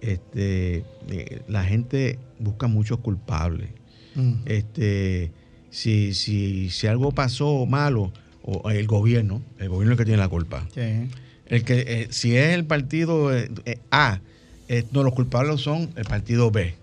este, 0.00 0.84
eh, 1.08 1.42
la 1.48 1.64
gente 1.64 2.18
busca 2.38 2.66
muchos 2.66 2.98
culpables. 2.98 3.70
Mm. 4.14 4.34
Este, 4.44 5.30
si, 5.70 6.14
si, 6.14 6.70
si 6.70 6.86
algo 6.86 7.12
pasó 7.12 7.64
malo, 7.66 8.12
o 8.42 8.70
el 8.70 8.86
gobierno, 8.86 9.40
el 9.58 9.68
gobierno 9.68 9.92
es 9.92 9.98
el 9.98 9.98
que 9.98 10.04
tiene 10.04 10.18
la 10.18 10.28
culpa. 10.28 10.66
Sí. 10.74 11.08
El 11.46 11.64
que, 11.64 11.84
eh, 11.86 12.06
si 12.10 12.36
es 12.36 12.54
el 12.54 12.64
partido 12.64 13.34
eh, 13.36 13.50
eh, 13.64 13.78
A, 13.90 14.20
eh, 14.68 14.84
no, 14.92 15.02
los 15.02 15.12
culpables 15.14 15.60
son 15.60 15.90
el 15.96 16.04
partido 16.04 16.50
B. 16.50 16.74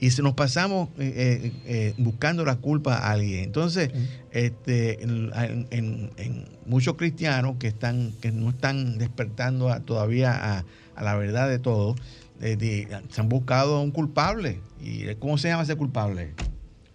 Y 0.00 0.10
si 0.12 0.22
nos 0.22 0.32
pasamos 0.34 0.88
eh, 0.98 1.12
eh, 1.44 1.52
eh, 1.66 1.94
buscando 1.98 2.44
la 2.44 2.56
culpa 2.56 2.96
a 2.96 3.10
alguien. 3.12 3.44
Entonces, 3.44 3.90
este, 4.30 5.02
en, 5.02 5.30
en- 5.70 6.10
en 6.16 6.44
muchos 6.64 6.94
cristianos 6.96 7.56
que 7.58 7.66
están, 7.68 8.12
que 8.22 8.32
no 8.32 8.48
están 8.50 8.96
despertando 8.96 9.68
a- 9.70 9.80
todavía 9.80 10.32
a, 10.32 10.64
a 10.94 11.02
la 11.04 11.14
verdad 11.16 11.48
de 11.50 11.58
todo, 11.58 11.96
eh, 12.40 12.56
de- 12.56 12.88
se 13.10 13.20
han 13.20 13.28
buscado 13.28 13.76
a 13.76 13.82
un 13.82 13.90
culpable. 13.90 14.60
¿Y 14.82 15.14
cómo 15.16 15.36
se 15.36 15.48
llama 15.48 15.64
ese 15.64 15.76
culpable? 15.76 16.30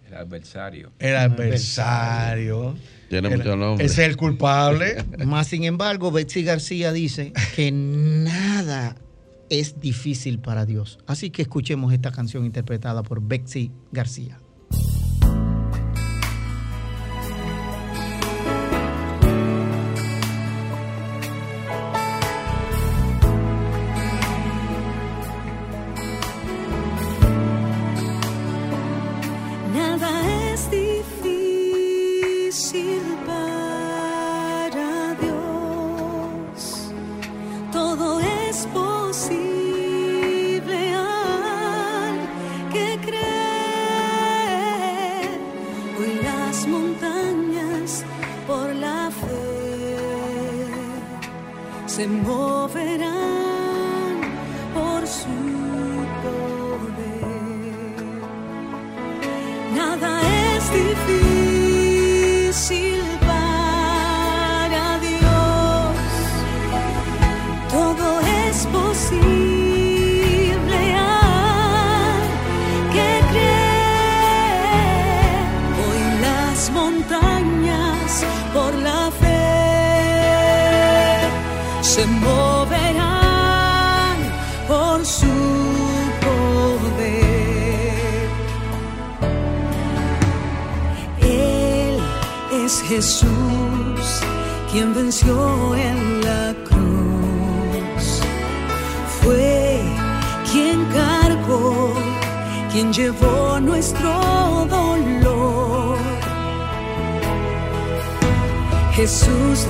El 0.08 0.14
adversario. 0.14 0.90
El 0.98 1.16
adversario. 1.16 2.74
Tiene 3.08 3.28
El- 3.28 3.38
mucho 3.38 3.56
nombre. 3.56 3.86
Es 3.86 3.98
el 3.98 4.16
culpable. 4.16 5.04
Más 5.24 5.46
sin 5.46 5.62
embargo, 5.62 6.10
Betsy 6.10 6.42
García 6.42 6.92
dice 6.92 7.32
que 7.54 7.70
nada 7.70 8.96
es 9.50 9.80
difícil 9.80 10.38
para 10.38 10.66
Dios. 10.66 10.98
Así 11.06 11.30
que 11.30 11.42
escuchemos 11.42 11.92
esta 11.92 12.12
canción 12.12 12.44
interpretada 12.44 13.02
por 13.02 13.22
Betsy 13.22 13.72
García. 13.92 14.38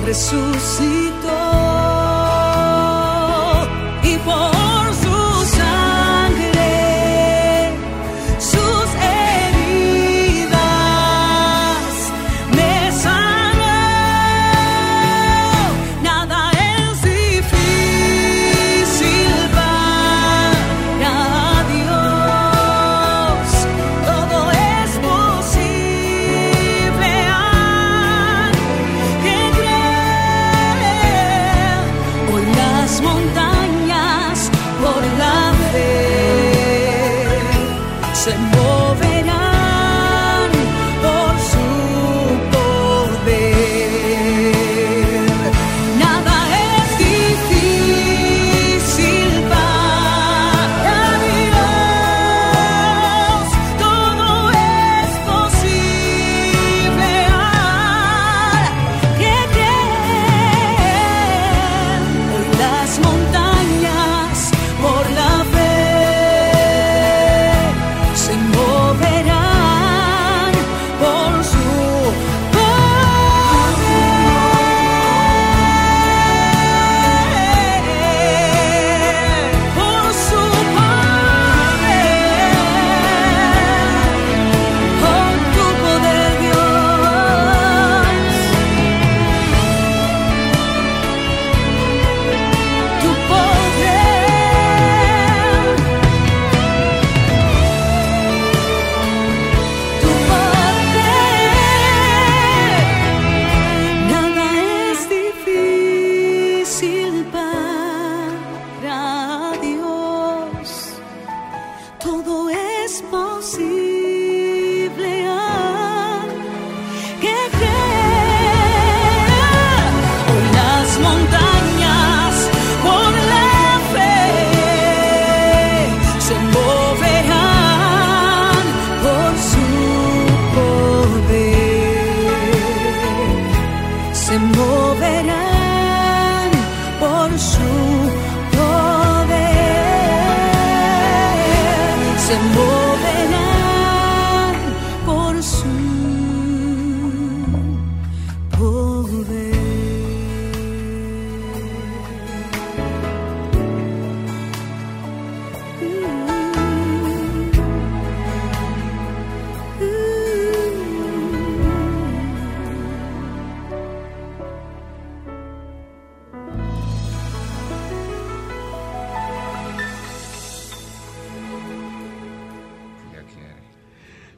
Jesús 0.07 0.79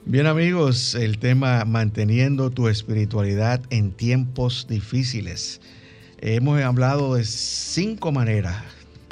Bien 0.10 0.26
amigos, 0.26 0.96
el 0.96 1.20
tema 1.20 1.64
manteniendo 1.66 2.50
tu 2.50 2.68
espiritualidad 2.68 3.62
en 3.70 3.92
tiempos 3.92 4.66
difíciles. 4.68 5.62
Hemos 6.18 6.60
hablado 6.64 7.14
de 7.14 7.24
cinco 7.24 8.12
maneras. 8.12 8.56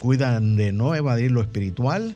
Cuidan 0.01 0.55
de 0.55 0.71
no 0.71 0.95
evadir 0.95 1.29
lo 1.29 1.41
espiritual. 1.41 2.15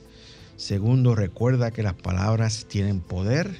Segundo, 0.57 1.13
recuerda 1.13 1.69
que 1.69 1.84
las 1.84 1.93
palabras 1.93 2.65
tienen 2.67 3.01
poder. 3.01 3.51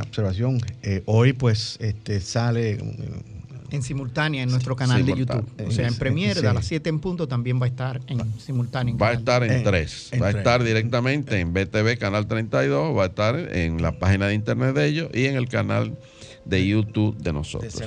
observación, 0.00 0.58
eh, 0.82 1.02
hoy 1.04 1.34
pues 1.34 1.76
este, 1.80 2.20
sale 2.20 2.78
en 3.70 3.82
simultánea 3.82 4.42
en 4.42 4.50
nuestro 4.50 4.76
canal 4.76 5.04
de 5.04 5.16
YouTube. 5.16 5.46
O 5.66 5.70
sea, 5.70 5.88
en 5.88 5.94
Premiere, 5.96 6.46
a 6.46 6.52
las 6.52 6.66
7 6.66 6.88
en 6.88 7.00
punto, 7.00 7.26
también 7.28 7.60
va 7.60 7.66
a 7.66 7.68
estar 7.68 8.00
en 8.06 8.38
simultáneo. 8.38 8.96
va 8.96 9.08
a 9.08 9.12
estar 9.14 9.42
en, 9.44 9.64
tres. 9.64 10.10
va 10.20 10.28
a 10.28 10.30
estar 10.30 10.62
directamente 10.62 11.40
en 11.40 11.52
BTV, 11.52 11.98
Canal 11.98 12.26
32, 12.26 12.96
va 12.96 13.04
a 13.04 13.06
estar 13.06 13.36
en 13.36 13.82
la 13.82 13.98
página 13.98 14.26
de 14.26 14.34
internet 14.34 14.74
de 14.74 14.86
ellos 14.86 15.10
y 15.12 15.26
en 15.26 15.36
el 15.36 15.48
canal 15.48 15.96
de 16.44 16.66
YouTube 16.66 17.16
de 17.16 17.32
nosotros. 17.32 17.82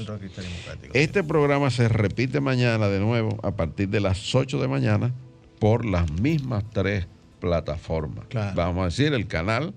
Este 0.94 1.24
programa 1.24 1.70
se 1.70 1.88
repite 1.90 2.40
mañana 2.42 2.88
de 2.88 3.00
nuevo 3.00 3.40
a 3.44 3.56
partir 3.56 3.90
de 3.90 4.00
las 4.00 4.34
8 4.34 4.60
de 4.60 4.68
mañana 4.68 5.14
por 5.60 5.86
las 5.86 6.12
mismas 6.12 6.64
tres 6.72 7.08
plataformas. 7.40 8.26
Vamos 8.56 8.82
a 8.82 8.86
decir, 8.86 9.14
el 9.14 9.28
canal 9.28 9.74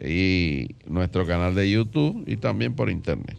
y 0.00 0.74
nuestro 0.86 1.26
canal 1.26 1.54
de 1.54 1.70
YouTube 1.70 2.24
y 2.26 2.36
también 2.36 2.74
por 2.74 2.90
internet. 2.90 3.36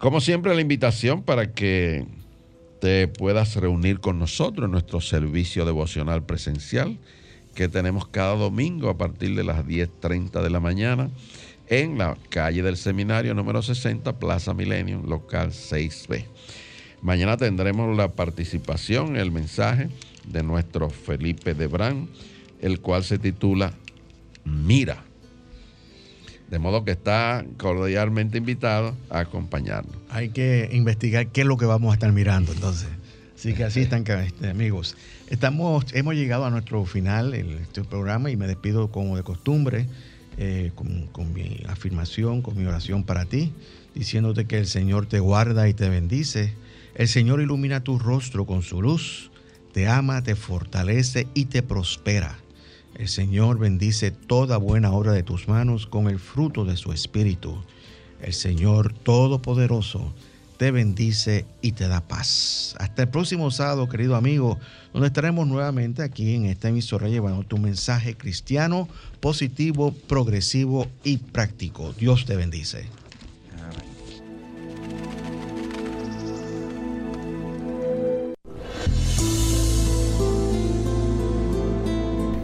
Como 0.00 0.22
siempre, 0.22 0.54
la 0.54 0.62
invitación 0.62 1.22
para 1.22 1.52
que 1.52 2.06
te 2.80 3.06
puedas 3.06 3.56
reunir 3.56 4.00
con 4.00 4.18
nosotros 4.18 4.64
en 4.64 4.70
nuestro 4.70 5.02
servicio 5.02 5.66
devocional 5.66 6.24
presencial 6.24 6.96
que 7.54 7.68
tenemos 7.68 8.08
cada 8.08 8.34
domingo 8.34 8.88
a 8.88 8.96
partir 8.96 9.36
de 9.36 9.44
las 9.44 9.66
10.30 9.66 10.42
de 10.42 10.48
la 10.48 10.58
mañana 10.58 11.10
en 11.68 11.98
la 11.98 12.16
calle 12.30 12.62
del 12.62 12.78
seminario 12.78 13.34
número 13.34 13.60
60, 13.60 14.18
Plaza 14.18 14.54
Milenio, 14.54 15.02
local 15.06 15.50
6B. 15.50 16.24
Mañana 17.02 17.36
tendremos 17.36 17.94
la 17.94 18.08
participación, 18.08 19.16
el 19.16 19.30
mensaje 19.30 19.90
de 20.26 20.42
nuestro 20.42 20.88
Felipe 20.88 21.52
Debrán, 21.52 22.08
el 22.62 22.80
cual 22.80 23.04
se 23.04 23.18
titula 23.18 23.74
Mira 24.46 25.09
de 26.50 26.58
modo 26.58 26.84
que 26.84 26.90
está 26.90 27.44
cordialmente 27.56 28.38
invitado 28.38 28.94
a 29.08 29.20
acompañarnos. 29.20 29.94
Hay 30.10 30.30
que 30.30 30.68
investigar 30.72 31.28
qué 31.28 31.42
es 31.42 31.46
lo 31.46 31.56
que 31.56 31.64
vamos 31.64 31.92
a 31.92 31.94
estar 31.94 32.12
mirando 32.12 32.52
entonces. 32.52 32.88
Así 33.36 33.54
que 33.54 33.64
así 33.64 33.80
están, 33.80 34.04
este, 34.06 34.50
amigos. 34.50 34.96
Estamos, 35.30 35.86
hemos 35.94 36.14
llegado 36.14 36.44
a 36.44 36.50
nuestro 36.50 36.84
final 36.84 37.34
en 37.34 37.50
este 37.52 37.84
programa 37.84 38.30
y 38.30 38.36
me 38.36 38.46
despido 38.46 38.90
como 38.90 39.16
de 39.16 39.22
costumbre 39.22 39.86
eh, 40.36 40.72
con, 40.74 41.06
con 41.06 41.32
mi 41.32 41.62
afirmación, 41.68 42.42
con 42.42 42.58
mi 42.58 42.66
oración 42.66 43.04
para 43.04 43.24
ti, 43.24 43.52
diciéndote 43.94 44.46
que 44.46 44.58
el 44.58 44.66
Señor 44.66 45.06
te 45.06 45.20
guarda 45.20 45.68
y 45.68 45.74
te 45.74 45.88
bendice. 45.88 46.52
El 46.96 47.08
Señor 47.08 47.40
ilumina 47.40 47.82
tu 47.82 47.98
rostro 47.98 48.44
con 48.44 48.62
su 48.62 48.82
luz, 48.82 49.30
te 49.72 49.86
ama, 49.86 50.22
te 50.22 50.34
fortalece 50.34 51.28
y 51.32 51.46
te 51.46 51.62
prospera. 51.62 52.39
El 52.96 53.08
Señor 53.08 53.58
bendice 53.58 54.10
toda 54.10 54.56
buena 54.56 54.92
obra 54.92 55.12
de 55.12 55.22
tus 55.22 55.48
manos 55.48 55.86
con 55.86 56.08
el 56.08 56.18
fruto 56.18 56.64
de 56.64 56.76
su 56.76 56.92
espíritu. 56.92 57.56
El 58.20 58.34
Señor 58.34 58.92
Todopoderoso 58.92 60.12
te 60.58 60.70
bendice 60.70 61.46
y 61.62 61.72
te 61.72 61.88
da 61.88 62.02
paz. 62.02 62.74
Hasta 62.78 63.04
el 63.04 63.08
próximo 63.08 63.50
sábado, 63.50 63.88
querido 63.88 64.14
amigo, 64.14 64.58
donde 64.92 65.06
estaremos 65.08 65.48
nuevamente 65.48 66.02
aquí 66.02 66.34
en 66.34 66.44
esta 66.44 66.68
emisora 66.68 67.08
llevando 67.08 67.44
tu 67.44 67.56
mensaje 67.56 68.14
cristiano, 68.14 68.86
positivo, 69.20 69.92
progresivo 70.06 70.86
y 71.02 71.16
práctico. 71.16 71.94
Dios 71.94 72.26
te 72.26 72.36
bendice. 72.36 72.99